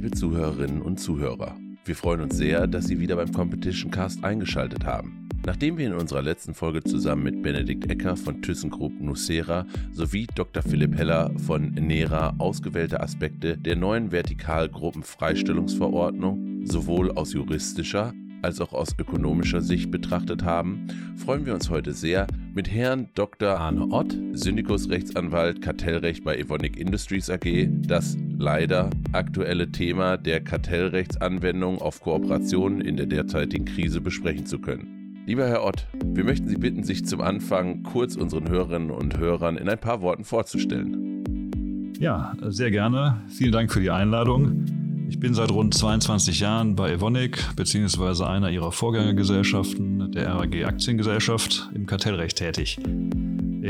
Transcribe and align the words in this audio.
liebe 0.00 0.16
Zuhörerinnen 0.16 0.80
und 0.80 0.98
Zuhörer. 0.98 1.54
Wir 1.84 1.94
freuen 1.94 2.22
uns 2.22 2.38
sehr, 2.38 2.66
dass 2.66 2.86
Sie 2.86 3.00
wieder 3.00 3.16
beim 3.16 3.32
Competition 3.32 3.90
Cast 3.90 4.24
eingeschaltet 4.24 4.86
haben. 4.86 5.28
Nachdem 5.44 5.76
wir 5.76 5.88
in 5.88 5.92
unserer 5.92 6.22
letzten 6.22 6.54
Folge 6.54 6.82
zusammen 6.82 7.22
mit 7.22 7.42
Benedikt 7.42 7.90
Ecker 7.90 8.16
von 8.16 8.40
ThyssenKrupp 8.40 8.98
Nucera 8.98 9.66
sowie 9.92 10.26
Dr. 10.34 10.62
Philipp 10.62 10.96
Heller 10.96 11.30
von 11.46 11.72
NERA 11.72 12.32
ausgewählte 12.38 13.02
Aspekte 13.02 13.58
der 13.58 13.76
neuen 13.76 14.10
Vertikalgruppenfreistellungsverordnung 14.10 16.64
sowohl 16.64 17.10
aus 17.10 17.34
juristischer 17.34 18.14
als 18.40 18.62
auch 18.62 18.72
aus 18.72 18.94
ökonomischer 18.98 19.60
Sicht 19.60 19.90
betrachtet 19.90 20.44
haben, 20.44 20.86
freuen 21.16 21.44
wir 21.44 21.52
uns 21.52 21.68
heute 21.68 21.92
sehr, 21.92 22.26
mit 22.54 22.70
Herrn 22.70 23.10
Dr. 23.14 23.58
Arne 23.58 23.88
Ott, 23.90 24.16
Syndikusrechtsanwalt 24.32 25.60
Kartellrecht 25.60 26.24
bei 26.24 26.38
Evonik 26.38 26.78
Industries 26.78 27.28
AG, 27.28 27.68
das 27.86 28.16
leider 28.40 28.88
aktuelle 29.12 29.70
Thema 29.70 30.16
der 30.16 30.40
Kartellrechtsanwendung 30.40 31.80
auf 31.80 32.00
Kooperationen 32.00 32.80
in 32.80 32.96
der 32.96 33.06
derzeitigen 33.06 33.66
Krise 33.66 34.00
besprechen 34.00 34.46
zu 34.46 34.58
können. 34.58 35.22
Lieber 35.26 35.46
Herr 35.46 35.64
Ott, 35.64 35.86
wir 36.02 36.24
möchten 36.24 36.48
Sie 36.48 36.56
bitten, 36.56 36.82
sich 36.82 37.04
zum 37.04 37.20
Anfang 37.20 37.82
kurz 37.82 38.16
unseren 38.16 38.48
Hörerinnen 38.48 38.90
und 38.90 39.18
Hörern 39.18 39.58
in 39.58 39.68
ein 39.68 39.78
paar 39.78 40.00
Worten 40.00 40.24
vorzustellen. 40.24 41.92
Ja, 42.00 42.32
sehr 42.48 42.70
gerne. 42.70 43.20
Vielen 43.28 43.52
Dank 43.52 43.70
für 43.70 43.80
die 43.80 43.90
Einladung. 43.90 44.64
Ich 45.10 45.20
bin 45.20 45.34
seit 45.34 45.50
rund 45.50 45.74
22 45.74 46.40
Jahren 46.40 46.76
bei 46.76 46.92
Evonik 46.92 47.44
bzw. 47.56 48.24
einer 48.24 48.50
ihrer 48.50 48.72
Vorgängergesellschaften, 48.72 50.12
der 50.12 50.34
RAG 50.34 50.64
Aktiengesellschaft, 50.64 51.68
im 51.74 51.84
Kartellrecht 51.84 52.38
tätig. 52.38 52.78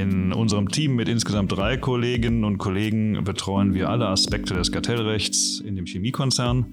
In 0.00 0.32
unserem 0.32 0.68
Team 0.70 0.96
mit 0.96 1.10
insgesamt 1.10 1.52
drei 1.52 1.76
Kolleginnen 1.76 2.44
und 2.44 2.56
Kollegen 2.56 3.22
betreuen 3.22 3.74
wir 3.74 3.90
alle 3.90 4.08
Aspekte 4.08 4.54
des 4.54 4.72
Kartellrechts 4.72 5.60
in 5.60 5.76
dem 5.76 5.84
Chemiekonzern, 5.84 6.64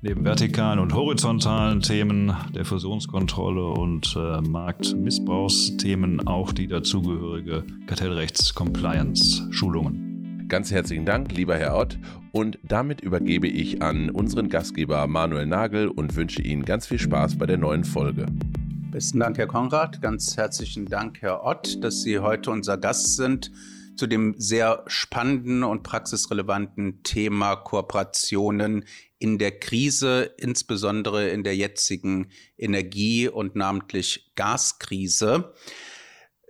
neben 0.00 0.24
vertikalen 0.24 0.78
und 0.78 0.94
horizontalen 0.94 1.82
Themen 1.82 2.34
der 2.54 2.64
Fusionskontrolle 2.64 3.66
und 3.66 4.16
äh, 4.16 4.40
Marktmissbrauchsthemen 4.40 6.26
auch 6.26 6.54
die 6.54 6.68
dazugehörige 6.68 7.64
Kartellrechts-Compliance-Schulungen. 7.86 10.46
Ganz 10.48 10.70
herzlichen 10.70 11.04
Dank, 11.04 11.36
lieber 11.36 11.58
Herr 11.58 11.76
Ott. 11.76 11.98
Und 12.32 12.58
damit 12.62 13.02
übergebe 13.02 13.46
ich 13.46 13.82
an 13.82 14.08
unseren 14.08 14.48
Gastgeber 14.48 15.06
Manuel 15.06 15.44
Nagel 15.44 15.88
und 15.88 16.16
wünsche 16.16 16.40
Ihnen 16.40 16.64
ganz 16.64 16.86
viel 16.86 16.98
Spaß 16.98 17.36
bei 17.36 17.44
der 17.44 17.58
neuen 17.58 17.84
Folge. 17.84 18.24
Besten 18.90 19.20
Dank, 19.20 19.38
Herr 19.38 19.46
Konrad. 19.46 20.02
Ganz 20.02 20.36
herzlichen 20.36 20.86
Dank, 20.86 21.22
Herr 21.22 21.44
Ott, 21.44 21.82
dass 21.84 22.02
Sie 22.02 22.18
heute 22.18 22.50
unser 22.50 22.76
Gast 22.76 23.14
sind 23.14 23.52
zu 23.94 24.08
dem 24.08 24.34
sehr 24.36 24.82
spannenden 24.88 25.62
und 25.62 25.84
praxisrelevanten 25.84 27.04
Thema 27.04 27.54
Kooperationen 27.54 28.84
in 29.20 29.38
der 29.38 29.52
Krise, 29.60 30.34
insbesondere 30.38 31.28
in 31.28 31.44
der 31.44 31.54
jetzigen 31.54 32.30
Energie- 32.58 33.28
und 33.28 33.54
namentlich 33.54 34.32
Gaskrise. 34.34 35.52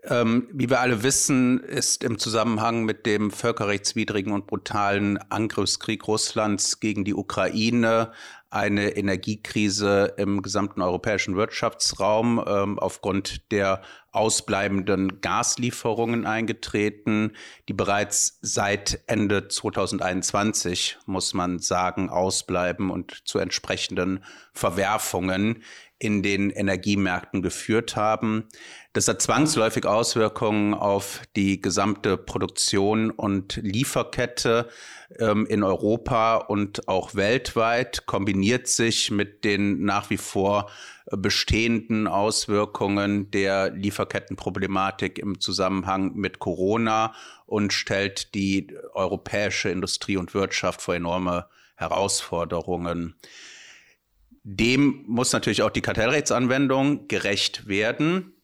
Ähm, 0.04 0.48
wie 0.54 0.70
wir 0.70 0.80
alle 0.80 1.02
wissen, 1.02 1.60
ist 1.60 2.04
im 2.04 2.18
Zusammenhang 2.18 2.84
mit 2.84 3.04
dem 3.04 3.30
völkerrechtswidrigen 3.30 4.32
und 4.32 4.46
brutalen 4.46 5.18
Angriffskrieg 5.30 6.08
Russlands 6.08 6.80
gegen 6.80 7.04
die 7.04 7.14
Ukraine 7.14 8.12
eine 8.50 8.96
Energiekrise 8.96 10.14
im 10.16 10.42
gesamten 10.42 10.82
europäischen 10.82 11.36
Wirtschaftsraum 11.36 12.44
ähm, 12.46 12.78
aufgrund 12.78 13.50
der 13.52 13.82
ausbleibenden 14.10 15.20
Gaslieferungen 15.20 16.26
eingetreten, 16.26 17.36
die 17.68 17.72
bereits 17.72 18.38
seit 18.42 19.00
Ende 19.06 19.46
2021, 19.46 20.98
muss 21.06 21.32
man 21.32 21.60
sagen, 21.60 22.10
ausbleiben 22.10 22.90
und 22.90 23.22
zu 23.24 23.38
entsprechenden 23.38 24.24
Verwerfungen 24.52 25.62
in 26.00 26.22
den 26.22 26.50
Energiemärkten 26.50 27.42
geführt 27.42 27.94
haben. 27.94 28.48
Das 28.92 29.06
hat 29.06 29.22
zwangsläufig 29.22 29.86
Auswirkungen 29.86 30.74
auf 30.74 31.22
die 31.36 31.60
gesamte 31.60 32.16
Produktion 32.16 33.12
und 33.12 33.60
Lieferkette 33.62 34.68
ähm, 35.20 35.46
in 35.46 35.62
Europa 35.62 36.36
und 36.36 36.88
auch 36.88 37.14
weltweit, 37.14 38.06
kombiniert 38.06 38.66
sich 38.66 39.12
mit 39.12 39.44
den 39.44 39.84
nach 39.84 40.10
wie 40.10 40.16
vor 40.16 40.70
bestehenden 41.06 42.08
Auswirkungen 42.08 43.30
der 43.30 43.70
Lieferkettenproblematik 43.70 45.18
im 45.18 45.38
Zusammenhang 45.38 46.14
mit 46.14 46.40
Corona 46.40 47.14
und 47.46 47.72
stellt 47.72 48.34
die 48.34 48.76
europäische 48.94 49.70
Industrie 49.70 50.16
und 50.16 50.34
Wirtschaft 50.34 50.82
vor 50.82 50.96
enorme 50.96 51.46
Herausforderungen. 51.76 53.14
Dem 54.42 55.04
muss 55.06 55.32
natürlich 55.32 55.62
auch 55.62 55.70
die 55.70 55.82
Kartellrechtsanwendung 55.82 57.08
gerecht 57.08 57.68
werden. 57.68 58.34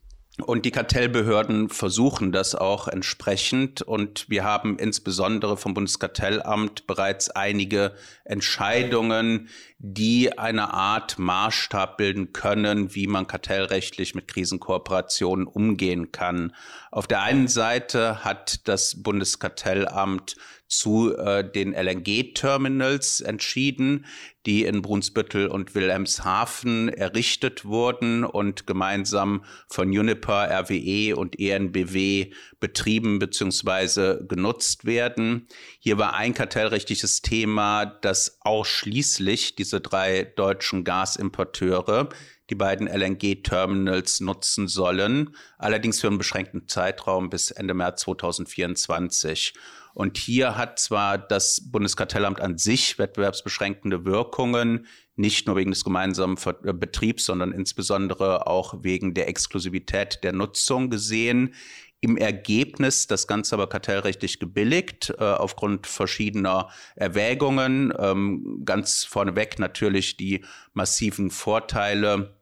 Und 0.45 0.65
die 0.65 0.71
Kartellbehörden 0.71 1.69
versuchen 1.69 2.31
das 2.31 2.53
auch 2.53 2.87
entsprechend. 2.87 3.81
Und 3.81 4.29
wir 4.29 4.43
haben 4.43 4.77
insbesondere 4.77 5.57
vom 5.57 5.73
Bundeskartellamt 5.73 6.85
bereits 6.85 7.31
einige 7.31 7.95
Entscheidungen, 8.23 9.49
die 9.79 10.37
eine 10.37 10.73
Art 10.73 11.17
Maßstab 11.17 11.97
bilden 11.97 12.33
können, 12.33 12.93
wie 12.93 13.07
man 13.07 13.25
kartellrechtlich 13.25 14.13
mit 14.13 14.27
Krisenkooperationen 14.27 15.47
umgehen 15.47 16.11
kann. 16.11 16.53
Auf 16.91 17.07
der 17.07 17.21
einen 17.21 17.47
Seite 17.47 18.23
hat 18.23 18.67
das 18.67 19.01
Bundeskartellamt 19.01 20.35
zu 20.67 21.15
äh, 21.15 21.49
den 21.49 21.73
LNG-Terminals 21.73 23.21
entschieden, 23.21 24.05
die 24.45 24.63
in 24.63 24.81
Brunsbüttel 24.81 25.47
und 25.47 25.75
Wilhelmshaven 25.75 26.89
errichtet 26.89 27.65
wurden 27.65 28.23
und 28.23 28.67
gemeinsam 28.67 29.43
von 29.69 29.89
Uniper, 29.89 30.49
RWE 30.49 31.15
und 31.15 31.39
ENBW 31.39 32.31
betrieben 32.59 33.19
bzw. 33.19 34.25
genutzt 34.27 34.85
werden. 34.85 35.47
Hier 35.79 35.97
war 35.97 36.15
ein 36.15 36.33
kartellrechtliches 36.33 37.21
Thema, 37.21 37.85
dass 37.85 38.37
ausschließlich 38.41 39.55
diese 39.55 39.81
drei 39.81 40.23
deutschen 40.23 40.83
Gasimporteure 40.83 42.09
die 42.49 42.55
beiden 42.55 42.87
LNG-Terminals 42.87 44.21
nutzen 44.21 44.67
sollen, 44.67 45.35
allerdings 45.57 45.99
für 45.99 46.07
einen 46.07 46.17
beschränkten 46.17 46.67
Zeitraum 46.67 47.29
bis 47.29 47.51
Ende 47.51 47.73
März 47.73 48.01
2024. 48.01 49.53
Und 49.97 50.19
hier 50.19 50.55
hat 50.55 50.77
zwar 50.77 51.17
das 51.17 51.71
Bundeskartellamt 51.71 52.39
an 52.39 52.59
sich 52.59 52.99
wettbewerbsbeschränkende 52.99 54.05
Wirkungen, 54.05 54.85
nicht 55.15 55.47
nur 55.47 55.55
wegen 55.55 55.71
des 55.71 55.83
gemeinsamen 55.83 56.37
äh, 56.63 56.71
Betriebs, 56.71 57.25
sondern 57.25 57.51
insbesondere 57.51 58.45
auch 58.45 58.83
wegen 58.83 59.15
der 59.15 59.27
Exklusivität 59.27 60.23
der 60.23 60.33
Nutzung 60.33 60.91
gesehen. 60.91 61.55
Im 61.99 62.15
Ergebnis 62.15 63.07
das 63.07 63.25
Ganze 63.25 63.55
aber 63.55 63.69
kartellrechtlich 63.69 64.39
gebilligt, 64.39 65.15
äh, 65.17 65.23
aufgrund 65.23 65.87
verschiedener 65.87 66.69
Erwägungen. 66.95 67.91
Ähm, 67.97 68.61
ganz 68.65 69.03
vorneweg 69.03 69.57
natürlich 69.57 70.15
die 70.15 70.45
massiven 70.73 71.31
Vorteile 71.31 72.37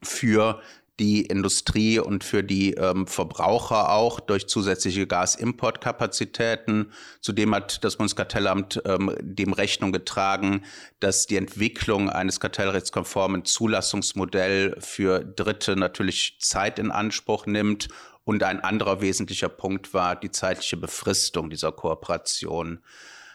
für 0.00 0.62
die 1.00 1.22
Industrie 1.22 1.98
und 1.98 2.22
für 2.22 2.44
die 2.44 2.74
ähm, 2.74 3.06
Verbraucher 3.06 3.90
auch 3.90 4.20
durch 4.20 4.46
zusätzliche 4.46 5.06
Gasimportkapazitäten. 5.06 6.92
Zudem 7.22 7.54
hat 7.54 7.82
das 7.82 7.96
Bundeskartellamt 7.96 8.82
ähm, 8.84 9.16
dem 9.20 9.54
Rechnung 9.54 9.92
getragen, 9.92 10.62
dass 11.00 11.26
die 11.26 11.36
Entwicklung 11.36 12.10
eines 12.10 12.38
kartellrechtskonformen 12.38 13.46
Zulassungsmodells 13.46 14.86
für 14.86 15.24
Dritte 15.24 15.74
natürlich 15.74 16.36
Zeit 16.38 16.78
in 16.78 16.90
Anspruch 16.90 17.46
nimmt. 17.46 17.88
Und 18.24 18.42
ein 18.42 18.60
anderer 18.60 19.00
wesentlicher 19.00 19.48
Punkt 19.48 19.94
war 19.94 20.14
die 20.14 20.30
zeitliche 20.30 20.76
Befristung 20.76 21.48
dieser 21.48 21.72
Kooperation. 21.72 22.80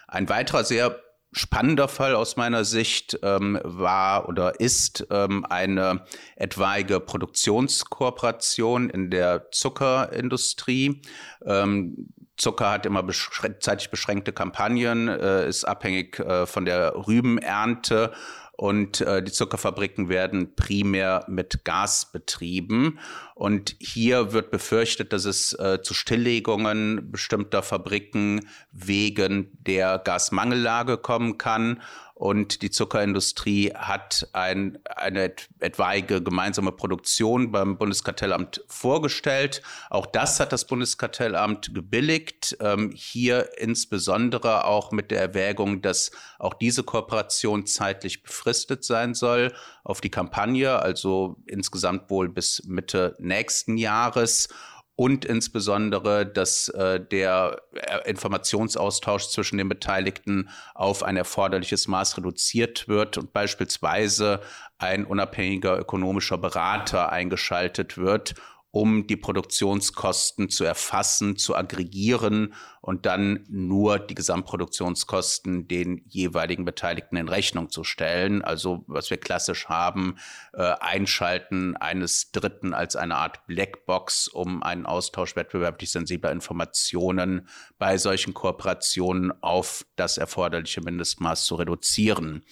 Ein 0.08 0.30
weiterer 0.30 0.64
sehr 0.64 1.02
spannender 1.36 1.88
Fall 1.90 2.16
aus 2.16 2.38
meiner 2.38 2.64
Sicht 2.64 3.20
ähm, 3.22 3.60
war 3.64 4.30
oder 4.30 4.60
ist 4.60 5.06
ähm, 5.12 5.46
eine 5.50 6.06
etwaige 6.38 7.02
Produktionskooperation 7.02 8.90
in 8.90 9.10
der 9.10 9.52
Zuckerindustrie. 9.52 11.02
Ähm, 11.46 12.10
Zucker 12.38 12.72
hat 12.72 12.86
immer 12.86 13.04
beschränkt, 13.04 13.64
zeitlich 13.64 13.90
beschränkte 13.90 14.32
Kampagnen, 14.32 15.08
äh, 15.10 15.48
ist 15.48 15.66
abhängig 15.66 16.20
äh, 16.20 16.46
von 16.46 16.66
der 16.66 16.96
Rübenernte 17.08 18.14
und 18.58 19.02
äh, 19.02 19.22
die 19.22 19.32
Zuckerfabriken 19.32 20.08
werden 20.08 20.56
primär 20.56 21.26
mit 21.28 21.66
Gas 21.66 22.12
betrieben. 22.12 23.00
Und 23.36 23.76
hier 23.80 24.32
wird 24.32 24.50
befürchtet, 24.50 25.12
dass 25.12 25.26
es 25.26 25.52
äh, 25.60 25.82
zu 25.82 25.94
Stilllegungen 25.94 27.12
bestimmter 27.12 27.64
Fabriken 27.64 28.48
wegen 28.72 29.52
der 29.60 30.00
Gasmangellage 30.00 30.98
kommen 30.98 31.38
kann. 31.38 31.82
und 32.14 32.62
die 32.62 32.72
Zuckerindustrie 32.72 33.74
hat 33.76 34.30
ein, 34.32 34.80
eine 34.86 35.34
etwaige 35.60 36.24
gemeinsame 36.24 36.72
Produktion 36.72 37.52
beim 37.52 37.78
Bundeskartellamt 37.78 38.64
vorgestellt. 38.70 39.62
Auch 39.90 40.06
das 40.06 40.40
hat 40.40 40.54
das 40.54 40.66
Bundeskartellamt 40.66 41.76
gebilligt. 41.76 42.56
Ähm, 42.62 42.94
hier 42.96 43.50
insbesondere 43.58 44.64
auch 44.64 44.94
mit 44.94 45.12
der 45.12 45.20
Erwägung, 45.20 45.82
dass 45.82 46.12
auch 46.40 46.54
diese 46.54 46.84
Kooperation 46.84 47.66
zeitlich 47.66 48.24
befristet 48.24 48.86
sein 48.86 49.14
soll 49.14 49.52
auf 49.86 50.02
die 50.02 50.10
Kampagne, 50.10 50.80
also 50.82 51.38
insgesamt 51.46 52.10
wohl 52.10 52.28
bis 52.28 52.64
Mitte 52.66 53.16
nächsten 53.20 53.78
Jahres. 53.78 54.50
Und 54.98 55.26
insbesondere, 55.26 56.26
dass 56.26 56.70
äh, 56.70 57.02
der 57.02 57.62
äh, 57.74 58.10
Informationsaustausch 58.10 59.28
zwischen 59.28 59.58
den 59.58 59.68
Beteiligten 59.68 60.50
auf 60.74 61.04
ein 61.04 61.18
erforderliches 61.18 61.90
Maß 61.90 62.18
reduziert 62.18 62.88
wird 62.88 63.18
und 63.18 63.34
beispielsweise 63.34 64.40
ein 64.78 65.06
unabhängiger 65.06 65.78
ökonomischer 65.78 66.38
Berater 66.38 67.12
eingeschaltet 67.12 67.98
wird, 67.98 68.36
um 68.76 69.08
die 69.08 69.16
Produktionskosten 69.16 70.50
zu 70.50 70.66
erfassen, 70.66 71.38
zu 71.38 71.56
aggregieren 71.56 72.54
und 72.82 73.06
dann 73.06 73.46
nur 73.48 74.00
die 74.00 74.16
Gesamtproduktionskosten 74.16 75.70
den 75.70 76.04
jeweiligen 76.10 76.66
Beteiligten 76.66 77.16
in 77.16 77.30
Rechnung 77.30 77.70
zu 77.70 77.86
stellen. 77.86 78.42
Also 78.42 78.84
was 78.88 79.10
wir 79.10 79.16
klassisch 79.16 79.70
haben, 79.70 80.18
äh, 80.52 80.74
Einschalten 80.82 81.78
eines 81.78 82.34
Dritten 82.34 82.74
als 82.74 82.98
eine 82.98 83.16
Art 83.16 83.48
Blackbox, 83.48 84.28
um 84.28 84.62
einen 84.62 84.86
Austausch 84.86 85.38
wettbewerblich 85.38 85.92
sensibler 85.92 86.34
Informationen 86.34 87.48
bei 87.80 87.98
solchen 87.98 88.34
Kooperationen 88.34 89.32
auf 89.42 89.86
das 89.96 90.18
erforderliche 90.18 90.82
Mindestmaß 90.82 91.46
zu 91.46 91.56
reduzieren. 91.56 92.44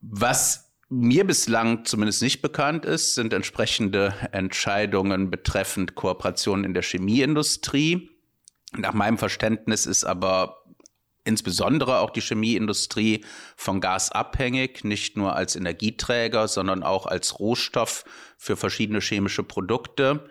Was 0.00 0.71
mir 0.92 1.26
bislang 1.26 1.86
zumindest 1.86 2.20
nicht 2.20 2.42
bekannt 2.42 2.84
ist, 2.84 3.14
sind 3.14 3.32
entsprechende 3.32 4.14
Entscheidungen 4.32 5.30
betreffend 5.30 5.94
Kooperationen 5.94 6.64
in 6.66 6.74
der 6.74 6.82
Chemieindustrie. 6.82 8.10
Nach 8.76 8.92
meinem 8.92 9.16
Verständnis 9.16 9.86
ist 9.86 10.04
aber 10.04 10.64
insbesondere 11.24 12.00
auch 12.00 12.10
die 12.10 12.20
Chemieindustrie 12.20 13.24
von 13.56 13.80
Gas 13.80 14.12
abhängig, 14.12 14.84
nicht 14.84 15.16
nur 15.16 15.34
als 15.34 15.56
Energieträger, 15.56 16.46
sondern 16.46 16.82
auch 16.82 17.06
als 17.06 17.38
Rohstoff 17.38 18.04
für 18.36 18.56
verschiedene 18.56 19.00
chemische 19.00 19.44
Produkte. 19.44 20.28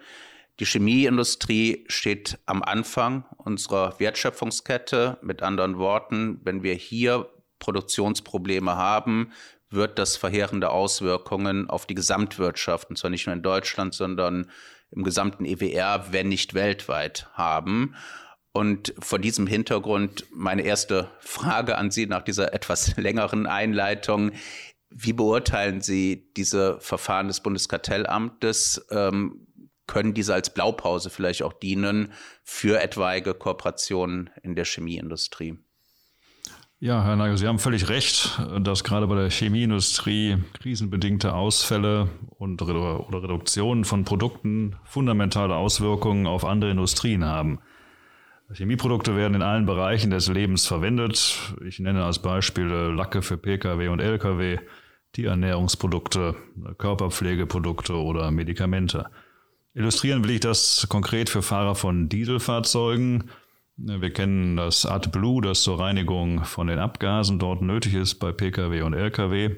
Die 0.59 0.65
Chemieindustrie 0.65 1.85
steht 1.87 2.37
am 2.45 2.61
Anfang 2.61 3.25
unserer 3.37 3.99
Wertschöpfungskette. 3.99 5.17
Mit 5.23 5.41
anderen 5.41 5.79
Worten, 5.79 6.39
wenn 6.43 6.61
wir 6.61 6.75
hier 6.75 7.31
Produktionsprobleme 7.57 8.75
haben, 8.75 9.31
wird 9.71 9.97
das 9.97 10.17
verheerende 10.17 10.69
Auswirkungen 10.69 11.69
auf 11.69 11.85
die 11.85 11.95
Gesamtwirtschaft, 11.95 12.89
und 12.89 12.97
zwar 12.97 13.09
nicht 13.09 13.25
nur 13.25 13.35
in 13.35 13.41
Deutschland, 13.41 13.93
sondern 13.93 14.51
im 14.91 15.03
gesamten 15.03 15.45
EWR, 15.45 16.07
wenn 16.11 16.27
nicht 16.29 16.53
weltweit 16.53 17.29
haben. 17.33 17.95
Und 18.51 18.93
vor 18.99 19.17
diesem 19.17 19.47
Hintergrund 19.47 20.25
meine 20.31 20.63
erste 20.63 21.09
Frage 21.19 21.77
an 21.77 21.89
Sie 21.89 22.05
nach 22.05 22.21
dieser 22.21 22.53
etwas 22.53 22.95
längeren 22.97 23.47
Einleitung. 23.47 24.31
Wie 24.89 25.13
beurteilen 25.13 25.79
Sie 25.79 26.31
diese 26.35 26.79
Verfahren 26.81 27.27
des 27.27 27.39
Bundeskartellamtes? 27.39 28.85
Ähm, 28.91 29.47
können 29.87 30.13
diese 30.13 30.33
als 30.33 30.53
Blaupause 30.53 31.09
vielleicht 31.09 31.43
auch 31.43 31.53
dienen 31.53 32.13
für 32.43 32.81
etwaige 32.81 33.33
Kooperationen 33.33 34.29
in 34.43 34.55
der 34.55 34.65
Chemieindustrie? 34.65 35.57
Ja, 36.83 37.03
Herr 37.03 37.15
Nagel, 37.15 37.37
Sie 37.37 37.47
haben 37.47 37.59
völlig 37.59 37.89
recht, 37.89 38.41
dass 38.59 38.83
gerade 38.83 39.05
bei 39.05 39.13
der 39.13 39.29
Chemieindustrie 39.29 40.37
krisenbedingte 40.59 41.35
Ausfälle 41.35 42.09
und 42.39 42.59
oder 42.59 43.21
Reduktionen 43.21 43.85
von 43.85 44.03
Produkten 44.03 44.75
fundamentale 44.83 45.53
Auswirkungen 45.53 46.25
auf 46.25 46.43
andere 46.43 46.71
Industrien 46.71 47.23
haben. 47.23 47.59
Chemieprodukte 48.51 49.15
werden 49.15 49.35
in 49.35 49.43
allen 49.43 49.67
Bereichen 49.67 50.09
des 50.09 50.27
Lebens 50.27 50.65
verwendet. 50.65 51.53
Ich 51.63 51.77
nenne 51.77 52.03
als 52.03 52.17
Beispiele 52.17 52.89
Lacke 52.89 53.21
für 53.21 53.37
Pkw 53.37 53.89
und 53.89 53.99
Lkw, 53.99 54.57
Tierernährungsprodukte, 55.13 56.35
Körperpflegeprodukte 56.79 57.93
oder 57.93 58.31
Medikamente. 58.31 59.05
Illustrieren 59.75 60.23
will 60.23 60.31
ich 60.31 60.39
das 60.39 60.87
konkret 60.89 61.29
für 61.29 61.43
Fahrer 61.43 61.75
von 61.75 62.09
Dieselfahrzeugen, 62.09 63.29
wir 63.77 64.11
kennen 64.11 64.57
das 64.57 64.85
AdBlue, 64.85 65.41
das 65.41 65.63
zur 65.63 65.79
Reinigung 65.79 66.43
von 66.43 66.67
den 66.67 66.79
Abgasen 66.79 67.39
dort 67.39 67.61
nötig 67.61 67.93
ist 67.93 68.15
bei 68.15 68.31
Pkw 68.31 68.81
und 68.81 68.93
Lkw. 68.93 69.55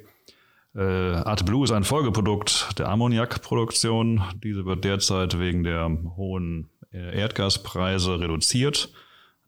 Äh, 0.76 0.82
AdBlue 0.82 1.66
ist 1.66 1.72
ein 1.72 1.84
Folgeprodukt 1.84 2.80
der 2.80 2.90
Ammoniakproduktion. 2.90 4.24
Diese 4.44 4.66
wird 4.66 4.84
derzeit 4.84 5.40
wegen 5.40 5.64
der 5.64 5.90
hohen 6.16 6.70
äh, 6.92 7.20
Erdgaspreise 7.20 8.20
reduziert. 8.20 8.92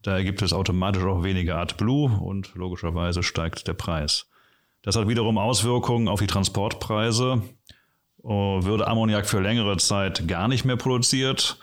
Daher 0.03 0.23
gibt 0.23 0.44
es 0.44 0.53
automatisch 0.53 1.03
auch 1.03 1.23
weniger 1.23 1.57
AdBlue 1.57 2.12
und 2.19 2.53
logischerweise 2.53 3.23
steigt 3.23 3.67
der 3.67 3.73
Preis. 3.73 4.29
Das 4.83 4.95
hat 4.95 5.07
wiederum 5.07 5.39
Auswirkungen 5.39 6.07
auf 6.07 6.19
die 6.19 6.27
Transportpreise. 6.27 7.41
Oh, 8.21 8.63
würde 8.63 8.88
Ammoniak 8.88 9.25
für 9.25 9.39
längere 9.39 9.77
Zeit 9.77 10.27
gar 10.27 10.47
nicht 10.47 10.63
mehr 10.63 10.77
produziert, 10.77 11.57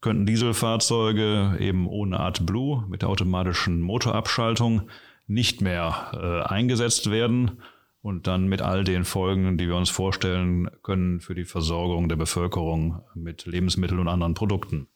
könnten 0.00 0.26
Dieselfahrzeuge 0.26 1.56
eben 1.58 1.86
ohne 1.86 2.20
AdBlue 2.20 2.84
mit 2.88 3.02
der 3.02 3.08
automatischen 3.08 3.80
Motorabschaltung 3.80 4.82
nicht 5.26 5.60
mehr 5.60 6.12
äh, 6.14 6.48
eingesetzt 6.48 7.10
werden 7.10 7.62
und 8.00 8.26
dann 8.26 8.48
mit 8.48 8.62
all 8.62 8.84
den 8.84 9.04
Folgen, 9.04 9.58
die 9.58 9.68
wir 9.68 9.76
uns 9.76 9.90
vorstellen 9.90 10.70
können 10.82 11.20
für 11.20 11.34
die 11.34 11.44
Versorgung 11.44 12.08
der 12.08 12.16
Bevölkerung 12.16 13.02
mit 13.14 13.46
Lebensmitteln 13.46 14.00
und 14.00 14.08
anderen 14.08 14.34
Produkten. 14.34 14.86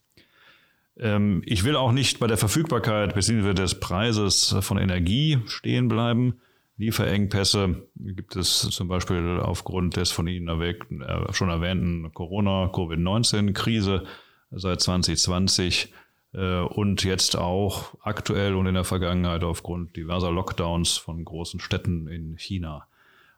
Ähm, 0.97 1.43
ich 1.45 1.65
will 1.65 1.77
auch 1.77 1.93
nicht 1.93 2.21
bei 2.21 2.27
der 2.27 2.37
Verfügbarkeit 2.39 3.15
bzw. 3.15 3.55
des 3.55 3.81
Preises 3.81 4.57
von 4.61 4.79
Energie 4.79 5.39
stehen 5.47 5.89
bleiben. 5.89 6.41
Lieferengpässe 6.79 7.87
gibt 7.97 8.37
es 8.37 8.61
zum 8.71 8.89
Beispiel 8.89 9.41
aufgrund 9.41 9.97
des 9.97 10.11
von 10.11 10.27
Ihnen 10.27 10.49
erwähnten, 10.49 11.03
äh, 11.03 11.33
schon 11.33 11.51
erwähnten 11.51 12.13
Corona-Covid-19-Krise 12.13 14.05
seit 14.53 14.81
2020 14.81 15.93
äh, 16.35 16.61
und 16.61 17.05
jetzt 17.05 17.37
auch 17.37 17.95
aktuell 18.03 18.55
und 18.55 18.67
in 18.67 18.75
der 18.75 18.85
Vergangenheit 18.85 19.45
aufgrund 19.45 19.97
diverser 19.97 20.31
Lockdowns 20.31 20.97
von 20.97 21.25
großen 21.25 21.61
Städten 21.61 22.09
in 22.09 22.37
China, 22.37 22.87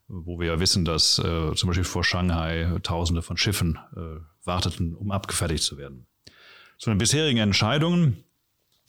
wo 0.08 0.38
wir 0.38 0.48
ja 0.48 0.60
wissen, 0.60 0.84
dass 0.84 1.18
äh, 1.18 1.54
zum 1.54 1.68
Beispiel 1.68 1.84
vor 1.84 2.04
Shanghai 2.04 2.78
Tausende 2.82 3.22
von 3.22 3.36
Schiffen 3.36 3.78
äh, 3.96 4.20
warteten, 4.44 4.94
um 4.94 5.10
abgefertigt 5.10 5.64
zu 5.64 5.78
werden. 5.78 6.06
Zu 6.78 6.90
den 6.90 6.98
bisherigen 6.98 7.38
Entscheidungen. 7.38 8.24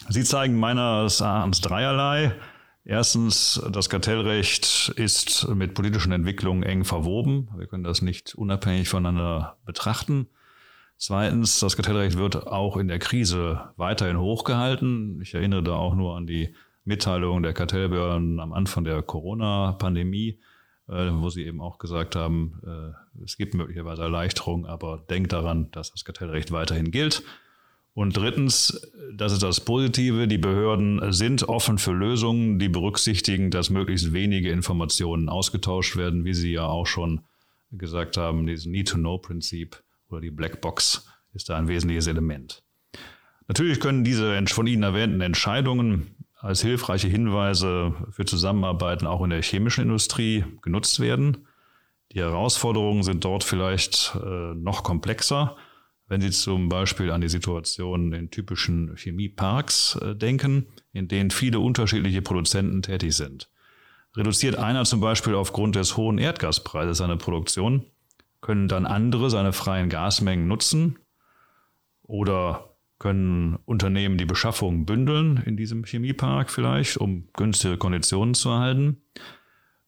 Sie 0.10 0.24
zeigen 0.24 0.60
meines 0.60 1.22
Erachtens 1.22 1.62
dreierlei. 1.62 2.36
Erstens, 2.84 3.60
das 3.72 3.90
Kartellrecht 3.90 4.94
ist 4.96 5.48
mit 5.48 5.74
politischen 5.74 6.12
Entwicklungen 6.12 6.62
eng 6.62 6.84
verwoben. 6.84 7.50
Wir 7.58 7.66
können 7.66 7.84
das 7.84 8.04
nicht 8.04 8.36
unabhängig 8.36 8.90
voneinander 8.90 9.58
betrachten. 9.66 10.28
Zweitens, 10.98 11.60
das 11.60 11.76
Kartellrecht 11.76 12.18
wird 12.18 12.48
auch 12.48 12.78
in 12.78 12.88
der 12.88 13.00
Krise 13.00 13.70
weiterhin 13.76 14.18
hochgehalten. 14.18 15.22
Ich 15.22 15.34
erinnere 15.34 15.64
da 15.64 15.74
auch 15.74 15.94
nur 15.94 16.16
an 16.16 16.26
die 16.26 16.56
Mitteilung 16.86 17.44
der 17.44 17.54
Kartellbehörden 17.54 18.40
am 18.40 18.54
Anfang 18.54 18.86
der 18.86 19.02
Corona-Pandemie, 19.02 20.40
äh, 20.88 21.10
wo 21.12 21.30
sie 21.30 21.46
eben 21.46 21.60
auch 21.60 21.80
gesagt 21.80 22.16
haben, 22.16 22.62
äh, 22.66 23.24
es 23.24 23.38
gibt 23.38 23.56
möglicherweise 23.56 24.04
Erleichterungen, 24.04 24.66
aber 24.66 25.04
denkt 25.10 25.34
daran, 25.34 25.70
dass 25.72 25.92
das 25.92 26.06
Kartellrecht 26.06 26.52
weiterhin 26.52 26.92
gilt. 26.92 27.24
Und 27.94 28.18
drittens, 28.18 28.92
das 29.14 29.32
ist 29.32 29.42
das 29.42 29.62
Positive, 29.62 30.28
die 30.28 30.38
Behörden 30.38 31.14
sind 31.14 31.48
offen 31.48 31.78
für 31.78 31.94
Lösungen, 31.94 32.60
die 32.60 32.68
berücksichtigen, 32.68 33.52
dass 33.52 33.70
möglichst 33.70 34.12
wenige 34.12 34.52
Informationen 34.52 35.30
ausgetauscht 35.30 35.96
werden, 35.96 36.26
wie 36.26 36.34
Sie 36.34 36.52
ja 36.52 36.66
auch 36.66 36.88
schon 36.88 37.22
gesagt 37.72 38.18
haben, 38.18 38.48
dieses 38.48 38.66
Need-to-Know-Prinzip 38.66 39.82
oder 40.10 40.22
die 40.22 40.32
Blackbox 40.32 41.08
ist 41.34 41.50
da 41.50 41.58
ein 41.58 41.68
wesentliches 41.68 42.08
Element. 42.08 42.64
Natürlich 43.48 43.80
können 43.80 44.04
diese 44.04 44.46
von 44.48 44.68
Ihnen 44.68 44.84
erwähnten 44.84 45.22
Entscheidungen 45.22 46.16
als 46.40 46.62
hilfreiche 46.62 47.08
Hinweise 47.08 47.94
für 48.12 48.26
Zusammenarbeiten 48.26 49.08
auch 49.08 49.24
in 49.24 49.30
der 49.30 49.42
chemischen 49.42 49.84
Industrie 49.84 50.46
genutzt 50.62 51.00
werden. 51.00 51.48
Die 52.12 52.20
Herausforderungen 52.20 53.04
sind 53.04 53.26
dort 53.26 53.44
vielleicht 53.44 54.16
äh, 54.16 54.54
noch 54.56 54.84
komplexer, 54.84 55.58
wenn 56.08 56.22
Sie 56.22 56.30
zum 56.30 56.70
Beispiel 56.70 57.12
an 57.12 57.22
die 57.22 57.30
Situation 57.30 58.14
in 58.14 58.30
typischen 58.30 58.96
Chemieparks 58.96 59.96
äh, 59.96 60.16
denken, 60.16 60.68
in 60.94 61.08
denen 61.08 61.32
viele 61.32 61.60
unterschiedliche 61.60 62.22
Produzenten 62.22 62.82
tätig 62.82 63.16
sind. 63.16 63.50
Reduziert 64.16 64.56
einer 64.56 64.86
zum 64.86 65.02
Beispiel 65.02 65.36
aufgrund 65.36 65.76
des 65.76 65.98
hohen 65.98 66.20
Erdgaspreises 66.20 67.00
seine 67.00 67.18
Produktion, 67.18 67.86
können 68.46 68.68
dann 68.68 68.86
andere 68.86 69.32
seine 69.32 69.54
freien 69.54 69.90
Gasmengen 69.90 70.48
nutzen 70.48 71.00
oder 72.04 72.76
können 73.00 73.58
Unternehmen 73.66 74.20
die 74.20 74.26
Beschaffung 74.26 74.86
bündeln 74.86 75.42
in 75.48 75.58
diesem 75.58 75.84
Chemiepark 75.84 76.52
vielleicht, 76.52 76.98
um 76.98 77.28
günstige 77.34 77.78
Konditionen 77.78 78.36
zu 78.36 78.50
erhalten. 78.50 79.02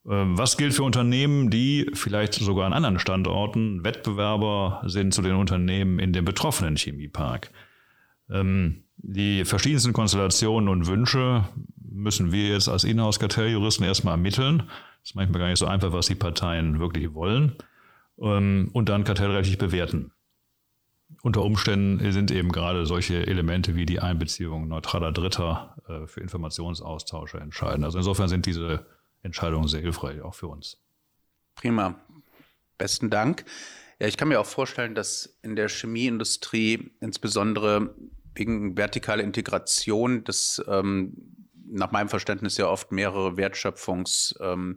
Ähm, 0.10 0.40
was 0.40 0.58
gilt 0.58 0.74
für 0.74 0.82
Unternehmen, 0.82 1.52
die 1.52 1.92
vielleicht 1.94 2.34
sogar 2.34 2.66
an 2.66 2.74
anderen 2.74 2.98
Standorten 2.98 3.84
Wettbewerber 3.84 4.82
sind 4.88 5.14
zu 5.14 5.22
den 5.22 5.36
Unternehmen 5.36 6.00
in 6.00 6.12
dem 6.12 6.26
betroffenen 6.26 6.78
Chemiepark? 6.78 7.52
Ähm, 8.28 8.86
die 8.98 9.46
verschiedensten 9.46 9.94
Konstellationen 9.94 10.68
und 10.68 10.88
Wünsche 10.88 11.48
müssen 11.80 12.32
wir 12.32 12.48
jetzt 12.48 12.70
als 12.70 12.86
Inhouse-Kartelljuristen 12.86 13.86
erstmal 13.86 14.16
ermitteln. 14.16 14.64
Das 15.02 15.12
ist 15.12 15.16
manchmal 15.16 15.42
gar 15.42 15.50
nicht 15.50 15.60
so 15.60 15.68
einfach, 15.68 15.94
was 15.94 16.08
die 16.08 16.16
Parteien 16.16 16.80
wirklich 16.80 17.14
wollen. 17.14 17.56
Ähm, 18.20 18.70
und 18.74 18.90
dann 18.90 19.04
kartellrechtlich 19.04 19.58
bewerten. 19.58 20.12
Unter 21.22 21.44
Umständen 21.44 22.12
sind 22.12 22.32
eben 22.32 22.52
gerade 22.52 22.86
solche 22.86 23.26
Elemente 23.26 23.76
wie 23.76 23.86
die 23.86 24.00
Einbeziehung 24.00 24.68
neutraler 24.68 25.12
Dritter 25.12 25.76
äh, 25.88 26.08
für 26.08 26.20
Informationsaustausche 26.20 27.40
entscheidend. 27.40 27.86
Also 27.86 27.98
insofern 28.00 28.28
sind 28.28 28.46
diese 28.46 28.86
Entscheidungen 29.24 29.68
sehr 29.68 29.82
hilfreich, 29.82 30.22
auch 30.22 30.36
für 30.36 30.48
uns. 30.48 30.78
Prima. 31.56 31.96
Besten 32.78 33.10
Dank. 33.10 33.46
Ja, 34.00 34.08
ich 34.08 34.18
kann 34.18 34.28
mir 34.28 34.40
auch 34.40 34.46
vorstellen, 34.46 34.94
dass 34.94 35.40
in 35.42 35.56
der 35.56 35.70
Chemieindustrie 35.70 36.92
insbesondere 37.00 37.96
wegen 38.36 38.76
vertikaler 38.76 39.24
Integration 39.24 40.24
das 40.24 40.64
ähm, 40.68 41.36
nach 41.70 41.92
meinem 41.92 42.10
Verständnis 42.10 42.58
ja 42.58 42.68
oft 42.68 42.92
mehrere 42.92 43.38
Wertschöpfungsketten 43.38 44.54
ähm, 44.54 44.76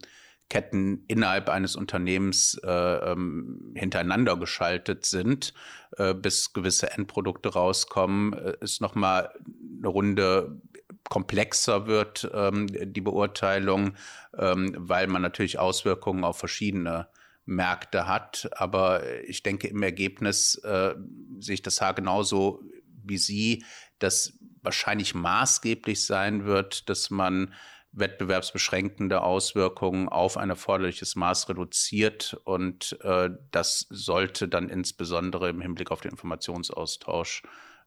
innerhalb 0.52 1.48
eines 1.48 1.76
Unternehmens 1.76 2.60
äh, 2.64 2.70
ähm, 2.70 3.72
hintereinander 3.74 4.36
geschaltet 4.36 5.06
sind, 5.06 5.54
äh, 5.96 6.14
bis 6.14 6.52
gewisse 6.52 6.90
Endprodukte 6.90 7.50
rauskommen, 7.50 8.32
äh, 8.32 8.56
ist 8.60 8.80
nochmal 8.80 9.32
eine 9.78 9.88
Runde 9.88 10.60
komplexer 11.08 11.86
wird, 11.86 12.30
ähm, 12.34 12.66
die 12.68 13.00
Beurteilung, 13.00 13.94
ähm, 14.36 14.74
weil 14.76 15.06
man 15.06 15.22
natürlich 15.22 15.58
Auswirkungen 15.58 16.24
auf 16.24 16.38
verschiedene 16.38 17.08
Märkte 17.46 18.06
hat. 18.06 18.50
Aber 18.52 19.02
ich 19.24 19.42
denke, 19.42 19.68
im 19.68 19.82
Ergebnis 19.82 20.56
äh, 20.56 20.94
sehe 21.38 21.54
ich 21.54 21.62
das 21.62 21.80
Haar 21.80 21.94
genauso 21.94 22.62
wie 23.04 23.18
Sie, 23.18 23.64
dass 23.98 24.38
wahrscheinlich 24.62 25.14
maßgeblich 25.14 26.04
sein 26.04 26.44
wird, 26.44 26.88
dass 26.88 27.10
man 27.10 27.54
wettbewerbsbeschränkende 27.92 29.22
Auswirkungen 29.22 30.08
auf 30.08 30.36
ein 30.36 30.50
erforderliches 30.50 31.16
Maß 31.16 31.48
reduziert. 31.48 32.40
Und 32.44 32.98
äh, 33.02 33.30
das 33.50 33.86
sollte 33.90 34.48
dann 34.48 34.68
insbesondere 34.68 35.50
im 35.50 35.60
Hinblick 35.60 35.90
auf 35.90 36.00
den 36.00 36.12
Informationsaustausch 36.12 37.42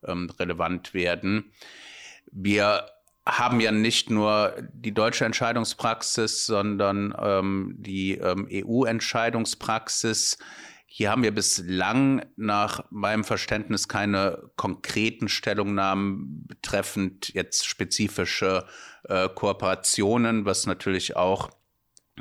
ähm, 0.05 0.29
relevant 0.39 0.93
werden. 0.93 1.51
Wir 2.31 2.85
haben 3.25 3.61
ja 3.61 3.71
nicht 3.71 4.09
nur 4.09 4.55
die 4.73 4.93
deutsche 4.93 5.25
Entscheidungspraxis, 5.25 6.45
sondern 6.45 7.15
ähm, 7.17 7.75
die 7.77 8.15
ähm, 8.15 8.47
EU-Entscheidungspraxis. 8.51 10.37
Hier 10.85 11.09
haben 11.09 11.23
wir 11.23 11.33
bislang 11.33 12.25
nach 12.35 12.83
meinem 12.91 13.23
Verständnis 13.23 13.87
keine 13.87 14.51
konkreten 14.57 15.29
Stellungnahmen 15.29 16.45
betreffend 16.45 17.33
jetzt 17.33 17.65
spezifische 17.65 18.65
äh, 19.09 19.29
Kooperationen, 19.29 20.45
was 20.45 20.65
natürlich 20.65 21.15
auch 21.15 21.49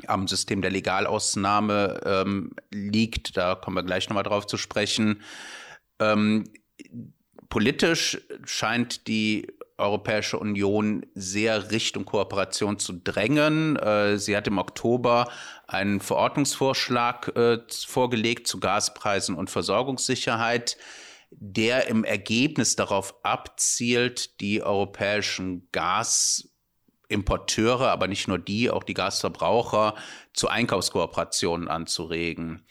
am 0.07 0.27
System 0.27 0.61
der 0.61 0.71
Legalausnahme 0.71 2.01
ähm, 2.05 2.51
liegt. 2.71 3.37
Da 3.37 3.55
kommen 3.55 3.77
wir 3.77 3.83
gleich 3.83 4.09
nochmal 4.09 4.23
drauf 4.23 4.47
zu 4.47 4.57
sprechen. 4.57 5.21
Ähm, 5.99 6.45
politisch 7.49 8.19
scheint 8.45 9.07
die 9.07 9.47
Europäische 9.77 10.37
Union 10.39 11.05
sehr 11.15 11.71
Richtung 11.71 12.05
Kooperation 12.05 12.79
zu 12.79 12.93
drängen. 12.93 13.75
Äh, 13.77 14.17
sie 14.17 14.35
hat 14.35 14.47
im 14.47 14.57
Oktober 14.57 15.29
einen 15.67 15.99
Verordnungsvorschlag 15.99 17.35
äh, 17.35 17.59
vorgelegt 17.85 18.47
zu 18.47 18.59
Gaspreisen 18.59 19.35
und 19.35 19.49
Versorgungssicherheit, 19.49 20.77
der 21.31 21.87
im 21.87 22.03
Ergebnis 22.03 22.75
darauf 22.75 23.15
abzielt, 23.23 24.39
die 24.39 24.61
europäischen 24.61 25.67
Gasimporteure, 27.13 27.89
aber 27.91 28.07
nicht 28.07 28.27
nur 28.27 28.39
die, 28.39 28.69
auch 28.69 28.83
die 28.83 28.93
Gasverbraucher 28.93 29.95
zu 30.33 30.47
Einkaufskooperationen 30.47 31.67
anzuregen. 31.67 32.63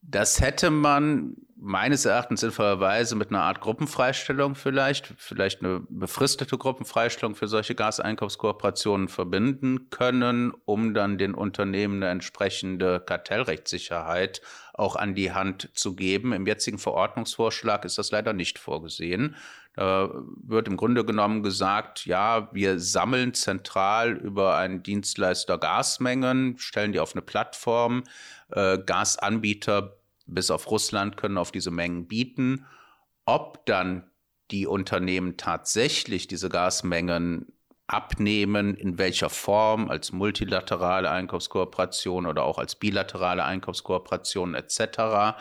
Das 0.00 0.40
hätte 0.40 0.70
man 0.70 1.36
meines 1.64 2.04
Erachtens 2.04 2.40
sinnvollerweise 2.40 3.16
mit 3.16 3.30
einer 3.30 3.40
Art 3.40 3.60
Gruppenfreistellung 3.60 4.54
vielleicht, 4.54 5.14
vielleicht 5.16 5.62
eine 5.62 5.80
befristete 5.88 6.58
Gruppenfreistellung 6.58 7.34
für 7.34 7.48
solche 7.48 7.74
Gaseinkaufskooperationen 7.74 9.08
verbinden 9.08 9.88
können, 9.88 10.52
um 10.66 10.92
dann 10.92 11.16
den 11.16 11.34
Unternehmen 11.34 12.02
eine 12.02 12.10
entsprechende 12.10 13.00
Kartellrechtssicherheit 13.00 14.42
auch 14.74 14.94
an 14.94 15.14
die 15.14 15.32
Hand 15.32 15.70
zu 15.72 15.96
geben. 15.96 16.32
Im 16.32 16.46
jetzigen 16.46 16.78
Verordnungsvorschlag 16.78 17.84
ist 17.86 17.96
das 17.96 18.10
leider 18.10 18.34
nicht 18.34 18.58
vorgesehen. 18.58 19.34
Da 19.74 20.10
wird 20.36 20.68
im 20.68 20.76
Grunde 20.76 21.04
genommen 21.04 21.42
gesagt, 21.42 22.04
ja, 22.04 22.48
wir 22.52 22.78
sammeln 22.78 23.32
zentral 23.32 24.12
über 24.12 24.56
einen 24.56 24.82
Dienstleister 24.82 25.58
Gasmengen, 25.58 26.58
stellen 26.58 26.92
die 26.92 27.00
auf 27.00 27.14
eine 27.14 27.22
Plattform. 27.22 28.04
Äh, 28.50 28.78
Gasanbieter 28.78 29.96
bis 30.26 30.50
auf 30.50 30.70
Russland 30.70 31.16
können 31.16 31.38
auf 31.38 31.52
diese 31.52 31.70
Mengen 31.70 32.08
bieten. 32.08 32.66
Ob 33.26 33.64
dann 33.66 34.10
die 34.50 34.66
Unternehmen 34.66 35.36
tatsächlich 35.36 36.26
diese 36.26 36.48
Gasmengen 36.48 37.52
abnehmen, 37.86 38.74
in 38.74 38.98
welcher 38.98 39.30
Form, 39.30 39.90
als 39.90 40.12
multilaterale 40.12 41.10
Einkaufskooperation 41.10 42.26
oder 42.26 42.44
auch 42.44 42.58
als 42.58 42.76
bilaterale 42.76 43.44
Einkaufskooperation 43.44 44.54
etc., 44.54 45.36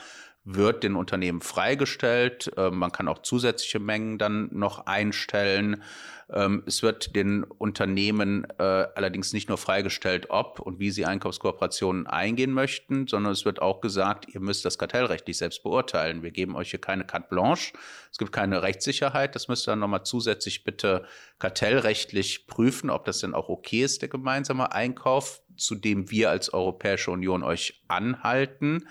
wird 0.45 0.83
den 0.83 0.95
Unternehmen 0.95 1.41
freigestellt. 1.41 2.51
Äh, 2.57 2.69
man 2.69 2.91
kann 2.91 3.07
auch 3.07 3.19
zusätzliche 3.19 3.79
Mengen 3.79 4.17
dann 4.17 4.49
noch 4.51 4.85
einstellen. 4.85 5.81
Ähm, 6.29 6.63
es 6.65 6.83
wird 6.83 7.15
den 7.15 7.43
Unternehmen 7.43 8.45
äh, 8.57 8.63
allerdings 8.63 9.31
nicht 9.31 9.47
nur 9.47 9.57
freigestellt, 9.57 10.27
ob 10.29 10.59
und 10.59 10.79
wie 10.79 10.91
sie 10.91 11.05
Einkaufskooperationen 11.05 12.07
eingehen 12.07 12.51
möchten, 12.51 13.07
sondern 13.07 13.31
es 13.31 13.45
wird 13.45 13.61
auch 13.61 13.79
gesagt, 13.79 14.33
ihr 14.33 14.41
müsst 14.41 14.65
das 14.65 14.77
kartellrechtlich 14.77 15.37
selbst 15.37 15.63
beurteilen. 15.63 16.23
Wir 16.23 16.31
geben 16.31 16.55
euch 16.55 16.71
hier 16.71 16.81
keine 16.81 17.05
carte 17.05 17.27
blanche. 17.29 17.73
Es 18.11 18.17
gibt 18.17 18.31
keine 18.31 18.61
Rechtssicherheit. 18.63 19.35
Das 19.35 19.47
müsst 19.47 19.67
ihr 19.67 19.71
dann 19.71 19.79
nochmal 19.79 20.03
zusätzlich 20.03 20.63
bitte 20.63 21.05
kartellrechtlich 21.39 22.47
prüfen, 22.47 22.89
ob 22.89 23.05
das 23.05 23.19
denn 23.19 23.33
auch 23.33 23.47
okay 23.47 23.83
ist, 23.83 24.01
der 24.01 24.09
gemeinsame 24.09 24.73
Einkauf, 24.73 25.41
zu 25.55 25.75
dem 25.75 26.11
wir 26.11 26.29
als 26.29 26.53
Europäische 26.53 27.11
Union 27.11 27.43
euch 27.43 27.83
anhalten. 27.87 28.87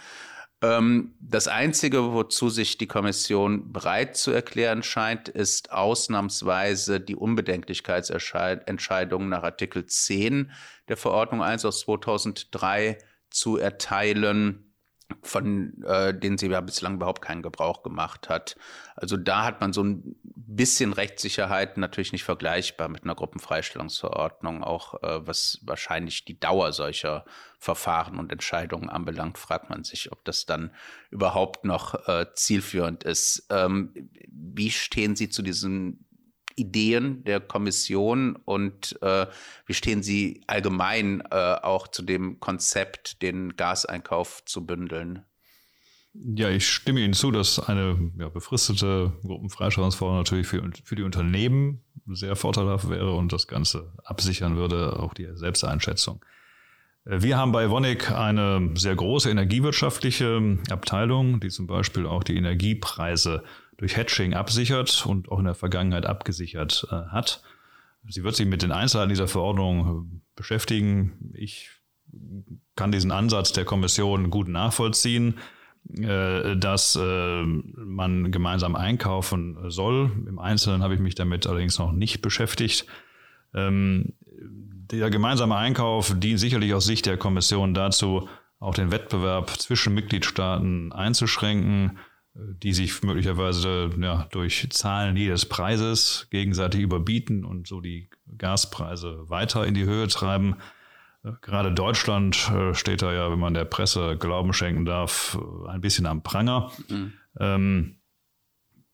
Ähm, 0.63 1.15
das 1.21 1.49
Einzige, 1.49 2.13
wozu 2.13 2.49
sich 2.49 2.79
die 2.79 2.87
Kommission 2.87 3.73
bereit 3.73 4.17
zu 4.17 4.31
erklären 4.31 4.85
scheint, 4.85 5.29
ist 5.29 5.73
ausnahmsweise 5.73 7.01
die 7.01 7.17
Unbedenklichkeitsentscheidung 7.17 9.29
nach 9.29 9.43
Artikel 9.43 9.85
10 9.85 10.53
der 10.89 10.97
Verordnung 10.97 11.43
1 11.43 11.65
aus 11.65 11.81
2003 11.81 12.99
zu 13.31 13.57
erteilen 13.57 14.72
von 15.23 15.83
äh, 15.85 16.19
denen 16.19 16.39
sie 16.39 16.49
ja 16.49 16.61
bislang 16.61 16.95
überhaupt 16.95 17.23
keinen 17.23 17.43
Gebrauch 17.43 17.83
gemacht 17.83 18.29
hat. 18.29 18.57
Also 18.97 19.17
da 19.17 19.45
hat 19.45 19.61
man 19.61 19.73
so 19.73 19.83
ein 19.83 20.17
bisschen 20.23 20.93
Rechtssicherheit, 20.93 21.77
natürlich 21.77 22.13
nicht 22.13 22.25
vergleichbar 22.25 22.89
mit 22.89 23.05
einer 23.05 23.15
Gruppenfreistellungsverordnung, 23.15 24.63
auch 24.63 25.03
äh, 25.03 25.27
was 25.27 25.61
wahrscheinlich 25.63 26.25
die 26.25 26.39
Dauer 26.39 26.73
solcher 26.73 27.25
Verfahren 27.59 28.19
und 28.19 28.33
Entscheidungen 28.33 28.89
anbelangt, 28.89 29.39
fragt 29.39 29.71
man 29.71 29.85
sich, 29.85 30.11
ob 30.13 30.25
das 30.25 30.47
dann 30.47 30.73
überhaupt 31.11 31.65
noch 31.65 32.09
äh, 32.09 32.27
zielführend 32.35 33.05
ist. 33.05 33.47
Ähm, 33.51 34.11
wie 34.29 34.71
stehen 34.71 35.17
Sie 35.17 35.29
zu 35.29 35.43
diesen 35.43 36.02
Ideen 36.57 37.25
der 37.25 37.41
Kommission 37.41 38.37
und 38.37 38.99
äh, 39.03 39.27
wie 39.67 39.75
stehen 39.75 40.03
Sie 40.03 40.43
allgemein 40.47 41.23
äh, 41.31 41.55
auch 41.63 41.89
zu 41.89 42.03
dem 42.03 42.41
Konzept, 42.41 43.23
den 43.23 43.57
Gaseinkauf 43.57 44.45
zu 44.45 44.67
bündeln? 44.67 45.25
Ja, 46.15 46.51
ich 46.51 46.69
stimme 46.69 47.01
Ihnen 47.01 47.15
zu, 47.15 47.31
dass 47.31 47.59
eine 47.59 48.13
ja, 48.19 48.29
befristete 48.29 49.13
Gruppenfreistellungsverordnung 49.23 50.21
natürlich 50.21 50.47
für, 50.47 50.63
für 50.85 50.95
die 50.95 51.05
Unternehmen 51.05 51.83
sehr 52.07 52.37
vorteilhaft 52.37 52.91
wäre 52.91 53.15
und 53.15 53.33
das 53.33 53.47
Ganze 53.47 53.93
absichern 54.05 54.57
würde, 54.57 54.99
auch 54.99 55.15
die 55.15 55.29
Selbsteinschätzung. 55.33 56.23
Äh, 57.07 57.23
wir 57.23 57.39
haben 57.39 57.53
bei 57.53 57.65
Evonik 57.65 58.11
eine 58.11 58.71
sehr 58.75 58.95
große 58.95 59.31
energiewirtschaftliche 59.31 60.59
Abteilung, 60.71 61.41
die 61.41 61.49
zum 61.49 61.67
Beispiel 61.67 62.07
auch 62.07 62.25
die 62.25 62.37
Energiepreise 62.37 63.43
durch 63.83 63.97
Hedging 63.97 64.33
absichert 64.33 65.05
und 65.07 65.29
auch 65.29 65.41
in 65.41 65.45
der 65.45 65.57
Vergangenheit 65.57 66.07
abgesichert 66.07 66.87
äh, 66.93 67.11
hat. 67.11 67.43
Sie 68.09 68.23
wird 68.23 68.37
sich 68.37 68.47
mit 68.47 68.63
den 68.63 68.71
Einzelheiten 68.71 69.09
dieser 69.09 69.27
Verordnung 69.27 70.09
äh, 70.13 70.21
beschäftigen. 70.37 71.33
Ich 71.35 71.69
kann 72.77 72.93
diesen 72.93 73.11
Ansatz 73.11 73.53
der 73.53 73.65
Kommission 73.65 74.31
gut 74.31 74.47
nachvollziehen, 74.47 75.35
äh, 75.99 76.57
dass 76.57 76.95
äh, 76.95 77.43
man 77.43 78.31
gemeinsam 78.31 78.77
einkaufen 78.77 79.59
soll. 79.69 80.13
Im 80.29 80.39
Einzelnen 80.39 80.85
habe 80.85 80.95
ich 80.95 81.01
mich 81.01 81.17
damit 81.17 81.49
allerdings 81.49 81.77
noch 81.81 81.91
nicht 81.91 82.23
beschäftigt. 82.23 82.87
Ähm, 83.53 84.13
der 84.29 85.11
gemeinsame 85.11 85.57
Einkauf 85.57 86.15
dient 86.17 86.39
sicherlich 86.39 86.73
aus 86.73 86.85
Sicht 86.85 87.07
der 87.07 87.17
Kommission 87.17 87.75
dazu, 87.75 88.29
auch 88.61 88.75
den 88.75 88.93
Wettbewerb 88.93 89.51
zwischen 89.51 89.93
Mitgliedstaaten 89.93 90.93
einzuschränken, 90.93 91.99
die 92.35 92.73
sich 92.73 93.03
möglicherweise 93.03 93.91
ja, 94.01 94.27
durch 94.31 94.67
Zahlen 94.71 95.17
jedes 95.17 95.47
Preises 95.47 96.29
gegenseitig 96.31 96.81
überbieten 96.81 97.45
und 97.45 97.67
so 97.67 97.81
die 97.81 98.09
Gaspreise 98.39 99.29
weiter 99.29 99.67
in 99.67 99.75
die 99.75 99.85
Höhe 99.85 100.09
treiben. 100.09 100.57
Gerade 101.43 101.73
Deutschland 101.73 102.51
äh, 102.51 102.75
steht 102.75 103.03
da 103.03 103.13
ja, 103.13 103.31
wenn 103.31 103.39
man 103.39 103.55
der 103.55 103.65
Presse 103.65 104.17
Glauben 104.19 104.53
schenken 104.53 104.85
darf, 104.85 105.39
ein 105.69 105.81
bisschen 105.81 106.07
am 106.07 106.23
Pranger. 106.23 106.73
Mhm. 106.89 107.13
Ähm, 107.39 107.97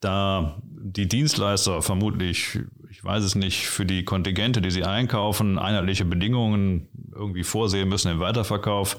da 0.00 0.60
die 0.62 1.08
Dienstleister 1.08 1.80
vermutlich, 1.82 2.58
ich 2.90 3.02
weiß 3.02 3.24
es 3.24 3.34
nicht, 3.34 3.66
für 3.66 3.86
die 3.86 4.04
Kontingente, 4.04 4.60
die 4.60 4.70
sie 4.70 4.84
einkaufen, 4.84 5.58
einheitliche 5.58 6.04
Bedingungen 6.04 6.88
irgendwie 7.12 7.44
vorsehen 7.44 7.88
müssen 7.88 8.12
im 8.12 8.20
Weiterverkauf, 8.20 8.96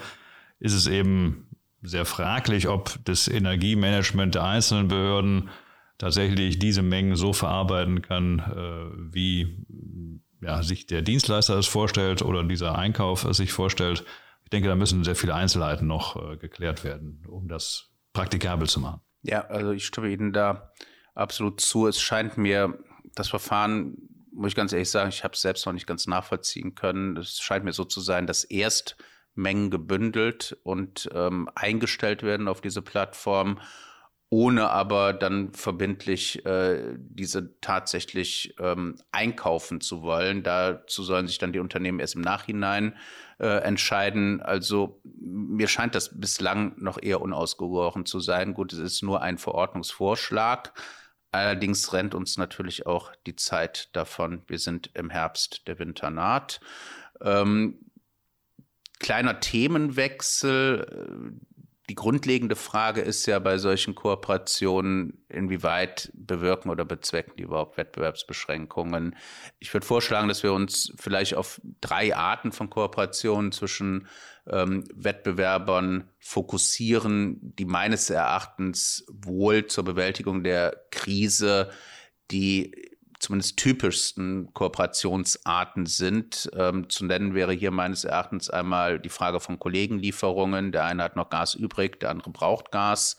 ist 0.59 0.73
es 0.73 0.87
eben 0.87 1.48
sehr 1.81 2.05
fraglich, 2.05 2.67
ob 2.67 2.97
das 3.05 3.27
Energiemanagement 3.27 4.35
der 4.35 4.43
einzelnen 4.43 4.87
Behörden 4.87 5.49
tatsächlich 5.97 6.59
diese 6.59 6.81
Mengen 6.81 7.15
so 7.15 7.33
verarbeiten 7.33 8.01
kann, 8.01 8.39
äh, 8.39 9.13
wie 9.13 9.65
ja, 10.41 10.63
sich 10.63 10.87
der 10.87 11.01
Dienstleister 11.01 11.57
es 11.57 11.67
vorstellt 11.67 12.21
oder 12.21 12.43
dieser 12.43 12.77
Einkauf 12.77 13.25
es 13.25 13.37
sich 13.37 13.51
vorstellt. 13.51 14.05
Ich 14.43 14.49
denke, 14.49 14.69
da 14.69 14.75
müssen 14.75 15.03
sehr 15.03 15.15
viele 15.15 15.35
Einzelheiten 15.35 15.87
noch 15.87 16.15
äh, 16.15 16.37
geklärt 16.37 16.83
werden, 16.83 17.23
um 17.27 17.47
das 17.47 17.89
praktikabel 18.13 18.67
zu 18.67 18.79
machen. 18.79 19.01
Ja, 19.21 19.41
also 19.45 19.71
ich 19.71 19.85
stimme 19.85 20.09
Ihnen 20.09 20.33
da 20.33 20.71
absolut 21.13 21.59
zu. 21.61 21.87
Es 21.87 22.01
scheint 22.01 22.37
mir, 22.37 22.79
das 23.15 23.27
Verfahren, 23.27 23.97
muss 24.31 24.49
ich 24.49 24.55
ganz 24.55 24.71
ehrlich 24.71 24.89
sagen, 24.89 25.09
ich 25.09 25.23
habe 25.23 25.33
es 25.33 25.41
selbst 25.41 25.65
noch 25.65 25.73
nicht 25.73 25.87
ganz 25.87 26.07
nachvollziehen 26.07 26.75
können. 26.75 27.17
Es 27.17 27.39
scheint 27.39 27.65
mir 27.65 27.73
so 27.73 27.83
zu 27.83 27.99
sein, 27.99 28.27
dass 28.27 28.45
erst 28.45 28.95
Mengen 29.39 29.69
gebündelt 29.71 30.57
und 30.63 31.09
ähm, 31.13 31.49
eingestellt 31.55 32.23
werden 32.23 32.47
auf 32.47 32.61
diese 32.61 32.81
Plattform, 32.81 33.59
ohne 34.29 34.69
aber 34.69 35.13
dann 35.13 35.53
verbindlich 35.53 36.45
äh, 36.45 36.95
diese 36.99 37.59
tatsächlich 37.61 38.53
ähm, 38.59 38.95
einkaufen 39.11 39.81
zu 39.81 40.03
wollen. 40.03 40.43
Dazu 40.43 41.01
sollen 41.03 41.27
sich 41.27 41.39
dann 41.39 41.53
die 41.53 41.59
Unternehmen 41.59 41.99
erst 41.99 42.15
im 42.15 42.21
Nachhinein 42.21 42.95
äh, 43.39 43.47
entscheiden. 43.47 44.41
Also 44.41 45.01
mir 45.03 45.67
scheint 45.67 45.95
das 45.95 46.19
bislang 46.19 46.73
noch 46.77 47.01
eher 47.01 47.21
unausgegoren 47.21 48.05
zu 48.05 48.19
sein. 48.19 48.53
Gut, 48.53 48.71
es 48.73 48.79
ist 48.79 49.01
nur 49.01 49.21
ein 49.21 49.39
Verordnungsvorschlag. 49.39 50.73
Allerdings 51.31 51.91
rennt 51.93 52.13
uns 52.13 52.37
natürlich 52.37 52.85
auch 52.85 53.11
die 53.25 53.35
Zeit 53.35 53.89
davon. 53.93 54.43
Wir 54.47 54.59
sind 54.59 54.91
im 54.93 55.09
Herbst, 55.09 55.67
der 55.67 55.79
Winter 55.79 56.09
naht. 56.09 56.59
Ähm, 57.21 57.79
kleiner 58.99 59.39
Themenwechsel. 59.39 61.35
Die 61.89 61.95
grundlegende 61.95 62.55
Frage 62.55 63.01
ist 63.01 63.25
ja 63.25 63.39
bei 63.39 63.57
solchen 63.57 63.95
Kooperationen, 63.95 65.25
inwieweit 65.27 66.11
bewirken 66.13 66.69
oder 66.69 66.85
bezwecken 66.85 67.33
die 67.37 67.43
überhaupt 67.43 67.77
Wettbewerbsbeschränkungen. 67.77 69.15
Ich 69.57 69.73
würde 69.73 69.87
vorschlagen, 69.87 70.27
dass 70.27 70.43
wir 70.43 70.53
uns 70.53 70.93
vielleicht 70.99 71.33
auf 71.33 71.59
drei 71.81 72.15
Arten 72.15 72.51
von 72.51 72.69
Kooperationen 72.69 73.51
zwischen 73.51 74.07
ähm, 74.45 74.83
Wettbewerbern 74.93 76.09
fokussieren, 76.19 77.39
die 77.41 77.65
meines 77.65 78.11
Erachtens 78.11 79.03
wohl 79.09 79.65
zur 79.65 79.83
Bewältigung 79.83 80.43
der 80.43 80.79
Krise 80.91 81.71
die 82.29 82.88
zumindest 83.19 83.57
typischsten 83.57 84.53
Kooperationsarten 84.53 85.85
sind. 85.85 86.49
Ähm, 86.55 86.89
zu 86.89 87.05
nennen 87.05 87.35
wäre 87.35 87.53
hier 87.53 87.71
meines 87.71 88.05
Erachtens 88.05 88.49
einmal 88.49 88.99
die 88.99 89.09
Frage 89.09 89.39
von 89.39 89.59
Kollegenlieferungen. 89.59 90.71
Der 90.71 90.85
eine 90.85 91.03
hat 91.03 91.15
noch 91.15 91.29
Gas 91.29 91.53
übrig, 91.53 91.99
der 91.99 92.09
andere 92.09 92.31
braucht 92.31 92.71
Gas. 92.71 93.17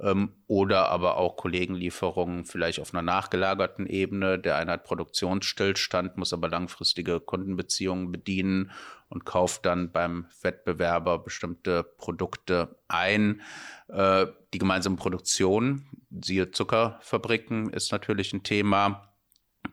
Ähm, 0.00 0.32
oder 0.46 0.90
aber 0.90 1.16
auch 1.16 1.36
Kollegenlieferungen 1.36 2.44
vielleicht 2.44 2.78
auf 2.78 2.94
einer 2.94 3.02
nachgelagerten 3.02 3.86
Ebene. 3.86 4.38
Der 4.38 4.56
eine 4.56 4.72
hat 4.72 4.84
Produktionsstillstand, 4.84 6.16
muss 6.16 6.32
aber 6.32 6.48
langfristige 6.48 7.18
Kundenbeziehungen 7.18 8.12
bedienen 8.12 8.70
und 9.08 9.24
kauft 9.24 9.64
dann 9.64 9.90
beim 9.90 10.26
Wettbewerber 10.42 11.18
bestimmte 11.18 11.82
Produkte 11.82 12.76
ein. 12.86 13.40
Äh, 13.88 14.26
die 14.52 14.58
gemeinsame 14.58 14.96
Produktion, 14.96 15.86
siehe 16.22 16.50
Zuckerfabriken, 16.50 17.70
ist 17.70 17.90
natürlich 17.90 18.32
ein 18.32 18.42
Thema 18.42 19.07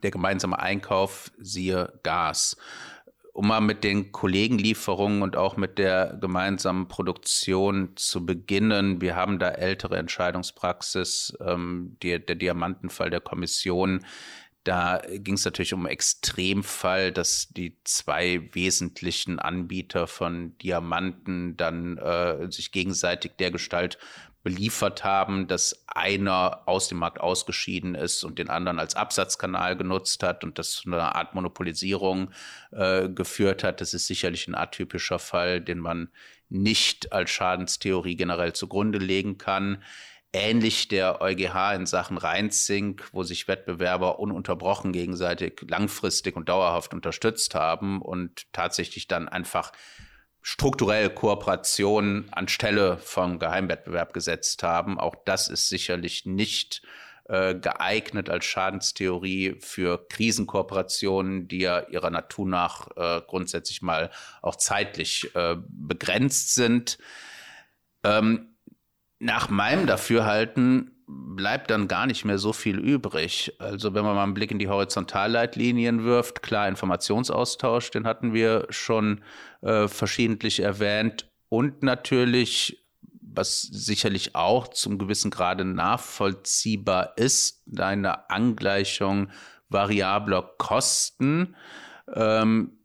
der 0.03 0.11
gemeinsame 0.11 0.59
Einkauf, 0.59 1.31
siehe 1.39 1.99
Gas. 2.03 2.57
Um 3.33 3.47
mal 3.47 3.59
mit 3.59 3.83
den 3.83 4.13
Kollegenlieferungen 4.13 5.21
und 5.21 5.35
auch 5.35 5.57
mit 5.57 5.77
der 5.77 6.17
gemeinsamen 6.21 6.87
Produktion 6.87 7.91
zu 7.95 8.25
beginnen. 8.25 9.01
Wir 9.01 9.17
haben 9.17 9.39
da 9.39 9.49
ältere 9.49 9.97
Entscheidungspraxis, 9.97 11.37
ähm, 11.41 11.97
die, 12.01 12.17
der 12.17 12.35
Diamantenfall 12.35 13.09
der 13.09 13.19
Kommission. 13.19 14.05
Da 14.63 15.01
ging 15.11 15.35
es 15.35 15.45
natürlich 15.45 15.73
um 15.73 15.85
Extremfall, 15.85 17.11
dass 17.11 17.49
die 17.49 17.77
zwei 17.83 18.49
wesentlichen 18.53 19.37
Anbieter 19.37 20.07
von 20.07 20.57
Diamanten 20.57 21.55
dann 21.55 21.97
äh, 21.97 22.51
sich 22.51 22.71
gegenseitig 22.71 23.33
der 23.37 23.51
Gestalt 23.51 23.99
beliefert 24.45 25.03
haben, 25.03 25.47
dass 25.47 25.83
einer 25.87 26.61
aus 26.67 26.87
dem 26.87 26.99
Markt 26.99 27.19
ausgeschieden 27.19 27.95
ist 27.95 28.23
und 28.23 28.37
den 28.37 28.51
anderen 28.51 28.77
als 28.77 28.95
Absatzkanal 28.95 29.75
genutzt 29.75 30.21
hat 30.21 30.43
und 30.43 30.59
das 30.59 30.73
zu 30.73 30.87
einer 30.87 31.15
Art 31.15 31.33
Monopolisierung 31.33 32.29
äh, 32.71 33.09
geführt 33.09 33.63
hat. 33.63 33.81
Das 33.81 33.95
ist 33.95 34.05
sicherlich 34.05 34.47
ein 34.47 34.53
atypischer 34.53 35.17
Fall, 35.17 35.61
den 35.61 35.79
man 35.79 36.09
nicht 36.47 37.11
als 37.11 37.31
Schadenstheorie 37.31 38.15
generell 38.15 38.53
zugrunde 38.53 38.99
legen 38.99 39.39
kann. 39.39 39.81
Ähnlich 40.31 40.89
der 40.89 41.21
EuGH 41.21 41.73
in 41.73 41.87
Sachen 41.87 42.19
Rheinzink, 42.19 43.09
wo 43.13 43.23
sich 43.23 43.47
Wettbewerber 43.47 44.19
ununterbrochen 44.19 44.91
gegenseitig 44.91 45.65
langfristig 45.67 46.35
und 46.35 46.49
dauerhaft 46.49 46.93
unterstützt 46.93 47.55
haben 47.55 47.99
und 47.99 48.45
tatsächlich 48.53 49.07
dann 49.07 49.27
einfach 49.27 49.71
strukturell 50.47 51.09
Kooperationen 51.09 52.31
anstelle 52.31 52.99
vom 52.99 53.39
Geheimwettbewerb 53.39 54.13
gesetzt 54.13 54.61
haben. 54.61 54.99
Auch 54.99 55.15
das 55.25 55.47
ist 55.47 55.69
sicherlich 55.69 56.27
nicht 56.27 56.83
äh, 57.23 57.55
geeignet 57.55 58.29
als 58.29 58.45
Schadenstheorie 58.45 59.55
für 59.59 60.07
Krisenkooperationen, 60.07 61.47
die 61.47 61.61
ja 61.61 61.79
ihrer 61.87 62.11
Natur 62.11 62.45
nach 62.47 62.89
äh, 62.95 63.21
grundsätzlich 63.25 63.81
mal 63.81 64.11
auch 64.43 64.55
zeitlich 64.55 65.35
äh, 65.35 65.55
begrenzt 65.67 66.53
sind. 66.53 66.99
Ähm, 68.03 68.55
nach 69.17 69.49
meinem 69.49 69.87
Dafürhalten 69.87 70.94
bleibt 71.07 71.69
dann 71.69 71.87
gar 71.87 72.07
nicht 72.07 72.25
mehr 72.25 72.37
so 72.37 72.53
viel 72.53 72.79
übrig. 72.79 73.53
Also 73.59 73.93
wenn 73.93 74.03
man 74.03 74.15
mal 74.15 74.23
einen 74.23 74.33
Blick 74.33 74.51
in 74.51 74.59
die 74.59 74.69
Horizontalleitlinien 74.69 76.03
wirft, 76.03 76.41
klar, 76.41 76.67
Informationsaustausch, 76.67 77.91
den 77.91 78.07
hatten 78.07 78.33
wir 78.33 78.65
schon 78.69 79.21
äh, 79.61 79.87
verschiedentlich 79.87 80.61
erwähnt. 80.61 81.29
Und 81.49 81.83
natürlich, 81.83 82.83
was 83.21 83.61
sicherlich 83.61 84.35
auch 84.35 84.67
zum 84.69 84.97
gewissen 84.97 85.29
Grade 85.29 85.65
nachvollziehbar 85.65 87.17
ist, 87.17 87.63
eine 87.77 88.29
Angleichung 88.29 89.29
variabler 89.69 90.53
Kosten. 90.57 91.55
Ähm, 92.13 92.79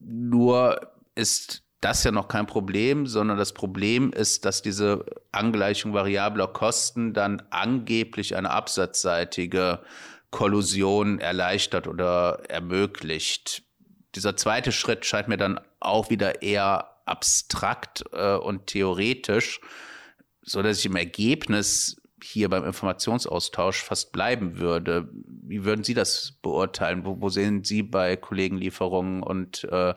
nur 0.00 0.80
ist 1.14 1.63
das 1.84 2.02
ja 2.02 2.10
noch 2.10 2.28
kein 2.28 2.46
Problem, 2.46 3.06
sondern 3.06 3.36
das 3.36 3.52
Problem 3.52 4.10
ist, 4.10 4.46
dass 4.46 4.62
diese 4.62 5.04
Angleichung 5.32 5.92
variabler 5.92 6.46
Kosten 6.46 7.12
dann 7.12 7.42
angeblich 7.50 8.36
eine 8.36 8.50
absatzseitige 8.50 9.80
Kollusion 10.30 11.18
erleichtert 11.18 11.86
oder 11.86 12.42
ermöglicht. 12.48 13.62
Dieser 14.14 14.34
zweite 14.34 14.72
Schritt 14.72 15.04
scheint 15.04 15.28
mir 15.28 15.36
dann 15.36 15.60
auch 15.78 16.08
wieder 16.08 16.40
eher 16.40 16.88
abstrakt 17.04 18.04
äh, 18.12 18.34
und 18.36 18.66
theoretisch, 18.66 19.60
so 20.40 20.62
dass 20.62 20.78
ich 20.78 20.86
im 20.86 20.96
Ergebnis 20.96 22.00
hier 22.22 22.48
beim 22.48 22.64
Informationsaustausch 22.64 23.82
fast 23.82 24.10
bleiben 24.10 24.58
würde. 24.58 25.10
Wie 25.12 25.64
würden 25.64 25.84
Sie 25.84 25.92
das 25.92 26.38
beurteilen? 26.40 27.04
Wo, 27.04 27.20
wo 27.20 27.28
sehen 27.28 27.62
Sie 27.62 27.82
bei 27.82 28.16
Kollegenlieferungen 28.16 29.22
und 29.22 29.64
äh, 29.64 29.92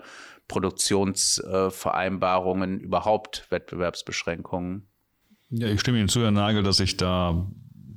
Produktionsvereinbarungen, 0.47 2.79
überhaupt 2.79 3.47
Wettbewerbsbeschränkungen. 3.49 4.87
Ja, 5.49 5.67
ich 5.67 5.79
stimme 5.79 5.99
Ihnen 5.99 6.09
zu, 6.09 6.21
Herr 6.21 6.31
Nagel, 6.31 6.63
dass 6.63 6.79
ich 6.79 6.97
da 6.97 7.47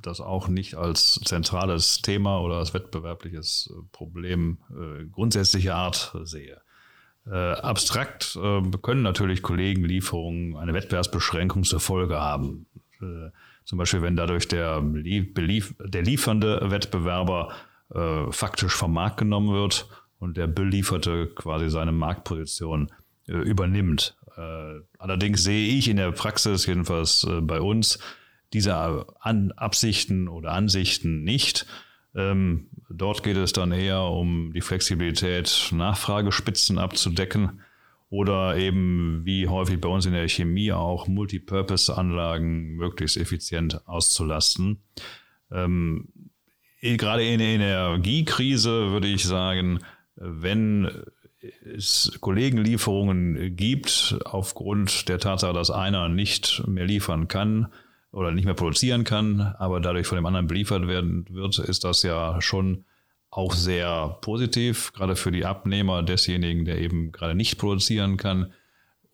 das 0.01 0.19
auch 0.19 0.47
nicht 0.47 0.75
als 0.75 1.19
zentrales 1.23 2.01
Thema 2.01 2.41
oder 2.41 2.55
als 2.55 2.73
wettbewerbliches 2.73 3.71
Problem 3.91 4.57
äh, 4.71 5.05
grundsätzlicher 5.05 5.75
Art 5.75 6.15
sehe. 6.23 6.59
Äh, 7.27 7.35
abstrakt 7.35 8.35
äh, 8.41 8.61
können 8.81 9.03
natürlich 9.03 9.43
Kollegenlieferungen 9.43 10.57
eine 10.57 10.73
Wettbewerbsbeschränkung 10.73 11.63
zur 11.63 11.79
Folge 11.79 12.19
haben. 12.19 12.65
Äh, 12.99 13.29
zum 13.63 13.77
Beispiel, 13.77 14.01
wenn 14.01 14.15
dadurch 14.15 14.47
der, 14.47 14.81
der 14.81 16.01
liefernde 16.01 16.71
Wettbewerber 16.71 17.53
äh, 17.93 18.31
faktisch 18.31 18.73
vom 18.73 18.93
Markt 18.93 19.17
genommen 19.17 19.53
wird 19.53 19.87
und 20.21 20.37
der 20.37 20.45
Belieferte 20.45 21.27
quasi 21.33 21.69
seine 21.69 21.91
Marktposition 21.91 22.91
äh, 23.27 23.33
übernimmt. 23.33 24.15
Äh, 24.37 24.81
allerdings 24.99 25.43
sehe 25.43 25.75
ich 25.75 25.89
in 25.89 25.97
der 25.97 26.11
Praxis, 26.11 26.67
jedenfalls 26.67 27.23
äh, 27.23 27.41
bei 27.41 27.59
uns, 27.59 27.97
diese 28.53 28.75
An 29.19 29.51
Absichten 29.53 30.27
oder 30.27 30.51
Ansichten 30.51 31.23
nicht. 31.23 31.65
Ähm, 32.13 32.67
dort 32.89 33.23
geht 33.23 33.37
es 33.37 33.51
dann 33.51 33.71
eher 33.71 34.03
um 34.03 34.53
die 34.53 34.61
Flexibilität, 34.61 35.69
Nachfragespitzen 35.71 36.77
abzudecken 36.77 37.61
oder 38.09 38.57
eben 38.57 39.21
wie 39.25 39.47
häufig 39.47 39.81
bei 39.81 39.89
uns 39.89 40.05
in 40.05 40.13
der 40.13 40.27
Chemie 40.27 40.71
auch 40.71 41.07
Multipurpose-Anlagen 41.07 42.75
möglichst 42.75 43.17
effizient 43.17 43.87
auszulasten. 43.87 44.83
Ähm, 45.49 46.09
gerade 46.81 47.25
in 47.25 47.39
der 47.39 47.47
Energiekrise 47.47 48.91
würde 48.91 49.07
ich 49.07 49.23
sagen, 49.23 49.79
wenn 50.21 50.89
es 51.75 52.17
Kollegenlieferungen 52.21 53.55
gibt, 53.55 54.19
aufgrund 54.25 55.09
der 55.09 55.19
Tatsache, 55.19 55.53
dass 55.53 55.71
einer 55.71 56.09
nicht 56.09 56.63
mehr 56.67 56.85
liefern 56.85 57.27
kann 57.27 57.67
oder 58.11 58.31
nicht 58.31 58.45
mehr 58.45 58.53
produzieren 58.53 59.03
kann, 59.03 59.41
aber 59.57 59.79
dadurch 59.79 60.07
von 60.07 60.17
dem 60.17 60.25
anderen 60.25 60.47
beliefert 60.47 60.87
werden 60.87 61.25
wird, 61.29 61.57
ist 61.59 61.83
das 61.83 62.03
ja 62.03 62.41
schon 62.41 62.85
auch 63.31 63.53
sehr 63.53 64.17
positiv, 64.21 64.91
gerade 64.93 65.15
für 65.15 65.31
die 65.31 65.45
Abnehmer 65.45 66.03
desjenigen, 66.03 66.65
der 66.65 66.79
eben 66.79 67.11
gerade 67.11 67.33
nicht 67.33 67.57
produzieren 67.57 68.17
kann. 68.17 68.53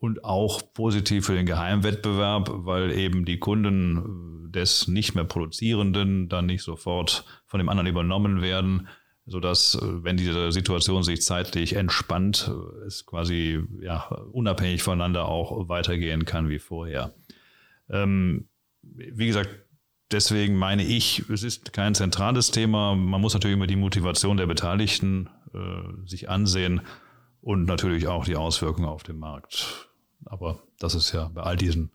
Und 0.00 0.24
auch 0.24 0.62
positiv 0.74 1.26
für 1.26 1.34
den 1.34 1.46
Geheimwettbewerb, 1.46 2.50
weil 2.52 2.92
eben 2.92 3.24
die 3.24 3.40
Kunden 3.40 4.52
des 4.52 4.86
nicht 4.86 5.16
mehr 5.16 5.24
Produzierenden 5.24 6.28
dann 6.28 6.46
nicht 6.46 6.62
sofort 6.62 7.24
von 7.46 7.58
dem 7.58 7.68
anderen 7.68 7.88
übernommen 7.88 8.40
werden, 8.40 8.86
sodass, 9.28 9.78
wenn 9.82 10.16
diese 10.16 10.52
Situation 10.52 11.02
sich 11.02 11.22
zeitlich 11.22 11.76
entspannt, 11.76 12.50
es 12.86 13.06
quasi 13.06 13.60
ja, 13.80 14.08
unabhängig 14.32 14.82
voneinander 14.82 15.26
auch 15.26 15.68
weitergehen 15.68 16.24
kann 16.24 16.48
wie 16.48 16.58
vorher. 16.58 17.14
Ähm, 17.90 18.48
wie 18.82 19.26
gesagt, 19.26 19.50
deswegen 20.10 20.56
meine 20.56 20.84
ich, 20.84 21.28
es 21.28 21.42
ist 21.42 21.72
kein 21.72 21.94
zentrales 21.94 22.50
Thema. 22.50 22.94
Man 22.94 23.20
muss 23.20 23.34
natürlich 23.34 23.56
immer 23.56 23.66
die 23.66 23.76
Motivation 23.76 24.36
der 24.36 24.46
Beteiligten 24.46 25.28
äh, 25.54 26.08
sich 26.08 26.28
ansehen 26.28 26.80
und 27.40 27.64
natürlich 27.64 28.08
auch 28.08 28.24
die 28.24 28.36
Auswirkungen 28.36 28.88
auf 28.88 29.02
den 29.02 29.18
Markt. 29.18 29.88
Aber 30.24 30.62
das 30.78 30.94
ist 30.94 31.12
ja 31.12 31.28
bei 31.28 31.42
all 31.42 31.56
diesen 31.56 31.92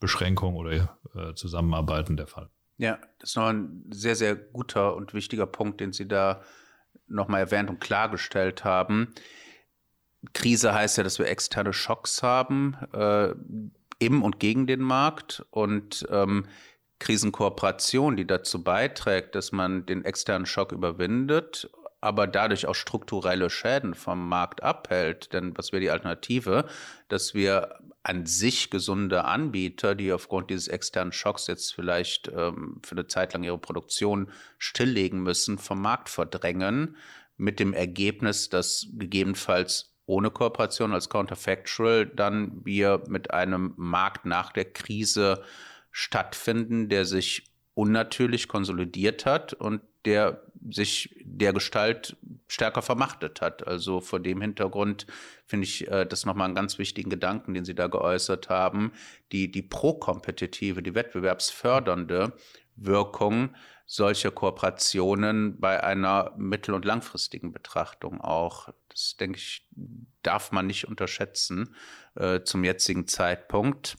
Beschränkungen 0.00 0.56
oder 0.56 0.98
äh, 1.14 1.34
Zusammenarbeiten 1.34 2.16
der 2.16 2.26
Fall. 2.26 2.50
Ja, 2.78 2.98
das 3.18 3.30
ist 3.30 3.36
noch 3.36 3.46
ein 3.46 3.84
sehr, 3.90 4.16
sehr 4.16 4.34
guter 4.34 4.96
und 4.96 5.12
wichtiger 5.12 5.46
Punkt, 5.46 5.80
den 5.80 5.92
Sie 5.92 6.08
da 6.08 6.42
nochmal 7.10 7.40
erwähnt 7.40 7.70
und 7.70 7.80
klargestellt 7.80 8.64
haben. 8.64 9.14
Krise 10.32 10.74
heißt 10.74 10.98
ja, 10.98 11.04
dass 11.04 11.18
wir 11.18 11.26
externe 11.26 11.72
Schocks 11.72 12.22
haben, 12.22 12.76
äh, 12.92 13.34
im 13.98 14.22
und 14.22 14.40
gegen 14.40 14.66
den 14.66 14.80
Markt. 14.80 15.44
Und 15.50 16.06
ähm, 16.10 16.46
Krisenkooperation, 16.98 18.16
die 18.16 18.26
dazu 18.26 18.62
beiträgt, 18.62 19.34
dass 19.34 19.52
man 19.52 19.86
den 19.86 20.04
externen 20.04 20.46
Schock 20.46 20.72
überwindet, 20.72 21.70
aber 22.00 22.26
dadurch 22.26 22.66
auch 22.66 22.74
strukturelle 22.74 23.50
Schäden 23.50 23.94
vom 23.94 24.28
Markt 24.28 24.62
abhält. 24.62 25.32
Denn 25.32 25.56
was 25.56 25.72
wäre 25.72 25.80
die 25.80 25.90
Alternative? 25.90 26.66
Dass 27.08 27.34
wir 27.34 27.78
an 28.02 28.24
sich 28.26 28.70
gesunde 28.70 29.24
Anbieter, 29.24 29.94
die 29.94 30.12
aufgrund 30.12 30.50
dieses 30.50 30.68
externen 30.68 31.12
Schocks 31.12 31.46
jetzt 31.46 31.74
vielleicht 31.74 32.28
ähm, 32.28 32.80
für 32.84 32.92
eine 32.92 33.06
Zeit 33.06 33.34
lang 33.34 33.44
ihre 33.44 33.58
Produktion 33.58 34.30
stilllegen 34.58 35.22
müssen, 35.22 35.58
vom 35.58 35.82
Markt 35.82 36.08
verdrängen, 36.08 36.96
mit 37.36 37.60
dem 37.60 37.72
Ergebnis, 37.72 38.48
dass 38.48 38.88
gegebenenfalls 38.92 39.94
ohne 40.06 40.30
Kooperation 40.30 40.92
als 40.92 41.08
Counterfactual 41.08 42.06
dann 42.06 42.64
wir 42.64 43.02
mit 43.08 43.30
einem 43.30 43.74
Markt 43.76 44.24
nach 44.24 44.52
der 44.52 44.64
Krise 44.64 45.42
stattfinden, 45.90 46.88
der 46.88 47.04
sich 47.04 47.44
unnatürlich 47.74 48.48
konsolidiert 48.48 49.24
hat 49.24 49.52
und 49.54 49.82
der 50.04 50.42
sich 50.70 51.16
der 51.24 51.52
Gestalt 51.52 52.16
stärker 52.48 52.82
vermachtet 52.82 53.40
hat. 53.40 53.66
Also 53.66 54.00
vor 54.00 54.20
dem 54.20 54.40
Hintergrund 54.40 55.06
finde 55.46 55.64
ich 55.64 55.88
äh, 55.88 56.04
das 56.04 56.26
nochmal 56.26 56.46
einen 56.46 56.54
ganz 56.54 56.78
wichtigen 56.78 57.10
Gedanken, 57.10 57.54
den 57.54 57.64
Sie 57.64 57.74
da 57.74 57.86
geäußert 57.86 58.48
haben. 58.48 58.92
Die, 59.32 59.50
die 59.50 59.62
pro-kompetitive, 59.62 60.82
die 60.82 60.94
wettbewerbsfördernde 60.94 62.32
Wirkung 62.76 63.54
solcher 63.90 64.30
Kooperationen 64.30 65.58
bei 65.58 65.82
einer 65.82 66.32
mittel- 66.36 66.74
und 66.74 66.84
langfristigen 66.84 67.52
Betrachtung 67.52 68.20
auch. 68.20 68.68
Das, 68.88 69.16
denke 69.16 69.38
ich, 69.38 69.66
darf 70.22 70.52
man 70.52 70.68
nicht 70.68 70.86
unterschätzen 70.86 71.74
äh, 72.14 72.42
zum 72.44 72.62
jetzigen 72.62 73.08
Zeitpunkt. 73.08 73.96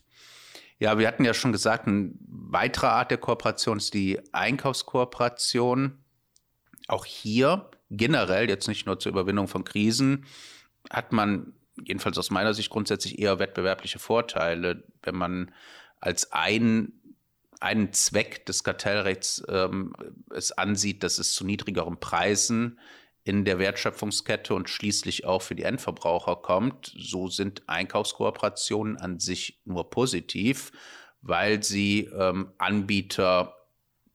Ja, 0.82 0.98
wir 0.98 1.06
hatten 1.06 1.24
ja 1.24 1.32
schon 1.32 1.52
gesagt, 1.52 1.86
eine 1.86 2.10
weitere 2.26 2.88
Art 2.88 3.12
der 3.12 3.18
Kooperation 3.18 3.76
ist 3.76 3.94
die 3.94 4.18
Einkaufskooperation. 4.32 6.02
Auch 6.88 7.04
hier 7.04 7.70
generell, 7.88 8.48
jetzt 8.48 8.66
nicht 8.66 8.84
nur 8.84 8.98
zur 8.98 9.12
Überwindung 9.12 9.46
von 9.46 9.62
Krisen, 9.62 10.26
hat 10.90 11.12
man 11.12 11.52
jedenfalls 11.84 12.18
aus 12.18 12.32
meiner 12.32 12.52
Sicht 12.52 12.68
grundsätzlich 12.68 13.20
eher 13.20 13.38
wettbewerbliche 13.38 14.00
Vorteile, 14.00 14.82
wenn 15.04 15.14
man 15.14 15.54
als 16.00 16.32
ein, 16.32 16.94
einen 17.60 17.92
Zweck 17.92 18.44
des 18.46 18.64
Kartellrechts 18.64 19.40
ähm, 19.48 19.92
es 20.30 20.50
ansieht, 20.50 21.04
dass 21.04 21.20
es 21.20 21.32
zu 21.32 21.44
niedrigeren 21.44 22.00
Preisen 22.00 22.80
in 23.24 23.44
der 23.44 23.58
Wertschöpfungskette 23.58 24.54
und 24.54 24.68
schließlich 24.68 25.24
auch 25.24 25.42
für 25.42 25.54
die 25.54 25.62
Endverbraucher 25.62 26.36
kommt, 26.36 26.92
so 26.96 27.28
sind 27.28 27.62
Einkaufskooperationen 27.68 28.96
an 28.96 29.20
sich 29.20 29.60
nur 29.64 29.90
positiv, 29.90 30.72
weil 31.20 31.62
sie 31.62 32.10
ähm, 32.18 32.52
Anbieter 32.58 33.56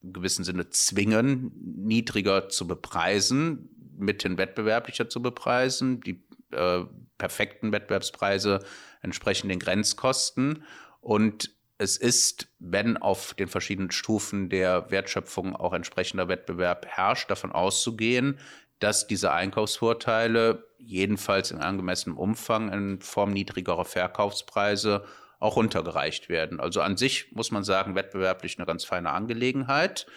im 0.04 0.14
gewissen 0.14 0.44
Sinne 0.44 0.70
zwingen, 0.70 1.52
niedriger 1.78 2.50
zu 2.50 2.68
bepreisen, 2.68 3.70
mithin 3.98 4.38
wettbewerblicher 4.38 5.10
zu 5.10 5.22
bepreisen. 5.22 6.02
Die 6.02 6.24
äh, 6.52 6.84
perfekten 7.18 7.72
Wettbewerbspreise 7.72 8.60
entsprechen 9.02 9.50
den 9.50 9.60
Grenzkosten. 9.60 10.64
Und 11.02 11.56
es 11.78 11.98
ist, 11.98 12.48
wenn 12.60 12.98
auf 12.98 13.34
den 13.34 13.48
verschiedenen 13.48 13.92
Stufen 13.92 14.50
der 14.50 14.90
Wertschöpfung 14.92 15.56
auch 15.56 15.74
entsprechender 15.74 16.28
Wettbewerb 16.28 16.86
herrscht, 16.88 17.30
davon 17.30 17.52
auszugehen, 17.52 18.40
dass 18.80 19.08
diese 19.08 19.32
Einkaufsvorteile 19.32 20.68
jedenfalls 20.78 21.52
in 21.52 21.60
angemessenem 21.60 22.18
Umfang 22.18 22.72
in 22.72 23.02
Form 23.02 23.32
niedrigerer 23.32 23.86
Verkaufspreise 23.86 25.06
auch 25.40 25.56
runtergereicht 25.56 26.30
werden. 26.30 26.60
Also 26.60 26.82
an 26.82 26.98
sich 26.98 27.32
muss 27.32 27.52
man 27.52 27.64
sagen, 27.64 27.96
wettbewerblich 27.96 28.58
eine 28.58 28.66
ganz 28.66 28.86
feine 28.86 29.12
Angelegenheit. 29.12 30.08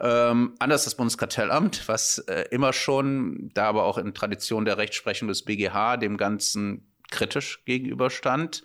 Ähm, 0.00 0.54
anders 0.58 0.84
das 0.84 0.96
Bundeskartellamt, 0.96 1.88
was 1.88 2.18
äh, 2.18 2.44
immer 2.50 2.72
schon, 2.72 3.50
da 3.54 3.64
aber 3.64 3.84
auch 3.84 3.98
in 3.98 4.14
Tradition 4.14 4.64
der 4.64 4.78
Rechtsprechung 4.78 5.28
des 5.28 5.44
BGH 5.44 5.96
dem 5.96 6.16
Ganzen 6.16 6.86
kritisch 7.10 7.64
gegenüberstand 7.64 8.62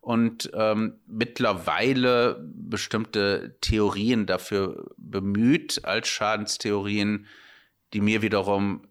und 0.00 0.50
ähm, 0.52 1.00
mittlerweile 1.06 2.38
bestimmte 2.42 3.56
Theorien 3.62 4.26
dafür 4.26 4.90
bemüht, 4.98 5.84
als 5.84 6.08
Schadenstheorien 6.08 7.26
die 7.94 8.00
mir 8.00 8.22
wiederum 8.22 8.86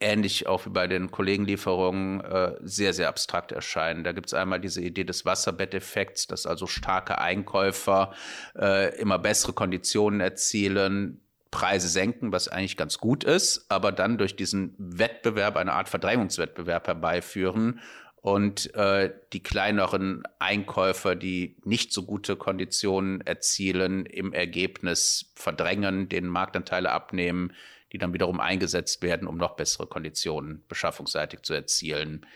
ähnlich 0.00 0.46
auch 0.46 0.66
wie 0.66 0.70
bei 0.70 0.86
den 0.86 1.10
Kollegenlieferungen 1.10 2.20
äh, 2.20 2.54
sehr, 2.62 2.92
sehr 2.92 3.08
abstrakt 3.08 3.52
erscheinen. 3.52 4.04
Da 4.04 4.12
gibt 4.12 4.26
es 4.26 4.34
einmal 4.34 4.60
diese 4.60 4.82
Idee 4.82 5.04
des 5.04 5.24
Wasserbetteffekts, 5.24 6.26
dass 6.26 6.46
also 6.46 6.66
starke 6.66 7.18
Einkäufer 7.18 8.12
äh, 8.58 8.96
immer 8.98 9.18
bessere 9.18 9.52
Konditionen 9.52 10.20
erzielen, 10.20 11.20
Preise 11.50 11.88
senken, 11.88 12.32
was 12.32 12.48
eigentlich 12.48 12.76
ganz 12.76 12.98
gut 12.98 13.22
ist, 13.22 13.66
aber 13.68 13.92
dann 13.92 14.18
durch 14.18 14.34
diesen 14.34 14.74
Wettbewerb 14.76 15.56
eine 15.56 15.72
Art 15.72 15.88
Verdrängungswettbewerb 15.88 16.88
herbeiführen 16.88 17.80
und 18.16 18.74
äh, 18.74 19.12
die 19.32 19.42
kleineren 19.42 20.24
Einkäufer, 20.38 21.14
die 21.14 21.56
nicht 21.64 21.92
so 21.92 22.04
gute 22.04 22.36
Konditionen 22.36 23.20
erzielen, 23.20 24.06
im 24.06 24.32
Ergebnis 24.32 25.32
verdrängen, 25.36 26.08
den 26.08 26.26
Marktanteile 26.26 26.90
abnehmen, 26.90 27.52
die 27.94 27.98
dann 27.98 28.12
wiederum 28.12 28.40
eingesetzt 28.40 29.02
werden, 29.02 29.28
um 29.28 29.36
noch 29.36 29.54
bessere 29.54 29.86
Konditionen 29.86 30.64
beschaffungsseitig 30.66 31.42
zu 31.42 31.54
erzielen. 31.54 32.26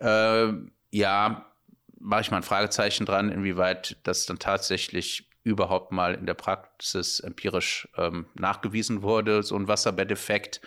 Äh, 0.00 0.48
ja, 0.90 1.46
mache 2.00 2.20
ich 2.20 2.30
mal 2.32 2.38
ein 2.38 2.42
Fragezeichen 2.42 3.06
dran, 3.06 3.30
inwieweit 3.30 3.96
das 4.02 4.26
dann 4.26 4.40
tatsächlich 4.40 5.30
überhaupt 5.44 5.92
mal 5.92 6.14
in 6.14 6.26
der 6.26 6.34
Praxis 6.34 7.20
empirisch 7.20 7.88
ähm, 7.96 8.26
nachgewiesen 8.34 9.02
wurde, 9.02 9.44
so 9.44 9.54
ein 9.54 9.68
Wasserbetteffekt. 9.68 10.60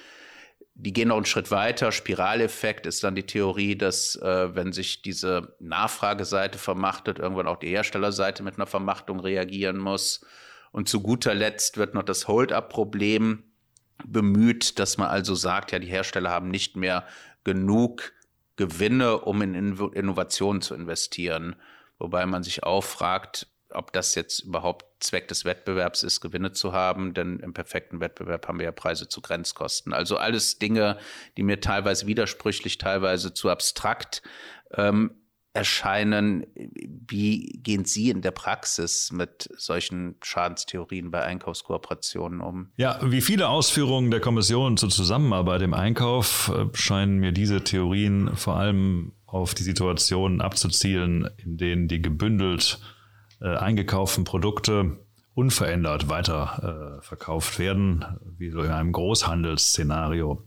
Die 0.76 0.94
gehen 0.94 1.10
noch 1.10 1.18
einen 1.18 1.26
Schritt 1.26 1.52
weiter. 1.52 1.92
Spiraleffekt 1.92 2.86
ist 2.86 3.04
dann 3.04 3.16
die 3.16 3.26
Theorie, 3.26 3.78
dass 3.78 4.16
äh, 4.16 4.56
wenn 4.56 4.72
sich 4.72 5.02
diese 5.02 5.56
Nachfrageseite 5.60 6.58
vermachtet, 6.58 7.20
irgendwann 7.20 7.48
auch 7.48 7.60
die 7.60 7.70
Herstellerseite 7.70 8.44
mit 8.44 8.56
einer 8.56 8.66
Vermachtung 8.66 9.20
reagieren 9.20 9.78
muss. 9.78 10.26
Und 10.72 10.88
zu 10.88 11.02
guter 11.02 11.34
Letzt 11.34 11.78
wird 11.78 11.94
noch 11.94 12.04
das 12.04 12.30
Hold-up-Problem 12.30 13.44
bemüht, 14.04 14.80
dass 14.80 14.98
man 14.98 15.08
also 15.08 15.36
sagt, 15.36 15.72
ja, 15.72 15.80
die 15.80 15.88
Hersteller 15.88 16.30
haben 16.30 16.50
nicht 16.50 16.76
mehr 16.76 17.06
genug 17.44 18.14
Gewinne, 18.56 19.20
um 19.20 19.42
in 19.42 19.54
Innovationen 19.54 20.62
zu 20.62 20.76
investieren. 20.76 21.56
Wobei 21.98 22.26
man 22.26 22.44
sich 22.44 22.64
auch 22.64 22.84
fragt, 22.84 23.48
ob 23.70 23.92
das 23.92 24.16
jetzt 24.16 24.40
überhaupt 24.40 24.86
Zweck 25.04 25.28
des 25.28 25.44
Wettbewerbs 25.44 26.04
ist, 26.04 26.22
Gewinne 26.22 26.52
zu 26.54 26.72
haben, 26.72 27.14
denn 27.14 27.40
im 27.40 27.54
perfekten 27.54 28.00
Wettbewerb 28.00 28.48
haben 28.48 28.60
wir 28.60 28.66
ja 28.66 28.72
Preise 28.72 29.10
zu 29.10 29.22
Grenzkosten. 29.22 29.94
Also 29.94 30.18
alles 30.18 30.60
Dinge, 30.60 30.98
die 31.38 31.44
mir 31.44 31.60
teilweise 31.60 32.08
widersprüchlich, 32.08 32.78
teilweise 32.78 33.34
zu 33.34 33.50
abstrakt 33.50 34.22
ähm, 34.74 35.12
erscheinen. 35.56 36.46
Wie 37.08 37.60
gehen 37.64 37.86
Sie 37.86 38.10
in 38.10 38.22
der 38.22 38.32
Praxis 38.32 39.12
mit 39.12 39.50
solchen 39.58 40.16
Schadenstheorien 40.22 41.12
bei 41.12 41.24
Einkaufskooperationen 41.24 42.42
um? 42.42 42.72
Ja, 42.76 43.00
wie 43.02 43.22
viele 43.22 43.48
Ausführungen 43.48 44.12
der 44.12 44.20
Kommission 44.20 44.78
zur 44.78 44.90
Zusammenarbeit 44.90 45.62
im 45.62 45.74
Einkauf 45.74 46.52
äh, 46.54 46.66
scheinen 46.78 47.20
mir 47.20 47.32
diese 47.32 47.64
Theorien 47.64 48.36
vor 48.36 48.58
allem 48.58 49.14
auf 49.26 49.54
die 49.54 49.64
Situationen 49.64 50.42
abzuzielen, 50.42 51.30
in 51.38 51.58
denen 51.58 51.88
die 51.88 52.02
gebündelt 52.02 52.80
äh, 53.42 53.56
eingekauften 53.56 54.26
Produkte 54.26 55.00
unverändert 55.34 56.10
weiter 56.10 57.00
äh, 57.00 57.02
verkauft 57.02 57.60
werden, 57.60 58.06
wie 58.38 58.50
so 58.50 58.62
in 58.62 58.72
einem 58.72 58.92
Großhandelsszenario. 58.92 60.44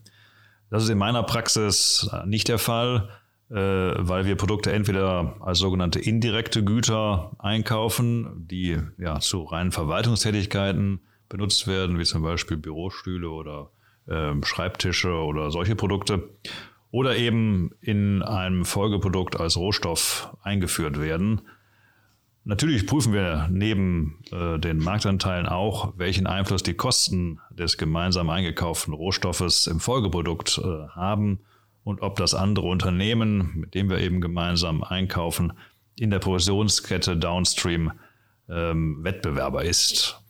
Das 0.70 0.84
ist 0.84 0.90
in 0.90 0.98
meiner 0.98 1.22
Praxis 1.22 2.10
nicht 2.26 2.48
der 2.48 2.58
Fall, 2.58 3.08
äh, 3.08 3.27
weil 3.50 4.26
wir 4.26 4.36
Produkte 4.36 4.72
entweder 4.72 5.36
als 5.40 5.58
sogenannte 5.58 6.00
indirekte 6.00 6.62
Güter 6.62 7.32
einkaufen, 7.38 8.46
die 8.46 8.78
ja 8.98 9.20
zu 9.20 9.44
reinen 9.44 9.72
Verwaltungstätigkeiten 9.72 11.00
benutzt 11.28 11.66
werden, 11.66 11.98
wie 11.98 12.04
zum 12.04 12.22
Beispiel 12.22 12.56
Bürostühle 12.56 13.28
oder 13.30 13.70
äh, 14.06 14.32
Schreibtische 14.42 15.12
oder 15.12 15.50
solche 15.50 15.76
Produkte, 15.76 16.28
oder 16.90 17.16
eben 17.16 17.70
in 17.80 18.22
einem 18.22 18.64
Folgeprodukt 18.64 19.38
als 19.38 19.56
Rohstoff 19.56 20.34
eingeführt 20.42 20.98
werden. 20.98 21.42
Natürlich 22.44 22.86
prüfen 22.86 23.12
wir 23.12 23.48
neben 23.50 24.20
äh, 24.32 24.58
den 24.58 24.78
Marktanteilen 24.78 25.46
auch, 25.46 25.92
welchen 25.98 26.26
Einfluss 26.26 26.62
die 26.62 26.74
Kosten 26.74 27.40
des 27.50 27.76
gemeinsam 27.76 28.30
eingekauften 28.30 28.94
Rohstoffes 28.94 29.66
im 29.66 29.80
Folgeprodukt 29.80 30.58
äh, 30.58 30.88
haben 30.88 31.40
und 31.88 32.02
ob 32.02 32.16
das 32.16 32.34
andere 32.34 32.66
Unternehmen, 32.66 33.52
mit 33.54 33.74
dem 33.74 33.88
wir 33.88 33.96
eben 33.98 34.20
gemeinsam 34.20 34.84
einkaufen, 34.84 35.54
in 35.96 36.10
der 36.10 36.18
Provisionskette 36.18 37.16
Downstream 37.16 37.92
ähm, 38.46 39.02
Wettbewerber 39.02 39.64
ist. 39.64 40.22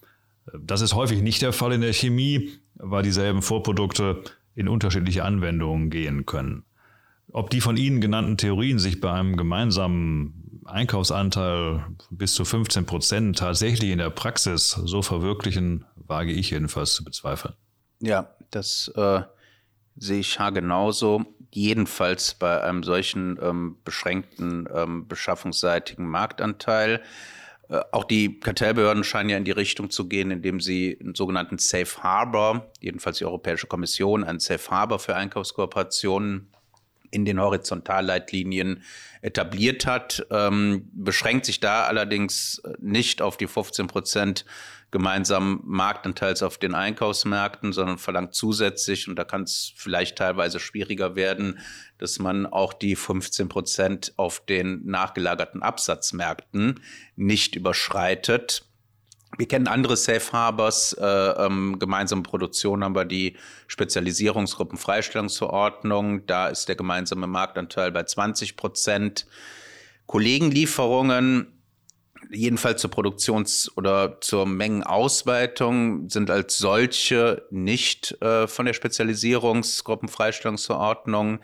Das 0.56 0.82
ist 0.82 0.94
häufig 0.94 1.20
nicht 1.20 1.42
der 1.42 1.52
Fall 1.52 1.72
in 1.72 1.80
der 1.80 1.92
Chemie, 1.92 2.52
weil 2.74 3.02
dieselben 3.02 3.42
Vorprodukte 3.42 4.22
in 4.54 4.68
unterschiedliche 4.68 5.24
Anwendungen 5.24 5.90
gehen 5.90 6.26
können. 6.26 6.62
Ob 7.32 7.50
die 7.50 7.60
von 7.60 7.76
Ihnen 7.76 8.00
genannten 8.00 8.36
Theorien 8.36 8.78
sich 8.78 9.00
bei 9.00 9.10
einem 9.10 9.36
gemeinsamen 9.36 10.62
Einkaufsanteil 10.64 11.86
bis 12.10 12.34
zu 12.34 12.44
15 12.44 12.86
Prozent 12.86 13.36
tatsächlich 13.36 13.90
in 13.90 13.98
der 13.98 14.10
Praxis 14.10 14.70
so 14.70 15.02
verwirklichen, 15.02 15.84
wage 15.96 16.30
ich 16.30 16.50
jedenfalls 16.50 16.94
zu 16.94 17.02
bezweifeln. 17.02 17.54
Ja, 18.00 18.30
das 18.52 18.92
äh, 18.94 19.22
sehe 19.96 20.20
ich 20.20 20.38
genauso. 20.54 21.26
Jedenfalls 21.50 22.34
bei 22.34 22.62
einem 22.62 22.82
solchen 22.82 23.38
ähm, 23.42 23.76
beschränkten 23.84 24.68
ähm, 24.74 25.08
beschaffungsseitigen 25.08 26.06
Marktanteil. 26.06 27.02
Äh, 27.68 27.80
auch 27.92 28.04
die 28.04 28.38
Kartellbehörden 28.40 29.04
scheinen 29.04 29.30
ja 29.30 29.36
in 29.36 29.44
die 29.44 29.50
Richtung 29.50 29.90
zu 29.90 30.08
gehen, 30.08 30.30
indem 30.30 30.60
sie 30.60 30.98
einen 31.00 31.14
sogenannten 31.14 31.58
Safe 31.58 32.02
Harbor, 32.02 32.70
jedenfalls 32.80 33.18
die 33.18 33.24
Europäische 33.24 33.66
Kommission, 33.66 34.24
einen 34.24 34.40
Safe 34.40 34.70
Harbor 34.70 34.98
für 34.98 35.14
Einkaufskooperationen 35.16 36.48
in 37.10 37.24
den 37.24 37.40
Horizontalleitlinien 37.40 38.82
etabliert 39.22 39.86
hat, 39.86 40.26
ähm, 40.30 40.88
beschränkt 40.92 41.46
sich 41.46 41.60
da 41.60 41.84
allerdings 41.84 42.62
nicht 42.78 43.22
auf 43.22 43.36
die 43.36 43.46
15 43.46 43.86
Prozent 43.86 44.44
gemeinsamen 44.90 45.60
Marktanteils 45.64 46.42
auf 46.42 46.56
den 46.56 46.74
Einkaufsmärkten, 46.74 47.72
sondern 47.72 47.98
verlangt 47.98 48.34
zusätzlich, 48.34 49.06
und 49.08 49.16
da 49.16 49.24
kann 49.24 49.42
es 49.42 49.72
vielleicht 49.76 50.16
teilweise 50.16 50.60
schwieriger 50.60 51.14
werden, 51.14 51.58
dass 51.98 52.18
man 52.18 52.46
auch 52.46 52.72
die 52.72 52.96
15 52.96 53.48
Prozent 53.48 54.12
auf 54.16 54.40
den 54.40 54.86
nachgelagerten 54.86 55.62
Absatzmärkten 55.62 56.80
nicht 57.16 57.54
überschreitet. 57.54 58.64
Wir 59.38 59.46
kennen 59.46 59.68
andere 59.68 59.96
Safe 59.96 60.32
Harbors, 60.32 60.94
äh, 60.94 61.06
ähm, 61.06 61.78
gemeinsame 61.78 62.24
Produktion 62.24 62.82
haben 62.82 62.96
wir 62.96 63.04
die 63.04 63.36
Spezialisierungsgruppen 63.68 64.76
Freistellungsverordnung. 64.76 66.26
Da 66.26 66.48
ist 66.48 66.68
der 66.68 66.74
gemeinsame 66.74 67.28
Marktanteil 67.28 67.92
bei 67.92 68.02
20 68.02 68.56
Prozent. 68.56 69.28
Kollegenlieferungen, 70.06 71.52
jedenfalls 72.30 72.80
zur 72.80 72.90
Produktions- 72.90 73.70
oder 73.76 74.20
zur 74.20 74.44
Mengenausweitung, 74.44 76.10
sind 76.10 76.30
als 76.30 76.58
solche 76.58 77.46
nicht 77.52 78.20
äh, 78.20 78.48
von 78.48 78.66
der 78.66 78.72
Spezialisierungsgruppenfreistellungsverordnung 78.72 81.38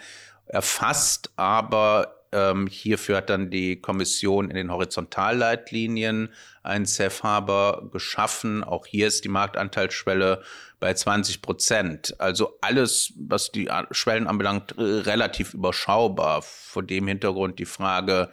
erfasst, 0.47 1.31
aber 1.37 2.24
ähm, 2.35 2.67
hierfür 2.67 3.19
hat 3.19 3.31
dann 3.31 3.49
die 3.49 3.81
Kommission 3.81 4.51
in 4.51 4.57
den 4.57 4.73
Horizontalleitlinien 4.73 6.31
einen 6.63 6.85
Safe 6.85 7.23
Harbor 7.23 7.91
geschaffen. 7.91 8.65
Auch 8.65 8.87
hier 8.87 9.07
ist 9.07 9.25
die 9.25 9.29
Marktanteilsschwelle 9.29 10.43
bei 10.81 10.93
20 10.93 11.41
Prozent. 11.41 12.15
Also 12.19 12.59
alles, 12.61 13.13
was 13.17 13.53
die 13.53 13.71
Schwellen 13.93 14.27
anbelangt, 14.27 14.75
relativ 14.77 15.55
überschaubar. 15.55 16.43
Vor 16.43 16.83
dem 16.83 17.07
Hintergrund 17.07 17.59
die 17.59 17.67
Frage, 17.67 18.31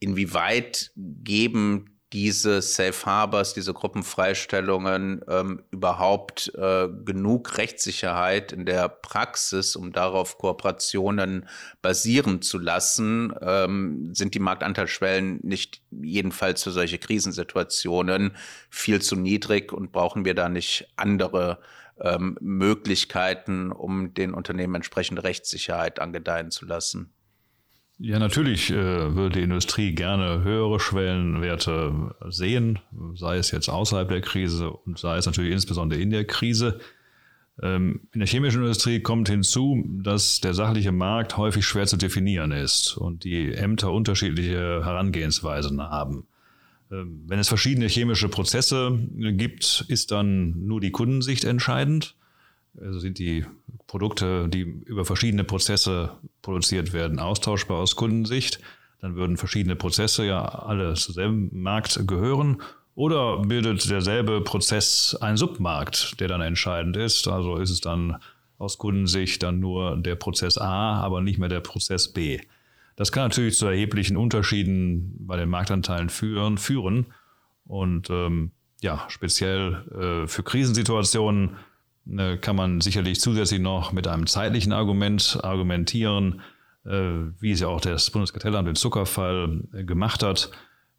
inwieweit 0.00 0.90
geben 0.96 1.89
diese 2.12 2.60
Safe 2.60 3.06
Harbors, 3.06 3.54
diese 3.54 3.72
Gruppenfreistellungen 3.72 5.24
ähm, 5.28 5.62
überhaupt 5.70 6.52
äh, 6.56 6.88
genug 7.04 7.56
Rechtssicherheit 7.56 8.50
in 8.52 8.66
der 8.66 8.88
Praxis, 8.88 9.76
um 9.76 9.92
darauf 9.92 10.36
Kooperationen 10.36 11.48
basieren 11.82 12.42
zu 12.42 12.58
lassen? 12.58 13.32
Ähm, 13.40 14.12
sind 14.14 14.34
die 14.34 14.40
Marktanteilsschwellen 14.40 15.40
nicht 15.42 15.82
jedenfalls 15.90 16.64
für 16.64 16.72
solche 16.72 16.98
Krisensituationen 16.98 18.36
viel 18.70 19.00
zu 19.00 19.14
niedrig 19.14 19.72
und 19.72 19.92
brauchen 19.92 20.24
wir 20.24 20.34
da 20.34 20.48
nicht 20.48 20.92
andere 20.96 21.60
ähm, 22.00 22.36
Möglichkeiten, 22.40 23.70
um 23.70 24.14
den 24.14 24.34
Unternehmen 24.34 24.76
entsprechende 24.76 25.22
Rechtssicherheit 25.22 26.00
angedeihen 26.00 26.50
zu 26.50 26.66
lassen? 26.66 27.12
Ja, 28.02 28.18
natürlich 28.18 28.70
äh, 28.70 29.14
würde 29.14 29.38
die 29.38 29.44
Industrie 29.44 29.94
gerne 29.94 30.42
höhere 30.42 30.80
Schwellenwerte 30.80 32.14
sehen, 32.30 32.78
sei 33.14 33.36
es 33.36 33.50
jetzt 33.50 33.68
außerhalb 33.68 34.08
der 34.08 34.22
Krise 34.22 34.70
und 34.70 34.98
sei 34.98 35.18
es 35.18 35.26
natürlich 35.26 35.52
insbesondere 35.52 36.00
in 36.00 36.08
der 36.08 36.24
Krise. 36.24 36.80
Ähm, 37.62 38.08
in 38.14 38.20
der 38.20 38.26
chemischen 38.26 38.62
Industrie 38.62 39.00
kommt 39.00 39.28
hinzu, 39.28 39.84
dass 40.02 40.40
der 40.40 40.54
sachliche 40.54 40.92
Markt 40.92 41.36
häufig 41.36 41.66
schwer 41.66 41.86
zu 41.86 41.98
definieren 41.98 42.52
ist 42.52 42.96
und 42.96 43.24
die 43.24 43.52
Ämter 43.52 43.92
unterschiedliche 43.92 44.82
Herangehensweisen 44.82 45.82
haben. 45.82 46.26
Ähm, 46.90 47.24
wenn 47.26 47.38
es 47.38 47.48
verschiedene 47.48 47.88
chemische 47.88 48.30
Prozesse 48.30 48.98
gibt, 49.14 49.84
ist 49.88 50.10
dann 50.10 50.64
nur 50.64 50.80
die 50.80 50.90
Kundensicht 50.90 51.44
entscheidend. 51.44 52.16
Also 52.78 52.98
sind 52.98 53.18
die 53.18 53.44
Produkte, 53.86 54.48
die 54.48 54.60
über 54.60 55.04
verschiedene 55.04 55.44
Prozesse 55.44 56.12
produziert 56.42 56.92
werden, 56.92 57.18
austauschbar 57.18 57.78
aus 57.78 57.96
Kundensicht. 57.96 58.60
Dann 59.00 59.16
würden 59.16 59.36
verschiedene 59.36 59.76
Prozesse 59.76 60.24
ja 60.26 60.44
alle 60.44 60.94
zu 60.94 61.12
selben 61.12 61.50
Markt 61.62 62.06
gehören. 62.06 62.62
Oder 62.94 63.38
bildet 63.38 63.88
derselbe 63.88 64.42
Prozess 64.42 65.16
einen 65.20 65.36
Submarkt, 65.36 66.20
der 66.20 66.28
dann 66.28 66.42
entscheidend 66.42 66.96
ist? 66.96 67.28
Also 67.28 67.56
ist 67.56 67.70
es 67.70 67.80
dann 67.80 68.16
aus 68.58 68.76
Kundensicht 68.76 69.42
dann 69.42 69.58
nur 69.58 69.96
der 69.96 70.16
Prozess 70.16 70.58
A, 70.58 71.00
aber 71.00 71.22
nicht 71.22 71.38
mehr 71.38 71.48
der 71.48 71.60
Prozess 71.60 72.12
B. 72.12 72.40
Das 72.96 73.10
kann 73.10 73.24
natürlich 73.24 73.56
zu 73.56 73.66
erheblichen 73.66 74.18
Unterschieden 74.18 75.16
bei 75.20 75.38
den 75.38 75.48
Marktanteilen 75.48 76.10
führen. 76.10 76.58
führen. 76.58 77.06
Und 77.66 78.10
ähm, 78.10 78.50
ja, 78.82 79.06
speziell 79.08 80.24
äh, 80.24 80.26
für 80.26 80.42
Krisensituationen 80.42 81.56
kann 82.40 82.56
man 82.56 82.80
sicherlich 82.80 83.20
zusätzlich 83.20 83.60
noch 83.60 83.92
mit 83.92 84.08
einem 84.08 84.26
zeitlichen 84.26 84.72
Argument 84.72 85.38
argumentieren, 85.42 86.40
äh, 86.84 87.30
wie 87.38 87.52
es 87.52 87.60
ja 87.60 87.68
auch 87.68 87.80
das 87.80 88.10
Bundeskartellamt 88.10 88.68
im 88.68 88.74
Zuckerfall 88.74 89.62
äh, 89.74 89.84
gemacht 89.84 90.22
hat. 90.22 90.50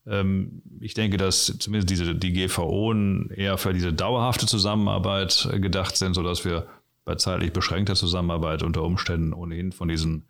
Ähm, 0.05 0.61
ich 0.79 0.93
denke, 0.93 1.17
dass 1.17 1.57
zumindest 1.59 1.89
diese, 1.89 2.15
die 2.15 2.33
GVO 2.33 2.93
eher 3.33 3.57
für 3.57 3.73
diese 3.73 3.93
dauerhafte 3.93 4.45
Zusammenarbeit 4.45 5.49
gedacht 5.53 5.97
sind, 5.97 6.13
sodass 6.13 6.45
wir 6.45 6.67
bei 7.03 7.15
zeitlich 7.15 7.51
beschränkter 7.51 7.95
Zusammenarbeit 7.95 8.63
unter 8.63 8.83
Umständen 8.83 9.33
ohnehin 9.33 9.71
von 9.71 9.87
diesen 9.87 10.25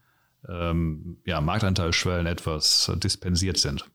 ähm, 0.47 1.17
ja, 1.25 1.41
Marktanteilsschwellen 1.41 2.27
etwas 2.27 2.91
dispensiert 2.95 3.57
sind. 3.57 3.85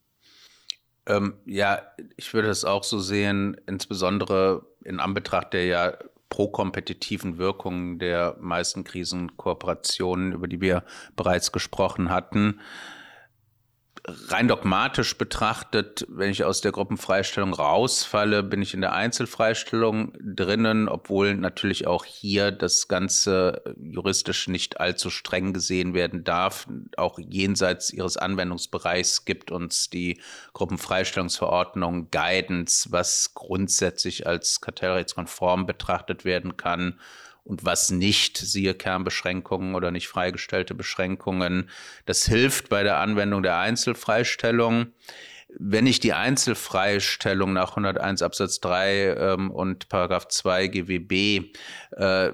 Ähm, 1.07 1.35
ja, 1.47 1.83
ich 2.17 2.35
würde 2.35 2.49
es 2.49 2.65
auch 2.65 2.85
so 2.85 2.99
sehen, 2.99 3.57
insbesondere 3.67 4.67
in 4.85 5.01
Anbetracht 5.01 5.53
der 5.53 5.67
ja 5.67 5.93
prokompetitiven 6.29 7.39
Wirkungen 7.39 7.99
der 7.99 8.37
meisten 8.41 8.85
Krisenkooperationen, 8.85 10.33
über 10.33 10.49
die 10.49 10.61
wir 10.61 10.85
bereits 11.15 11.53
gesprochen 11.53 12.11
hatten 12.11 12.61
rein 14.07 14.49
dogmatisch 14.49 15.19
betrachtet, 15.19 16.07
wenn 16.09 16.31
ich 16.31 16.45
aus 16.45 16.61
der 16.61 16.73
Gruppenfreistellung 16.73 17.53
rausfalle, 17.53 18.43
bin 18.43 18.63
ich 18.63 18.73
in 18.75 18.81
der 18.81 18.93
Einzelfreistellung 18.93 20.13
drinnen, 20.21 20.89
obwohl 20.89 21.35
natürlich 21.35 21.87
auch 21.87 22.05
hier 22.05 22.53
das 22.53 22.89
Ganze 22.89 23.63
juristisch 23.81 24.49
nicht 24.49 24.81
allzu 24.81 25.11
streng 25.11 25.53
gesehen 25.53 25.95
werden 25.95 26.25
darf. 26.25 26.69
Auch 26.97 27.19
jenseits 27.19 27.93
ihres 27.93 28.17
Anwendungsbereichs 28.17 29.25
gibt 29.25 29.51
uns 29.51 29.91
die 29.91 30.21
Gruppenfreistellungsverordnung 30.53 32.11
Guidance, 32.11 32.93
was 32.93 33.35
grundsätzlich 33.35 34.27
als 34.27 34.61
kartellrechtskonform 34.61 35.67
betrachtet 35.67 36.25
werden 36.25 36.57
kann 36.57 36.99
und 37.47 37.65
was 37.65 37.91
nicht, 37.91 38.37
siehe 38.37 38.75
Kernbeschränkungen 38.75 39.75
oder 39.75 39.91
nicht 39.91 40.09
freigestellte 40.09 40.75
Beschränkungen. 40.75 41.71
Das 42.05 42.27
hilft 42.27 42.69
bei 42.69 42.83
der 42.83 42.99
Anwendung 42.99 43.43
der 43.43 43.59
Einzelfreistellung. 43.59 44.89
Wenn 45.49 45.87
ich 45.87 46.01
die 46.01 46.13
Einzelfreistellung 46.13 47.53
nach 47.53 47.71
101 47.71 48.23
Absatz 48.23 48.61
3 48.61 49.15
ähm, 49.17 49.51
und 49.51 49.89
Paragraph 49.89 50.29
2 50.29 50.67
GWB 50.67 51.55
äh, 51.93 52.33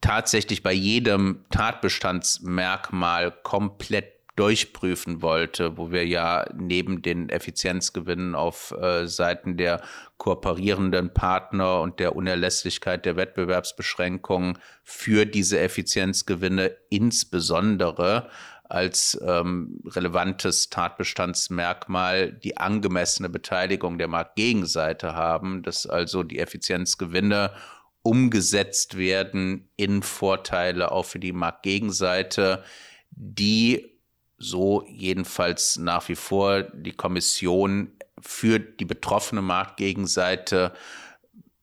tatsächlich 0.00 0.62
bei 0.64 0.72
jedem 0.72 1.44
Tatbestandsmerkmal 1.50 3.30
komplett 3.30 4.15
durchprüfen 4.36 5.22
wollte, 5.22 5.76
wo 5.78 5.90
wir 5.90 6.06
ja 6.06 6.44
neben 6.54 7.02
den 7.02 7.30
Effizienzgewinnen 7.30 8.34
auf 8.34 8.72
äh, 8.72 9.06
Seiten 9.06 9.56
der 9.56 9.80
kooperierenden 10.18 11.12
Partner 11.12 11.80
und 11.80 11.98
der 11.98 12.14
Unerlässlichkeit 12.14 13.06
der 13.06 13.16
Wettbewerbsbeschränkungen 13.16 14.58
für 14.84 15.24
diese 15.24 15.58
Effizienzgewinne 15.58 16.76
insbesondere 16.90 18.28
als 18.68 19.18
ähm, 19.24 19.80
relevantes 19.86 20.68
Tatbestandsmerkmal 20.70 22.32
die 22.32 22.56
angemessene 22.56 23.28
Beteiligung 23.28 23.96
der 23.96 24.08
Marktgegenseite 24.08 25.14
haben, 25.14 25.62
dass 25.62 25.86
also 25.86 26.22
die 26.22 26.40
Effizienzgewinne 26.40 27.52
umgesetzt 28.02 28.98
werden 28.98 29.68
in 29.76 30.02
Vorteile 30.02 30.92
auch 30.92 31.04
für 31.04 31.18
die 31.18 31.32
Marktgegenseite, 31.32 32.62
die 33.10 33.95
so 34.38 34.84
jedenfalls 34.88 35.78
nach 35.78 36.08
wie 36.08 36.16
vor 36.16 36.62
die 36.62 36.92
Kommission 36.92 37.92
für 38.20 38.58
die 38.58 38.84
betroffene 38.84 39.42
Marktgegenseite 39.42 40.72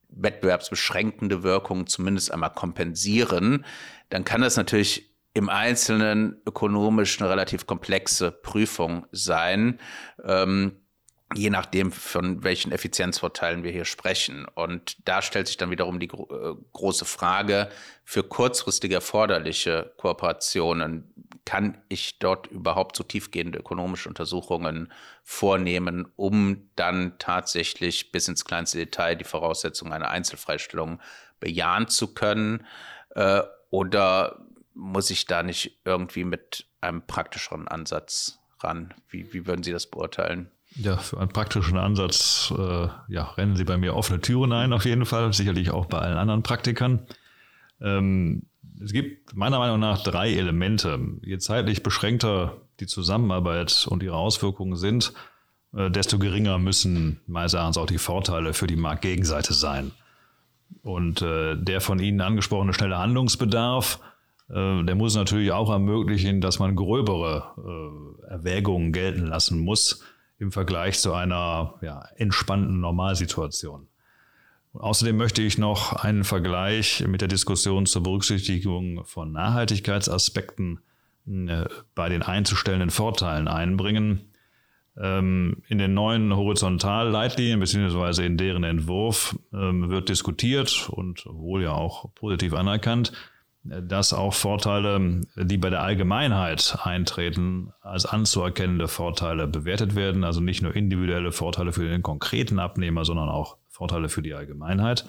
wettbewerbsbeschränkende 0.10 1.44
Wirkungen 1.44 1.88
zumindest 1.88 2.32
einmal 2.32 2.54
kompensieren, 2.54 3.66
dann 4.10 4.24
kann 4.24 4.42
das 4.42 4.58
natürlich 4.58 5.10
im 5.34 5.50
Einzelnen 5.50 6.42
ökonomisch 6.46 7.20
eine 7.20 7.30
relativ 7.30 7.66
komplexe 7.66 8.32
Prüfung 8.32 9.08
sein. 9.12 9.80
Ähm, 10.24 10.84
je 11.36 11.50
nachdem, 11.50 11.92
von 11.92 12.44
welchen 12.44 12.72
Effizienzvorteilen 12.72 13.64
wir 13.64 13.72
hier 13.72 13.86
sprechen. 13.86 14.46
Und 14.54 14.98
da 15.08 15.22
stellt 15.22 15.48
sich 15.48 15.58
dann 15.58 15.72
wiederum 15.72 16.00
die 16.00 16.08
gro 16.08 16.28
äh, 16.30 16.56
große 16.74 17.06
Frage, 17.06 17.70
für 18.04 18.24
kurzfristig 18.24 18.92
erforderliche 18.92 19.94
Kooperationen, 19.98 21.12
kann 21.46 21.78
ich 21.90 22.20
dort 22.20 22.48
überhaupt 22.48 22.96
so 22.96 23.04
tiefgehende 23.04 23.60
ökonomische 23.60 24.08
Untersuchungen 24.10 24.92
vornehmen, 25.24 26.08
um 26.16 26.70
dann 26.76 27.18
tatsächlich 27.20 28.12
bis 28.12 28.28
ins 28.28 28.46
kleinste 28.46 28.78
Detail 28.78 29.16
die 29.16 29.26
Voraussetzungen 29.26 29.94
einer 29.94 30.10
Einzelfreistellung 30.10 31.02
bejahen 31.40 31.88
zu 31.88 32.14
können? 32.14 32.66
Äh, 33.16 33.42
oder 33.70 34.40
muss 34.74 35.10
ich 35.10 35.26
da 35.26 35.44
nicht 35.44 35.80
irgendwie 35.86 36.24
mit 36.24 36.66
einem 36.82 37.06
praktischeren 37.06 37.68
Ansatz 37.68 38.40
ran? 38.60 38.94
Wie, 39.10 39.34
wie 39.34 39.46
würden 39.46 39.64
Sie 39.64 39.72
das 39.72 39.88
beurteilen? 39.88 40.50
Ja, 40.76 40.98
für 40.98 41.20
einen 41.20 41.30
praktischen 41.30 41.78
Ansatz 41.78 42.52
äh, 42.58 42.88
ja, 43.08 43.24
rennen 43.38 43.56
Sie 43.56 43.64
bei 43.64 43.78
mir 43.78 43.96
offene 43.96 44.22
Türen 44.22 44.54
ein, 44.54 44.74
auf 44.74 44.86
jeden 44.86 45.06
Fall, 45.06 45.32
sicherlich 45.34 45.70
auch 45.70 45.86
bei 45.86 46.00
allen 46.00 46.18
anderen 46.18 46.42
Praktikern. 46.42 47.06
Ähm, 47.80 48.44
es 48.84 48.92
gibt 48.92 49.36
meiner 49.36 49.60
Meinung 49.60 49.80
nach 49.80 50.04
drei 50.04 50.34
Elemente. 50.34 51.00
Je 51.22 51.38
zeitlich 51.38 51.84
beschränkter 51.84 52.58
die 52.80 52.88
Zusammenarbeit 52.88 53.88
und 53.90 54.04
ihre 54.04 54.16
Auswirkungen 54.16 54.76
sind, 54.76 55.14
äh, 55.74 55.90
desto 55.90 56.20
geringer 56.20 56.58
müssen 56.58 57.22
meines 57.26 57.54
Erachtens 57.54 57.78
auch 57.78 57.86
die 57.86 57.98
Vorteile 57.98 58.54
für 58.54 58.68
die 58.68 58.76
Marktgegenseite 58.76 59.54
sein. 59.54 59.92
Und 60.82 61.22
äh, 61.22 61.56
der 61.56 61.82
von 61.82 62.00
Ihnen 62.00 62.20
angesprochene 62.20 62.74
schnelle 62.74 62.98
Handlungsbedarf, 62.98 64.00
äh, 64.50 64.84
der 64.84 64.96
muss 64.96 65.16
natürlich 65.16 65.52
auch 65.52 65.70
ermöglichen, 65.70 66.42
dass 66.42 66.60
man 66.60 66.76
gröbere 66.76 68.18
Erwägungen 68.28 68.92
gelten 68.92 69.28
lassen 69.28 69.60
muss 69.60 70.04
im 70.40 70.52
Vergleich 70.52 71.00
zu 71.00 71.14
einer 71.14 71.76
ja, 71.82 72.04
entspannten 72.18 72.82
Normalsituation. 72.82 73.88
Außerdem 74.74 75.16
möchte 75.18 75.44
ich 75.44 75.58
noch 75.58 75.94
einen 75.94 76.24
Vergleich 76.24 77.06
mit 77.08 77.22
der 77.22 77.28
Diskussion 77.28 77.86
zur 77.86 78.04
Berücksichtigung 78.04 79.06
von 79.06 79.32
Nachhaltigkeitsaspekten 79.32 80.80
äh, 81.28 81.66
bei 81.94 82.10
den 82.10 82.24
einzustellenden 82.24 82.90
Vorteilen 82.90 83.48
einbringen. 83.48 84.34
Ähm, 84.98 85.64
in 85.68 85.78
den 85.78 85.94
neuen 85.94 86.36
Horizontalleitlinien 86.36 87.60
bzw. 87.60 88.26
in 88.26 88.38
deren 88.38 88.64
Entwurf 88.64 89.38
ähm, 89.54 89.90
wird 89.90 90.10
diskutiert 90.10 90.90
und 90.90 91.26
wohl 91.28 91.64
ja 91.64 91.74
auch 91.74 92.14
positiv 92.16 92.54
anerkannt, 92.54 93.12
dass 93.64 94.12
auch 94.12 94.34
Vorteile, 94.34 95.22
die 95.36 95.58
bei 95.58 95.70
der 95.70 95.82
Allgemeinheit 95.82 96.78
eintreten, 96.84 97.72
als 97.82 98.06
anzuerkennende 98.06 98.88
Vorteile 98.88 99.48
bewertet 99.48 99.96
werden. 99.96 100.24
Also 100.24 100.42
nicht 100.42 100.62
nur 100.62 100.76
individuelle 100.76 101.32
Vorteile 101.32 101.72
für 101.72 101.88
den 101.88 102.04
konkreten 102.04 102.60
Abnehmer, 102.60 103.06
sondern 103.06 103.30
auch 103.30 103.58
Vorteile 103.74 104.08
für 104.08 104.22
die 104.22 104.36
Allgemeinheit. 104.36 105.04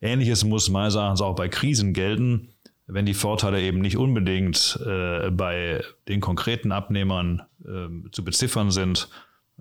Ähnliches 0.00 0.44
muss 0.44 0.68
meines 0.68 0.96
Erachtens 0.96 1.20
auch 1.20 1.36
bei 1.36 1.48
Krisen 1.48 1.92
gelten, 1.92 2.48
wenn 2.88 3.06
die 3.06 3.14
Vorteile 3.14 3.62
eben 3.62 3.80
nicht 3.80 3.96
unbedingt 3.96 4.78
äh, 4.84 5.30
bei 5.30 5.84
den 6.08 6.20
konkreten 6.20 6.72
Abnehmern 6.72 7.42
äh, 7.64 8.10
zu 8.10 8.24
beziffern 8.24 8.72
sind, 8.72 9.08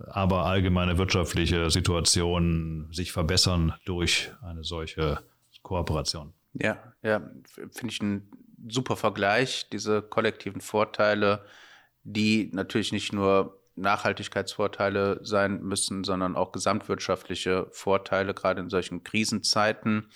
aber 0.08 0.46
allgemeine 0.46 0.98
wirtschaftliche 0.98 1.70
Situationen 1.70 2.92
sich 2.92 3.12
verbessern 3.12 3.76
durch 3.86 4.32
eine 4.42 4.64
solche 4.64 5.20
Kooperation. 5.62 6.34
Ja, 6.54 6.78
ja, 7.04 7.22
finde 7.72 7.94
ich 7.94 8.02
ein 8.02 8.32
super 8.68 8.96
Vergleich, 8.96 9.70
diese 9.70 10.02
kollektiven 10.02 10.62
Vorteile, 10.62 11.46
die 12.04 12.50
natürlich 12.54 12.92
nicht 12.92 13.14
nur 13.14 13.60
Nachhaltigkeitsvorteile 13.76 15.20
sein 15.24 15.62
müssen, 15.62 16.04
sondern 16.04 16.36
auch 16.36 16.52
gesamtwirtschaftliche 16.52 17.68
Vorteile, 17.72 18.34
gerade 18.34 18.62
in 18.62 18.70
solchen 18.70 19.04
Krisenzeiten. 19.04 20.10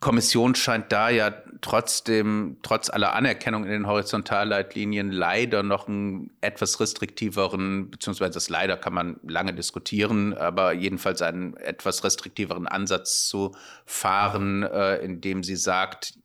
Kommission 0.00 0.54
scheint 0.54 0.92
da 0.92 1.08
ja 1.08 1.32
trotzdem, 1.62 2.58
trotz 2.62 2.90
aller 2.90 3.14
Anerkennung 3.14 3.64
in 3.64 3.70
den 3.70 3.86
Horizontalleitlinien, 3.86 5.10
leider 5.10 5.62
noch 5.62 5.88
einen 5.88 6.30
etwas 6.42 6.78
restriktiveren, 6.78 7.90
beziehungsweise 7.90 8.34
das 8.34 8.50
leider 8.50 8.76
kann 8.76 8.92
man 8.92 9.18
lange 9.26 9.54
diskutieren, 9.54 10.34
aber 10.34 10.74
jedenfalls 10.74 11.22
einen 11.22 11.56
etwas 11.56 12.04
restriktiveren 12.04 12.66
Ansatz 12.66 13.26
zu 13.26 13.56
fahren, 13.86 14.62
äh, 14.62 14.96
indem 14.96 15.42
sie 15.42 15.56
sagt, 15.56 16.18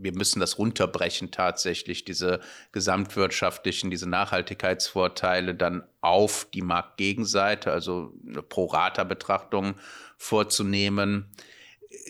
wir 0.00 0.14
müssen 0.14 0.40
das 0.40 0.58
runterbrechen 0.58 1.30
tatsächlich, 1.30 2.04
diese 2.04 2.40
gesamtwirtschaftlichen, 2.72 3.90
diese 3.90 4.08
Nachhaltigkeitsvorteile 4.08 5.54
dann 5.54 5.84
auf 6.00 6.46
die 6.52 6.62
Marktgegenseite, 6.62 7.72
also 7.72 8.12
eine 8.26 8.42
Pro-Rata-Betrachtung 8.42 9.74
vorzunehmen 10.16 11.30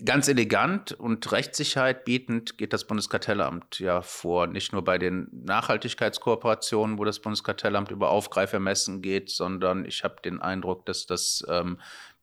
ganz 0.05 0.29
elegant 0.29 0.93
und 0.93 1.31
Rechtssicherheit 1.33 2.05
bietend 2.05 2.59
geht 2.59 2.73
das 2.73 2.87
Bundeskartellamt 2.87 3.79
ja 3.79 4.03
vor. 4.03 4.47
Nicht 4.47 4.73
nur 4.73 4.85
bei 4.85 4.99
den 4.99 5.29
Nachhaltigkeitskooperationen, 5.33 6.99
wo 6.99 7.05
das 7.05 7.21
Bundeskartellamt 7.21 7.91
über 7.91 8.11
Aufgreifermessen 8.11 9.03
geht, 9.03 9.31
sondern 9.31 9.85
ich 9.85 10.05
habe 10.05 10.17
den 10.25 10.41
Eindruck, 10.41 10.87
dass 10.87 11.07
das 11.07 11.45
ähm, 11.49 11.79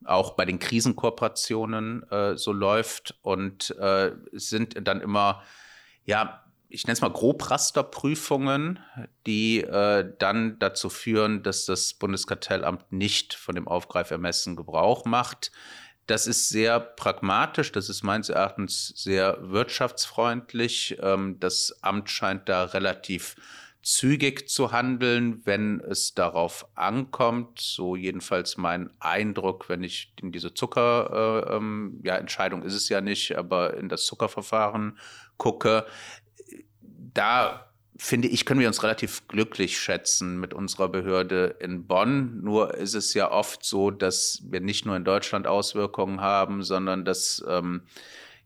auch 0.06 0.32
bei 0.32 0.46
den 0.46 0.60
Krisenkooperationen 0.60 2.10
äh, 2.10 2.38
so 2.38 2.52
läuft 2.52 3.18
und 3.22 3.72
äh, 3.78 4.12
sind 4.32 4.88
dann 4.88 5.02
immer, 5.02 5.44
ja, 6.06 6.44
ich 6.70 6.86
nenne 6.86 6.94
es 6.94 7.02
mal 7.02 7.12
Grobrasterprüfungen, 7.12 8.80
die 9.26 9.62
äh, 9.62 10.14
dann 10.20 10.60
dazu 10.60 10.90
führen, 10.90 11.42
dass 11.42 11.66
das 11.66 11.96
Bundeskartellamt 11.96 12.92
nicht 12.92 13.34
von 13.34 13.56
dem 13.56 13.68
Aufgreifermessen 13.68 14.56
Gebrauch 14.56 15.06
macht. 15.06 15.52
Das 16.06 16.28
ist 16.28 16.50
sehr 16.50 16.80
pragmatisch, 16.80 17.72
das 17.72 17.90
ist 17.90 18.04
meines 18.04 18.30
Erachtens 18.30 18.94
sehr 18.96 19.38
wirtschaftsfreundlich. 19.42 20.98
Ähm, 21.02 21.40
das 21.40 21.78
Amt 21.82 22.10
scheint 22.10 22.50
da 22.50 22.66
relativ 22.66 23.36
zügig 23.82 24.50
zu 24.50 24.72
handeln, 24.72 25.42
wenn 25.46 25.80
es 25.80 26.14
darauf 26.14 26.68
ankommt. 26.76 27.60
So 27.60 27.96
jedenfalls 27.96 28.58
mein 28.58 28.90
Eindruck, 29.00 29.70
wenn 29.70 29.84
ich 29.84 30.14
in 30.22 30.32
diese 30.32 30.54
Zucker, 30.54 31.46
äh, 31.48 31.56
ähm, 31.56 32.00
ja, 32.04 32.16
Entscheidung 32.16 32.64
ist 32.64 32.74
es 32.74 32.90
ja 32.90 33.02
nicht, 33.02 33.38
aber 33.38 33.76
in 33.76 33.90
das 33.90 34.06
Zuckerverfahren 34.06 34.98
gucke. 35.38 35.86
Da 37.14 37.70
finde 37.98 38.30
ich, 38.30 38.46
können 38.46 38.62
wir 38.62 38.68
uns 38.68 38.84
relativ 38.84 39.28
glücklich 39.28 39.78
schätzen 39.78 40.40
mit 40.40 40.54
unserer 40.54 40.88
Behörde 40.88 41.58
in 41.60 41.86
Bonn. 41.86 42.42
Nur 42.42 42.76
ist 42.76 42.94
es 42.94 43.14
ja 43.14 43.30
oft 43.30 43.64
so, 43.66 43.92
dass 43.92 44.42
wir 44.46 44.62
nicht 44.62 44.86
nur 44.86 44.96
in 44.96 45.04
Deutschland 45.04 45.48
Auswirkungen 45.48 46.22
haben, 46.22 46.64
sondern 46.64 47.04
dass 47.04 47.44
ähm, 47.48 47.84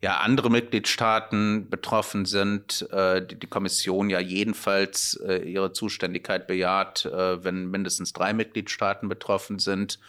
ja 0.04 0.18
andere 0.18 0.50
Mitgliedstaaten 0.50 1.70
betroffen 1.70 2.26
sind. 2.26 2.86
Äh, 2.92 3.26
die, 3.26 3.40
die, 3.40 3.48
Kommission 3.48 4.10
ja 4.10 4.20
jedenfalls 4.20 5.16
äh, 5.26 5.38
ihre 5.38 5.72
Zuständigkeit 5.72 6.46
bejaht, 6.46 7.06
äh, 7.06 7.42
wenn 7.42 7.72
mindestens 7.72 8.12
drei 8.12 8.34
Mitgliedstaaten 8.34 9.08
betroffen 9.08 9.60
sind. 9.60 10.00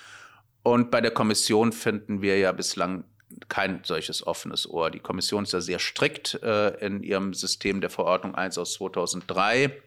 Und 0.64 0.90
bei 0.90 1.00
der 1.00 1.12
Kommission 1.12 1.72
finden 1.72 2.22
wir 2.22 2.36
ja 2.38 2.50
bislang 2.50 3.04
kein 3.48 3.82
solches 3.84 4.26
offenes 4.26 4.68
Ohr. 4.68 4.90
Die 4.90 4.98
Kommission 4.98 5.44
ist 5.44 5.52
ja 5.52 5.60
sehr 5.60 5.78
strikt 5.78 6.42
äh, 6.42 6.70
in 6.84 7.04
ihrem 7.04 7.32
System 7.32 7.80
der 7.80 7.90
Verordnung 7.90 8.34
1 8.34 8.58
aus 8.58 8.72
2003 8.74 9.80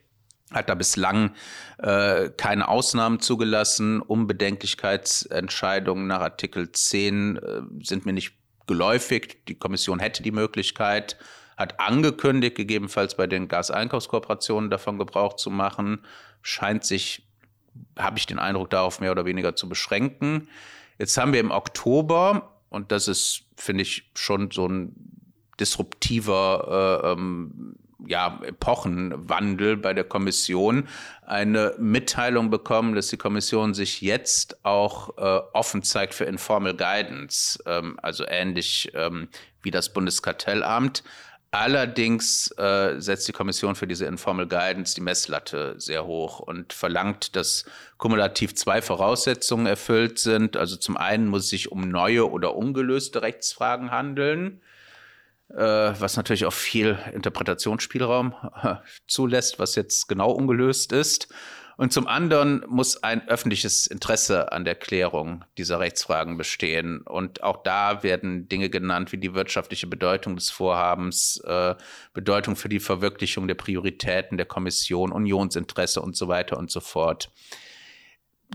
hat 0.53 0.69
da 0.69 0.75
bislang 0.75 1.35
äh, 1.77 2.29
keine 2.29 2.69
Ausnahmen 2.69 3.19
zugelassen. 3.19 4.01
Unbedenklichkeitsentscheidungen 4.01 6.07
nach 6.07 6.21
Artikel 6.21 6.71
10 6.71 7.35
äh, 7.35 7.61
sind 7.83 8.05
mir 8.05 8.13
nicht 8.13 8.37
geläufig. 8.67 9.39
Die 9.47 9.55
Kommission 9.55 9.99
hätte 9.99 10.23
die 10.23 10.31
Möglichkeit, 10.31 11.17
hat 11.57 11.79
angekündigt, 11.79 12.55
gegebenenfalls 12.55 13.15
bei 13.15 13.27
den 13.27 13.47
Gaseinkaufskooperationen 13.47 14.69
davon 14.69 14.99
Gebrauch 14.99 15.35
zu 15.35 15.49
machen, 15.49 16.03
scheint 16.41 16.85
sich, 16.85 17.27
habe 17.97 18.17
ich 18.17 18.25
den 18.25 18.39
Eindruck, 18.39 18.69
darauf 18.69 18.99
mehr 18.99 19.11
oder 19.11 19.25
weniger 19.25 19.55
zu 19.55 19.67
beschränken. 19.67 20.47
Jetzt 20.99 21.17
haben 21.17 21.33
wir 21.33 21.39
im 21.39 21.51
Oktober 21.51 22.53
und 22.69 22.91
das 22.91 23.07
ist, 23.07 23.43
finde 23.55 23.83
ich, 23.83 24.11
schon 24.15 24.51
so 24.51 24.67
ein 24.67 24.93
disruptiver 25.59 27.01
äh, 27.03 27.11
ähm, 27.13 27.75
ja, 28.05 28.39
Epochenwandel 28.43 29.77
bei 29.77 29.93
der 29.93 30.03
Kommission 30.03 30.87
eine 31.25 31.73
Mitteilung 31.79 32.49
bekommen, 32.49 32.95
dass 32.95 33.07
die 33.07 33.17
Kommission 33.17 33.73
sich 33.73 34.01
jetzt 34.01 34.63
auch 34.63 35.17
äh, 35.17 35.41
offen 35.53 35.83
zeigt 35.83 36.13
für 36.13 36.25
Informal 36.25 36.75
Guidance, 36.75 37.59
ähm, 37.65 37.99
also 38.01 38.25
ähnlich 38.27 38.91
ähm, 38.93 39.29
wie 39.61 39.71
das 39.71 39.93
Bundeskartellamt. 39.93 41.03
Allerdings 41.51 42.51
äh, 42.57 42.99
setzt 42.99 43.27
die 43.27 43.31
Kommission 43.31 43.75
für 43.75 43.87
diese 43.87 44.05
Informal 44.05 44.47
Guidance 44.47 44.93
die 44.95 45.01
Messlatte 45.01 45.75
sehr 45.77 46.05
hoch 46.05 46.39
und 46.39 46.73
verlangt, 46.73 47.37
dass 47.37 47.65
kumulativ 47.97 48.53
zwei 48.55 48.81
Voraussetzungen 48.81 49.65
erfüllt 49.65 50.19
sind. 50.19 50.57
Also 50.57 50.75
zum 50.75 50.97
einen 50.97 51.27
muss 51.27 51.45
es 51.45 51.49
sich 51.49 51.71
um 51.71 51.89
neue 51.89 52.29
oder 52.29 52.55
ungelöste 52.55 53.21
Rechtsfragen 53.21 53.91
handeln, 53.91 54.61
was 55.55 56.17
natürlich 56.17 56.45
auch 56.45 56.53
viel 56.53 56.97
Interpretationsspielraum 57.13 58.33
äh, 58.63 58.75
zulässt, 59.07 59.59
was 59.59 59.75
jetzt 59.75 60.07
genau 60.07 60.31
ungelöst 60.31 60.91
ist. 60.91 61.29
Und 61.77 61.93
zum 61.93 62.07
anderen 62.07 62.65
muss 62.67 63.03
ein 63.03 63.27
öffentliches 63.27 63.85
Interesse 63.85 64.51
an 64.51 64.65
der 64.65 64.73
Klärung 64.73 65.45
dieser 65.59 65.79
Rechtsfragen 65.79 66.35
bestehen. 66.35 67.01
Und 67.01 67.43
auch 67.43 67.61
da 67.61 68.01
werden 68.01 68.49
Dinge 68.49 68.71
genannt 68.71 69.11
wie 69.11 69.19
die 69.19 69.35
wirtschaftliche 69.35 69.85
Bedeutung 69.85 70.35
des 70.35 70.49
Vorhabens, 70.49 71.39
äh, 71.45 71.75
Bedeutung 72.13 72.55
für 72.55 72.67
die 72.67 72.79
Verwirklichung 72.79 73.47
der 73.47 73.55
Prioritäten 73.55 74.37
der 74.37 74.47
Kommission, 74.47 75.11
Unionsinteresse 75.11 76.01
und 76.01 76.17
so 76.17 76.27
weiter 76.27 76.57
und 76.57 76.71
so 76.71 76.79
fort. 76.79 77.29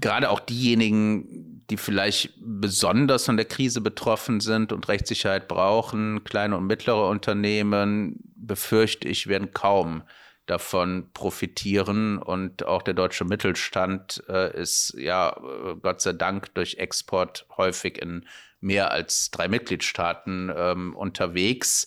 Gerade 0.00 0.30
auch 0.30 0.40
diejenigen, 0.40 1.64
die 1.70 1.76
vielleicht 1.76 2.32
besonders 2.38 3.26
von 3.26 3.36
der 3.36 3.46
Krise 3.46 3.80
betroffen 3.80 4.40
sind 4.40 4.72
und 4.72 4.88
Rechtssicherheit 4.88 5.48
brauchen, 5.48 6.24
kleine 6.24 6.56
und 6.56 6.66
mittlere 6.66 7.08
Unternehmen, 7.08 8.20
befürchte 8.34 9.08
ich, 9.08 9.26
werden 9.26 9.52
kaum 9.52 10.02
davon 10.46 11.10
profitieren. 11.12 12.18
Und 12.18 12.64
auch 12.66 12.82
der 12.82 12.94
deutsche 12.94 13.24
Mittelstand 13.24 14.22
äh, 14.28 14.60
ist 14.60 14.94
ja 14.98 15.30
äh, 15.30 15.76
Gott 15.80 16.00
sei 16.00 16.12
Dank 16.12 16.54
durch 16.54 16.76
Export 16.76 17.46
häufig 17.56 18.00
in 18.00 18.26
mehr 18.60 18.92
als 18.92 19.30
drei 19.30 19.48
Mitgliedstaaten 19.48 20.52
ähm, 20.54 20.96
unterwegs. 20.96 21.86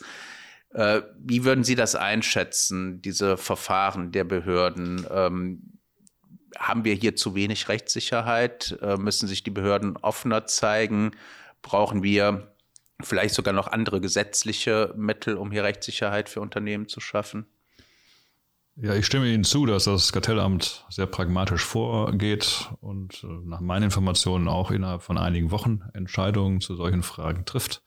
Äh, 0.74 1.02
wie 1.18 1.46
würden 1.46 1.64
Sie 1.64 1.76
das 1.76 1.96
einschätzen, 1.96 3.02
diese 3.02 3.38
Verfahren 3.38 4.12
der 4.12 4.26
Behörden? 4.26 5.06
Ähm, 5.10 5.75
haben 6.58 6.86
wir 6.86 6.94
hier 6.94 7.16
zu 7.16 7.36
wenig 7.36 7.68
Rechtssicherheit? 7.70 8.78
Äh, 8.82 8.98
müssen 8.98 9.28
sich 9.28 9.44
die 9.44 9.52
Behörden 9.52 9.98
offener 9.98 10.46
zeigen? 10.46 11.12
Brauchen 11.62 12.04
wir 12.04 12.54
vielleicht 13.02 13.36
sogar 13.36 13.54
noch 13.54 13.68
andere 13.68 14.02
gesetzliche 14.02 14.94
Mittel, 14.96 15.36
um 15.36 15.52
hier 15.52 15.64
Rechtssicherheit 15.64 16.30
für 16.30 16.42
Unternehmen 16.42 16.88
zu 16.88 17.00
schaffen? 17.00 17.46
Ja, 18.78 18.94
ich 18.94 19.06
stimme 19.06 19.28
Ihnen 19.28 19.46
zu, 19.46 19.66
dass 19.66 19.86
das 19.86 20.12
Kartellamt 20.12 20.86
sehr 20.90 21.06
pragmatisch 21.06 21.64
vorgeht 21.64 22.70
und 22.82 23.24
äh, 23.24 23.28
nach 23.28 23.62
meinen 23.62 23.84
Informationen 23.84 24.50
auch 24.50 24.70
innerhalb 24.70 25.02
von 25.02 25.18
einigen 25.18 25.50
Wochen 25.52 25.82
Entscheidungen 25.94 26.60
zu 26.60 26.76
solchen 26.76 27.02
Fragen 27.02 27.46
trifft. 27.46 27.84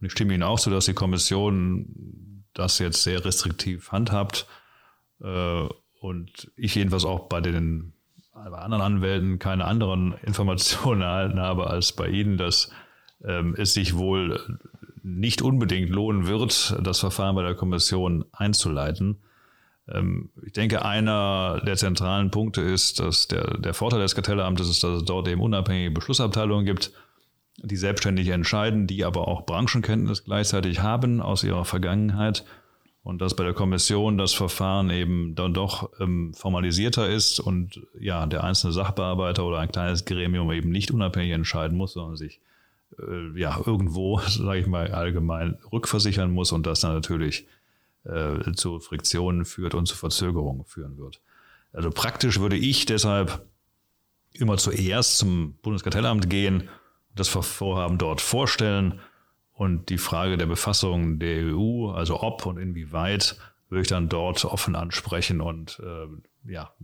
Und 0.00 0.06
ich 0.06 0.12
stimme 0.12 0.34
Ihnen 0.34 0.42
auch 0.42 0.58
zu, 0.58 0.70
dass 0.70 0.86
die 0.86 0.94
Kommission 0.94 2.44
das 2.52 2.80
jetzt 2.80 3.04
sehr 3.04 3.24
restriktiv 3.24 3.92
handhabt 3.92 4.48
äh, 5.20 5.68
und 6.00 6.52
ich 6.56 6.74
jedenfalls 6.74 7.04
auch 7.04 7.28
bei 7.28 7.40
den 7.40 7.93
bei 8.50 8.58
anderen 8.58 8.82
Anwälten 8.82 9.38
keine 9.38 9.64
anderen 9.64 10.14
Informationen 10.22 11.02
habe 11.40 11.68
als 11.68 11.92
bei 11.92 12.08
Ihnen, 12.08 12.36
dass 12.36 12.70
ähm, 13.24 13.54
es 13.56 13.74
sich 13.74 13.96
wohl 13.96 14.58
nicht 15.02 15.42
unbedingt 15.42 15.90
lohnen 15.90 16.26
wird, 16.26 16.76
das 16.82 17.00
Verfahren 17.00 17.36
bei 17.36 17.42
der 17.42 17.54
Kommission 17.54 18.24
einzuleiten. 18.32 19.18
Ähm, 19.88 20.30
ich 20.44 20.52
denke, 20.52 20.84
einer 20.84 21.60
der 21.66 21.76
zentralen 21.76 22.30
Punkte 22.30 22.62
ist, 22.62 23.00
dass 23.00 23.28
der, 23.28 23.58
der 23.58 23.74
Vorteil 23.74 24.00
des 24.00 24.14
Kartellamtes 24.14 24.68
ist, 24.68 24.82
dass 24.82 24.98
es 24.98 25.04
dort 25.04 25.28
eben 25.28 25.40
unabhängige 25.40 25.90
Beschlussabteilungen 25.90 26.64
gibt, 26.64 26.92
die 27.58 27.76
selbstständig 27.76 28.28
entscheiden, 28.28 28.86
die 28.86 29.04
aber 29.04 29.28
auch 29.28 29.46
Branchenkenntnis 29.46 30.24
gleichzeitig 30.24 30.80
haben 30.80 31.20
aus 31.20 31.44
ihrer 31.44 31.64
Vergangenheit 31.64 32.44
und 33.04 33.20
dass 33.20 33.36
bei 33.36 33.44
der 33.44 33.52
Kommission 33.52 34.16
das 34.16 34.32
Verfahren 34.32 34.88
eben 34.88 35.34
dann 35.34 35.52
doch 35.52 35.90
ähm, 36.00 36.32
formalisierter 36.32 37.08
ist 37.08 37.38
und 37.38 37.82
ja, 38.00 38.24
der 38.24 38.42
einzelne 38.42 38.72
Sachbearbeiter 38.72 39.44
oder 39.44 39.58
ein 39.58 39.70
kleines 39.70 40.06
Gremium 40.06 40.50
eben 40.50 40.70
nicht 40.70 40.90
unabhängig 40.90 41.32
entscheiden 41.32 41.76
muss, 41.76 41.92
sondern 41.92 42.16
sich 42.16 42.40
äh, 42.98 43.38
ja 43.38 43.60
irgendwo, 43.64 44.18
sage 44.26 44.58
ich 44.58 44.66
mal, 44.66 44.90
allgemein 44.90 45.58
rückversichern 45.70 46.32
muss 46.32 46.50
und 46.50 46.66
das 46.66 46.80
dann 46.80 46.94
natürlich 46.94 47.46
äh, 48.04 48.52
zu 48.54 48.80
Friktionen 48.80 49.44
führt 49.44 49.74
und 49.74 49.86
zu 49.86 49.96
Verzögerungen 49.96 50.64
führen 50.64 50.96
wird. 50.96 51.20
Also 51.74 51.90
praktisch 51.90 52.40
würde 52.40 52.56
ich 52.56 52.86
deshalb 52.86 53.44
immer 54.32 54.56
zuerst 54.56 55.18
zum 55.18 55.56
Bundeskartellamt 55.60 56.30
gehen, 56.30 56.70
das 57.14 57.28
Vorhaben 57.28 57.98
dort 57.98 58.22
vorstellen 58.22 58.98
und 59.54 59.88
die 59.88 59.98
Frage 59.98 60.36
der 60.36 60.46
Befassung 60.46 61.18
der 61.18 61.54
EU, 61.54 61.90
also 61.90 62.20
ob 62.20 62.44
und 62.44 62.58
inwieweit, 62.58 63.36
würde 63.68 63.82
ich 63.82 63.88
dann 63.88 64.08
dort 64.08 64.44
offen 64.44 64.74
ansprechen 64.76 65.40
und 65.40 65.80
äh, 65.82 66.52
ja, 66.52 66.74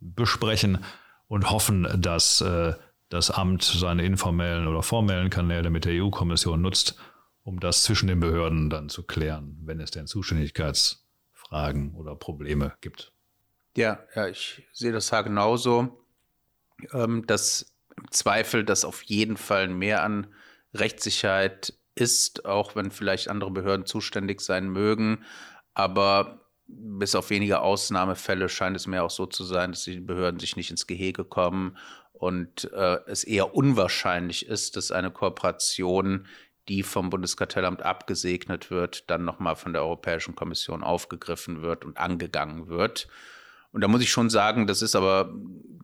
besprechen 0.00 0.84
und 1.28 1.50
hoffen, 1.50 1.88
dass 1.98 2.40
äh, 2.40 2.74
das 3.08 3.30
Amt 3.30 3.62
seine 3.62 4.04
informellen 4.04 4.66
oder 4.66 4.82
formellen 4.82 5.30
Kanäle 5.30 5.70
mit 5.70 5.84
der 5.84 6.02
EU-Kommission 6.02 6.60
nutzt, 6.60 6.96
um 7.44 7.58
das 7.58 7.84
zwischen 7.84 8.08
den 8.08 8.20
Behörden 8.20 8.70
dann 8.70 8.88
zu 8.88 9.04
klären, 9.04 9.58
wenn 9.62 9.80
es 9.80 9.92
denn 9.92 10.06
Zuständigkeitsfragen 10.06 11.94
oder 11.94 12.14
Probleme 12.16 12.74
gibt. 12.80 13.12
Ja, 13.76 14.00
ja, 14.14 14.28
ich 14.28 14.66
sehe 14.72 14.92
das 14.92 15.10
ja 15.10 15.22
genauso, 15.22 16.04
ähm, 16.92 17.26
dass 17.26 17.72
im 17.96 18.10
Zweifel 18.10 18.64
das 18.64 18.84
auf 18.84 19.02
jeden 19.02 19.36
Fall 19.36 19.68
mehr 19.68 20.02
an 20.02 20.26
Rechtssicherheit 20.74 21.74
ist, 22.00 22.44
auch 22.46 22.74
wenn 22.76 22.90
vielleicht 22.90 23.28
andere 23.28 23.50
Behörden 23.50 23.86
zuständig 23.86 24.40
sein 24.40 24.68
mögen. 24.68 25.24
Aber 25.74 26.46
bis 26.66 27.14
auf 27.14 27.30
wenige 27.30 27.60
Ausnahmefälle 27.60 28.48
scheint 28.48 28.76
es 28.76 28.86
mir 28.86 29.02
auch 29.02 29.10
so 29.10 29.26
zu 29.26 29.44
sein, 29.44 29.72
dass 29.72 29.84
die 29.84 30.00
Behörden 30.00 30.40
sich 30.40 30.56
nicht 30.56 30.70
ins 30.70 30.86
Gehege 30.86 31.24
kommen 31.24 31.76
und 32.12 32.70
äh, 32.72 32.98
es 33.06 33.24
eher 33.24 33.54
unwahrscheinlich 33.54 34.46
ist, 34.46 34.76
dass 34.76 34.92
eine 34.92 35.10
Kooperation 35.10 36.26
die 36.70 36.84
vom 36.84 37.10
Bundeskartellamt 37.10 37.82
abgesegnet 37.82 38.70
wird, 38.70 39.10
dann 39.10 39.24
nochmal 39.24 39.56
von 39.56 39.72
der 39.72 39.82
Europäischen 39.82 40.36
Kommission 40.36 40.84
aufgegriffen 40.84 41.62
wird 41.62 41.84
und 41.84 41.98
angegangen 41.98 42.68
wird. 42.68 43.08
Und 43.72 43.82
da 43.82 43.88
muss 43.88 44.02
ich 44.02 44.10
schon 44.10 44.30
sagen, 44.30 44.66
das 44.66 44.82
ist 44.82 44.96
aber 44.96 45.32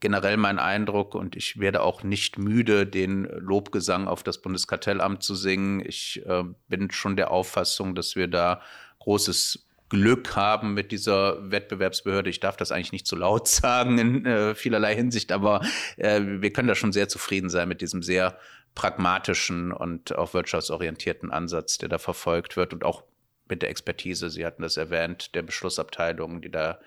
generell 0.00 0.36
mein 0.36 0.58
Eindruck 0.58 1.14
und 1.14 1.36
ich 1.36 1.58
werde 1.58 1.82
auch 1.82 2.02
nicht 2.02 2.38
müde, 2.38 2.86
den 2.86 3.24
Lobgesang 3.24 4.08
auf 4.08 4.22
das 4.22 4.42
Bundeskartellamt 4.42 5.22
zu 5.22 5.34
singen. 5.34 5.82
Ich 5.84 6.22
äh, 6.26 6.44
bin 6.68 6.90
schon 6.90 7.16
der 7.16 7.30
Auffassung, 7.30 7.94
dass 7.94 8.16
wir 8.16 8.28
da 8.28 8.60
großes 8.98 9.66
Glück 9.88 10.34
haben 10.34 10.74
mit 10.74 10.90
dieser 10.90 11.50
Wettbewerbsbehörde. 11.50 12.28
Ich 12.28 12.40
darf 12.40 12.56
das 12.56 12.72
eigentlich 12.72 12.92
nicht 12.92 13.06
zu 13.06 13.14
so 13.14 13.20
laut 13.20 13.48
sagen 13.48 13.98
in 13.98 14.26
äh, 14.26 14.54
vielerlei 14.54 14.94
Hinsicht, 14.94 15.32
aber 15.32 15.64
äh, 15.96 16.20
wir 16.22 16.52
können 16.52 16.68
da 16.68 16.74
schon 16.74 16.92
sehr 16.92 17.08
zufrieden 17.08 17.48
sein 17.48 17.68
mit 17.68 17.80
diesem 17.80 18.02
sehr 18.02 18.38
pragmatischen 18.74 19.72
und 19.72 20.14
auch 20.16 20.34
wirtschaftsorientierten 20.34 21.30
Ansatz, 21.30 21.78
der 21.78 21.88
da 21.88 21.98
verfolgt 21.98 22.56
wird 22.56 22.74
und 22.74 22.84
auch 22.84 23.04
mit 23.48 23.62
der 23.62 23.70
Expertise, 23.70 24.28
Sie 24.28 24.44
hatten 24.44 24.62
das 24.62 24.76
erwähnt, 24.76 25.34
der 25.36 25.42
Beschlussabteilung, 25.42 26.42
die 26.42 26.50
dahinter 26.50 26.80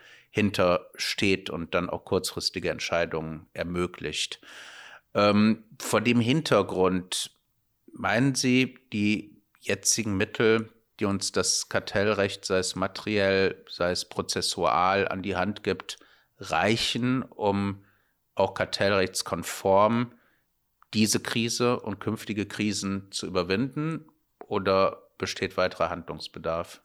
steht 0.95 1.49
und 1.49 1.73
dann 1.73 1.89
auch 1.89 2.05
kurzfristige 2.05 2.69
Entscheidungen 2.69 3.47
ermöglicht. 3.53 4.39
Ähm, 5.13 5.63
vor 5.79 6.01
dem 6.01 6.19
Hintergrund 6.19 7.31
meinen 7.91 8.35
Sie, 8.35 8.77
die 8.93 9.41
jetzigen 9.59 10.17
Mittel, 10.17 10.71
die 10.99 11.05
uns 11.05 11.31
das 11.31 11.69
Kartellrecht, 11.69 12.45
sei 12.45 12.59
es 12.59 12.75
materiell, 12.75 13.63
sei 13.69 13.91
es 13.91 14.05
prozessual, 14.05 15.07
an 15.07 15.21
die 15.21 15.35
Hand 15.35 15.63
gibt, 15.63 15.97
reichen, 16.39 17.23
um 17.23 17.83
auch 18.35 18.53
kartellrechtskonform 18.53 20.13
diese 20.93 21.19
Krise 21.19 21.79
und 21.79 21.99
künftige 21.99 22.45
Krisen 22.45 23.11
zu 23.11 23.27
überwinden? 23.27 24.05
Oder 24.47 25.09
besteht 25.17 25.57
weiterer 25.57 25.89
Handlungsbedarf? 25.89 26.81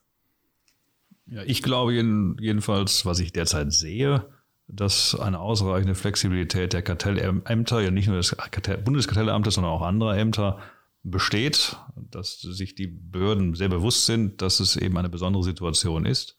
Ja, 1.27 1.43
ich 1.43 1.63
glaube 1.63 1.95
jeden, 1.95 2.37
jedenfalls, 2.39 3.07
was 3.07 3.19
ich 3.19 3.33
derzeit 3.33 3.73
sehe, 3.73 4.29
dass 4.67 5.15
eine 5.15 5.41
ausreichende 5.41 5.95
Flexibilität 5.95 6.73
der 6.73 6.83
Kartellämter, 6.83 7.81
ja 7.81 7.91
nicht 7.91 8.09
nur 8.09 8.17
des 8.17 8.37
Kartell, 8.37 8.79
Bundeskartellamtes, 8.79 9.55
sondern 9.55 9.73
auch 9.73 9.83
anderer 9.83 10.17
Ämter 10.17 10.59
besteht, 11.03 11.77
dass 11.97 12.41
sich 12.41 12.75
die 12.75 12.87
Behörden 12.87 13.55
sehr 13.55 13.69
bewusst 13.69 14.07
sind, 14.07 14.41
dass 14.41 14.61
es 14.61 14.77
eben 14.77 14.97
eine 14.97 15.11
besondere 15.11 15.45
Situation 15.45 16.07
ist, 16.07 16.39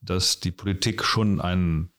dass 0.00 0.40
die 0.40 0.50
Politik 0.50 1.04
schon 1.04 1.40
einen 1.40 1.92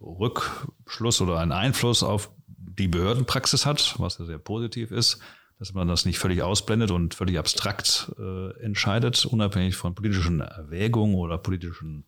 Rückschluss 0.00 1.20
oder 1.20 1.38
einen 1.38 1.52
Einfluss 1.52 2.02
auf 2.02 2.32
die 2.46 2.88
Behördenpraxis 2.88 3.66
hat, 3.66 3.96
was 3.98 4.18
ja 4.18 4.24
sehr 4.24 4.38
positiv 4.38 4.90
ist, 4.90 5.20
dass 5.60 5.74
man 5.74 5.86
das 5.86 6.06
nicht 6.06 6.18
völlig 6.18 6.40
ausblendet 6.42 6.90
und 6.90 7.14
völlig 7.14 7.38
abstrakt 7.38 8.10
äh, 8.18 8.58
entscheidet, 8.62 9.26
unabhängig 9.26 9.76
von 9.76 9.94
politischen 9.94 10.40
Erwägungen 10.40 11.16
oder 11.16 11.36
politischen 11.36 12.06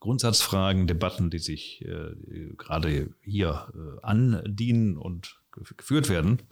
Grundsatzfragen, 0.00 0.86
Debatten, 0.86 1.30
die 1.30 1.38
sich 1.38 1.82
äh, 1.86 2.14
gerade 2.58 3.08
hier 3.22 3.72
äh, 3.74 4.04
andienen 4.04 4.98
und 4.98 5.40
geführt 5.50 6.10
werden. 6.10 6.42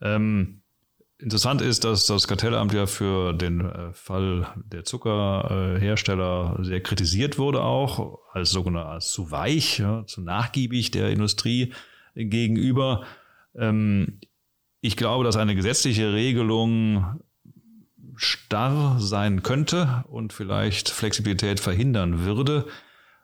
Ähm, 0.00 0.62
interessant 1.18 1.60
ist, 1.60 1.84
dass 1.84 2.06
das 2.06 2.26
Kartellamt 2.26 2.72
ja 2.72 2.86
für 2.86 3.34
den 3.34 3.60
äh, 3.60 3.92
Fall 3.92 4.48
der 4.56 4.84
Zuckerhersteller 4.84 6.58
sehr 6.62 6.82
kritisiert 6.82 7.36
wurde, 7.36 7.60
auch 7.60 8.18
als 8.32 8.50
sogenannter 8.50 8.92
als 8.92 9.12
zu 9.12 9.30
weich, 9.30 9.78
ja, 9.78 10.06
zu 10.06 10.22
nachgiebig 10.22 10.90
der 10.90 11.10
Industrie 11.10 11.74
gegenüber. 12.14 13.04
Ähm, 13.54 14.20
ich 14.86 14.96
glaube, 14.96 15.24
dass 15.24 15.36
eine 15.36 15.56
gesetzliche 15.56 16.12
Regelung 16.12 17.20
starr 18.14 18.96
sein 19.00 19.42
könnte 19.42 20.04
und 20.08 20.32
vielleicht 20.32 20.88
Flexibilität 20.88 21.58
verhindern 21.58 22.24
würde 22.24 22.66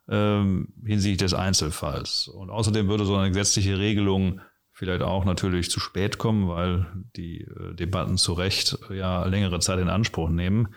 ähm, 0.09 0.75
hinsichtlich 0.85 1.19
des 1.19 1.35
Einzelfalls. 1.35 2.27
Und 2.27 2.51
außerdem 2.51 2.89
würde 2.89 3.05
so 3.05 3.17
eine 3.17 3.29
gesetzliche 3.29 3.79
Regelung 3.79 4.41
vielleicht 4.73 5.03
auch 5.03 5.25
natürlich 5.25 5.71
zu 5.71 5.79
spät 5.79 6.19
kommen, 6.19 6.49
weil 6.49 6.87
die 7.17 7.43
äh, 7.43 7.75
Debatten 7.75 8.19
zu 8.19 8.33
Recht 8.33 8.77
ja 8.91 9.25
längere 9.25 9.61
Zeit 9.61 9.79
in 9.79 9.89
Anspruch 9.89 10.31
nehmen. 10.31 10.75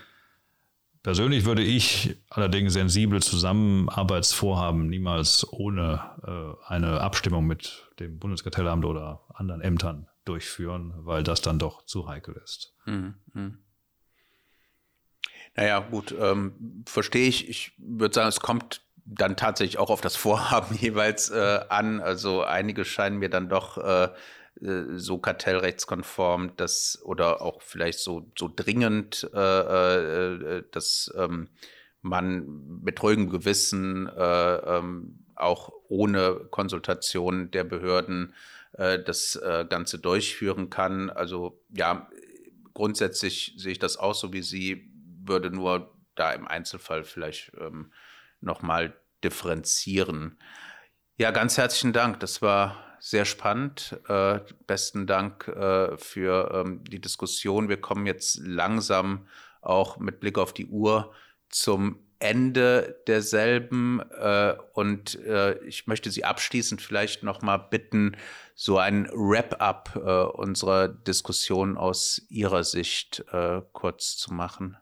Persönlich 1.02 1.46
würde 1.46 1.64
ich 1.64 2.16
allerdings 2.30 2.74
sensible 2.74 3.22
Zusammenarbeitsvorhaben 3.22 4.88
niemals 4.88 5.52
ohne 5.52 6.02
äh, 6.26 6.72
eine 6.72 7.02
Abstimmung 7.02 7.48
mit 7.48 7.90
dem 8.00 8.20
Bundeskartellamt 8.20 8.86
oder 8.86 9.22
anderen 9.34 9.62
Ämtern 9.62 10.08
durchführen, 10.26 10.94
weil 10.98 11.24
das 11.24 11.42
dann 11.42 11.60
doch 11.60 11.86
zu 11.86 12.08
heikel 12.08 12.36
ist. 12.44 12.74
Mhm. 12.86 13.16
mhm. 13.34 13.60
Naja, 15.58 15.80
gut, 15.80 16.14
ähm, 16.20 16.84
verstehe 16.86 17.30
ich. 17.30 17.48
Ich 17.48 17.72
würde 17.78 18.14
sagen, 18.14 18.28
es 18.28 18.42
kommt 18.42 18.82
dann 19.06 19.38
tatsächlich 19.38 19.78
auch 19.78 19.90
auf 19.90 20.02
das 20.02 20.16
Vorhaben 20.16 20.76
jeweils 20.80 21.30
äh, 21.30 21.62
an. 21.70 22.02
Also 22.02 22.44
einige 22.44 22.84
scheinen 22.84 23.20
mir 23.20 23.30
dann 23.30 23.48
doch 23.48 23.78
äh, 23.78 24.10
äh, 24.62 24.98
so 24.98 25.18
kartellrechtskonform, 25.18 26.56
dass 26.58 27.00
oder 27.04 27.42
auch 27.42 27.62
vielleicht 27.62 28.00
so, 28.00 28.32
so 28.38 28.52
dringend, 28.54 29.30
äh, 29.34 29.40
äh, 29.40 30.64
dass 30.72 31.14
ähm, 31.18 31.50
man 32.02 32.82
mit 32.84 33.02
ruhigem 33.02 33.30
Gewissen 33.30 34.08
äh, 34.08 34.56
ähm, 34.78 35.26
auch 35.36 35.72
ohne 35.88 36.36
Konsultation 36.52 37.52
der 37.52 37.64
Behörden 37.64 38.34
äh, 38.78 39.02
das 39.04 39.36
äh, 39.36 39.66
Ganze 39.70 40.00
durchführen 40.00 40.70
kann. 40.70 41.10
Also 41.10 41.64
ja, 41.70 42.10
grundsätzlich 42.74 43.54
sehe 43.58 43.74
ich 43.74 43.80
das 43.80 43.98
auch 43.98 44.16
so 44.16 44.34
wie 44.34 44.42
Sie, 44.42 44.92
würde 45.24 45.52
nur 45.52 45.96
da 46.16 46.32
im 46.32 46.48
Einzelfall 46.48 47.04
vielleicht 47.04 47.52
ähm, 47.60 47.92
nochmal 48.42 48.96
differenzieren. 49.24 50.38
Ja, 51.18 51.32
ganz 51.32 51.58
herzlichen 51.58 51.94
Dank. 51.94 52.20
Das 52.20 52.42
war 52.42 52.98
sehr 53.00 53.26
spannend. 53.26 54.00
Äh, 54.08 54.40
besten 54.68 55.08
Dank 55.08 55.48
äh, 55.48 55.98
für 55.98 56.52
ähm, 56.54 56.84
die 56.84 57.00
Diskussion. 57.00 57.70
Wir 57.70 57.80
kommen 57.80 58.06
jetzt 58.06 58.40
langsam 58.44 59.28
auch 59.62 59.98
mit 59.98 60.20
Blick 60.20 60.38
auf 60.38 60.54
die 60.54 60.68
Uhr 60.68 61.14
zum 61.50 62.05
Ende 62.20 63.02
derselben. 63.08 64.02
Äh, 64.20 64.56
und 64.74 65.16
äh, 65.24 65.58
ich 65.66 65.88
möchte 65.88 66.12
Sie 66.12 66.24
abschließend 66.24 66.82
vielleicht 66.82 67.24
noch 67.24 67.42
mal 67.42 67.58
bitten, 67.58 68.16
so 68.56 68.78
ein 68.78 69.08
Wrap-up 69.14 69.96
äh, 69.96 70.00
unserer 70.40 70.88
Diskussion 70.88 71.78
aus 71.78 72.22
Ihrer 72.30 72.64
Sicht 72.64 73.24
äh, 73.32 73.62
kurz 73.74 74.18
zu 74.18 74.34
machen. 74.34 74.78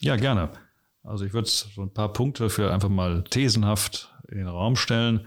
Ja, 0.00 0.16
gerne. 0.16 0.50
Also 1.02 1.24
ich 1.24 1.32
würde 1.32 1.48
so 1.48 1.82
ein 1.82 1.92
paar 1.92 2.12
Punkte 2.12 2.50
für 2.50 2.72
einfach 2.72 2.90
mal 2.90 3.24
thesenhaft 3.24 4.14
in 4.28 4.38
den 4.38 4.48
Raum 4.48 4.76
stellen. 4.76 5.26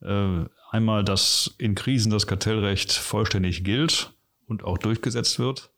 Äh, 0.00 0.44
einmal, 0.70 1.04
dass 1.04 1.54
in 1.58 1.74
Krisen 1.74 2.10
das 2.10 2.26
Kartellrecht 2.26 2.92
vollständig 2.92 3.62
gilt 3.62 4.12
und 4.46 4.64
auch 4.64 4.78
durchgesetzt 4.78 5.38
wird. 5.38 5.70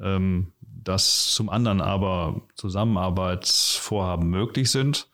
Ähm, 0.00 0.52
dass 0.86 1.34
zum 1.34 1.48
anderen 1.48 1.80
aber 1.80 2.42
Zusammenarbeitsvorhaben 2.54 4.30
möglich 4.30 4.70
sind, 4.70 5.08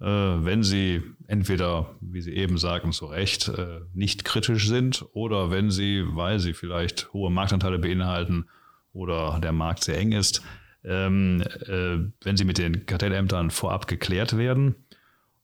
äh, 0.00 0.04
wenn 0.04 0.62
sie 0.62 1.02
entweder, 1.26 1.94
wie 2.00 2.20
Sie 2.20 2.34
eben 2.34 2.58
sagten, 2.58 2.92
zu 2.92 3.06
Recht 3.06 3.48
äh, 3.48 3.80
nicht 3.94 4.26
kritisch 4.26 4.68
sind 4.68 5.06
oder 5.14 5.50
wenn 5.50 5.70
sie, 5.70 6.04
weil 6.06 6.40
sie 6.40 6.52
vielleicht 6.52 7.10
hohe 7.14 7.30
Marktanteile 7.30 7.78
beinhalten 7.78 8.46
oder 8.92 9.40
der 9.40 9.52
Markt 9.52 9.82
sehr 9.84 9.98
eng 9.98 10.12
ist, 10.12 10.42
ähm, 10.84 11.40
äh, 11.40 11.98
wenn 12.22 12.36
sie 12.36 12.44
mit 12.44 12.58
den 12.58 12.84
Kartellämtern 12.84 13.50
vorab 13.50 13.86
geklärt 13.86 14.36
werden 14.36 14.74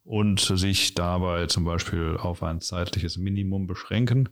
und 0.05 0.41
sich 0.41 0.95
dabei 0.95 1.47
zum 1.47 1.65
Beispiel 1.65 2.19
auf 2.21 2.43
ein 2.43 2.61
zeitliches 2.61 3.17
Minimum 3.17 3.67
beschränken. 3.67 4.29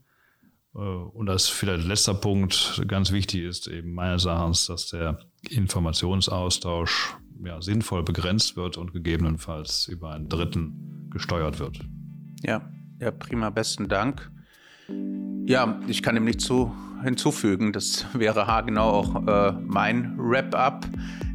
Äh, 0.79 0.81
und 0.81 1.29
als 1.29 1.49
vielleicht 1.49 1.87
letzter 1.87 2.15
Punkt 2.15 2.83
ganz 2.87 3.13
wichtig 3.13 3.43
ist 3.43 3.67
eben 3.67 3.95
meines 3.95 4.25
Erachtens, 4.25 4.67
dass 4.67 4.89
der 4.89 5.19
Informationsaustausch 5.51 7.17
ja, 7.45 7.61
sinnvoll 7.61 8.03
begrenzt 8.03 8.57
wird 8.57 8.79
und 8.79 8.93
gegebenenfalls 8.93 9.89
über 9.89 10.13
einen 10.13 10.29
Dritten 10.29 11.09
gesteuert 11.11 11.59
wird. 11.59 11.81
Ja, 12.43 12.63
ja, 13.01 13.11
prima, 13.11 13.51
besten 13.51 13.89
Dank. 13.89 14.31
Ja, 15.47 15.81
ich 15.87 16.03
kann 16.03 16.15
dem 16.15 16.25
nicht 16.25 16.41
zu 16.41 16.75
hinzufügen. 17.03 17.73
Das 17.73 18.07
wäre 18.13 18.47
haargenau 18.47 18.91
auch 18.91 19.27
äh, 19.27 19.53
mein 19.53 20.17
Wrap-up. 20.19 20.87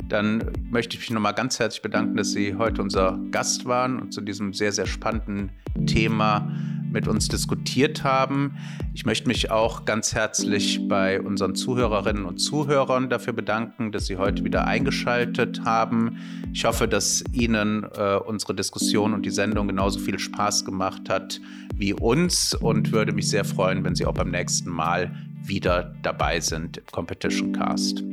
Dann 0.09 0.51
möchte 0.69 0.95
ich 0.95 1.01
mich 1.01 1.11
nochmal 1.11 1.33
ganz 1.33 1.59
herzlich 1.59 1.81
bedanken, 1.81 2.17
dass 2.17 2.31
Sie 2.31 2.55
heute 2.55 2.81
unser 2.81 3.17
Gast 3.31 3.65
waren 3.65 3.99
und 3.99 4.13
zu 4.13 4.21
diesem 4.21 4.53
sehr, 4.53 4.71
sehr 4.71 4.85
spannenden 4.85 5.51
Thema 5.87 6.51
mit 6.93 7.07
uns 7.07 7.27
diskutiert 7.27 8.03
haben. 8.03 8.55
Ich 8.93 9.05
möchte 9.05 9.27
mich 9.27 9.51
auch 9.51 9.83
ganz 9.83 10.13
herzlich 10.13 10.87
bei 10.87 11.19
unseren 11.19 11.55
Zuhörerinnen 11.55 12.25
und 12.25 12.37
Zuhörern 12.37 13.09
dafür 13.09 13.33
bedanken, 13.33 13.91
dass 13.91 14.05
Sie 14.05 14.17
heute 14.17 14.45
wieder 14.45 14.65
eingeschaltet 14.65 15.65
haben. 15.65 16.19
Ich 16.53 16.63
hoffe, 16.63 16.87
dass 16.87 17.23
Ihnen 17.33 17.83
äh, 17.83 18.15
unsere 18.15 18.55
Diskussion 18.55 19.13
und 19.13 19.25
die 19.25 19.31
Sendung 19.31 19.67
genauso 19.67 19.99
viel 19.99 20.19
Spaß 20.19 20.63
gemacht 20.63 21.09
hat 21.09 21.41
wie 21.75 21.93
uns 21.93 22.53
und 22.53 22.91
würde 22.91 23.11
mich 23.11 23.29
sehr 23.29 23.43
freuen, 23.43 23.83
wenn 23.83 23.95
Sie 23.95 24.05
auch 24.05 24.13
beim 24.13 24.29
nächsten 24.29 24.69
Mal 24.69 25.11
wieder 25.43 25.95
dabei 26.03 26.39
sind 26.39 26.77
im 26.77 26.85
Competition 26.85 27.51
Cast. 27.51 28.03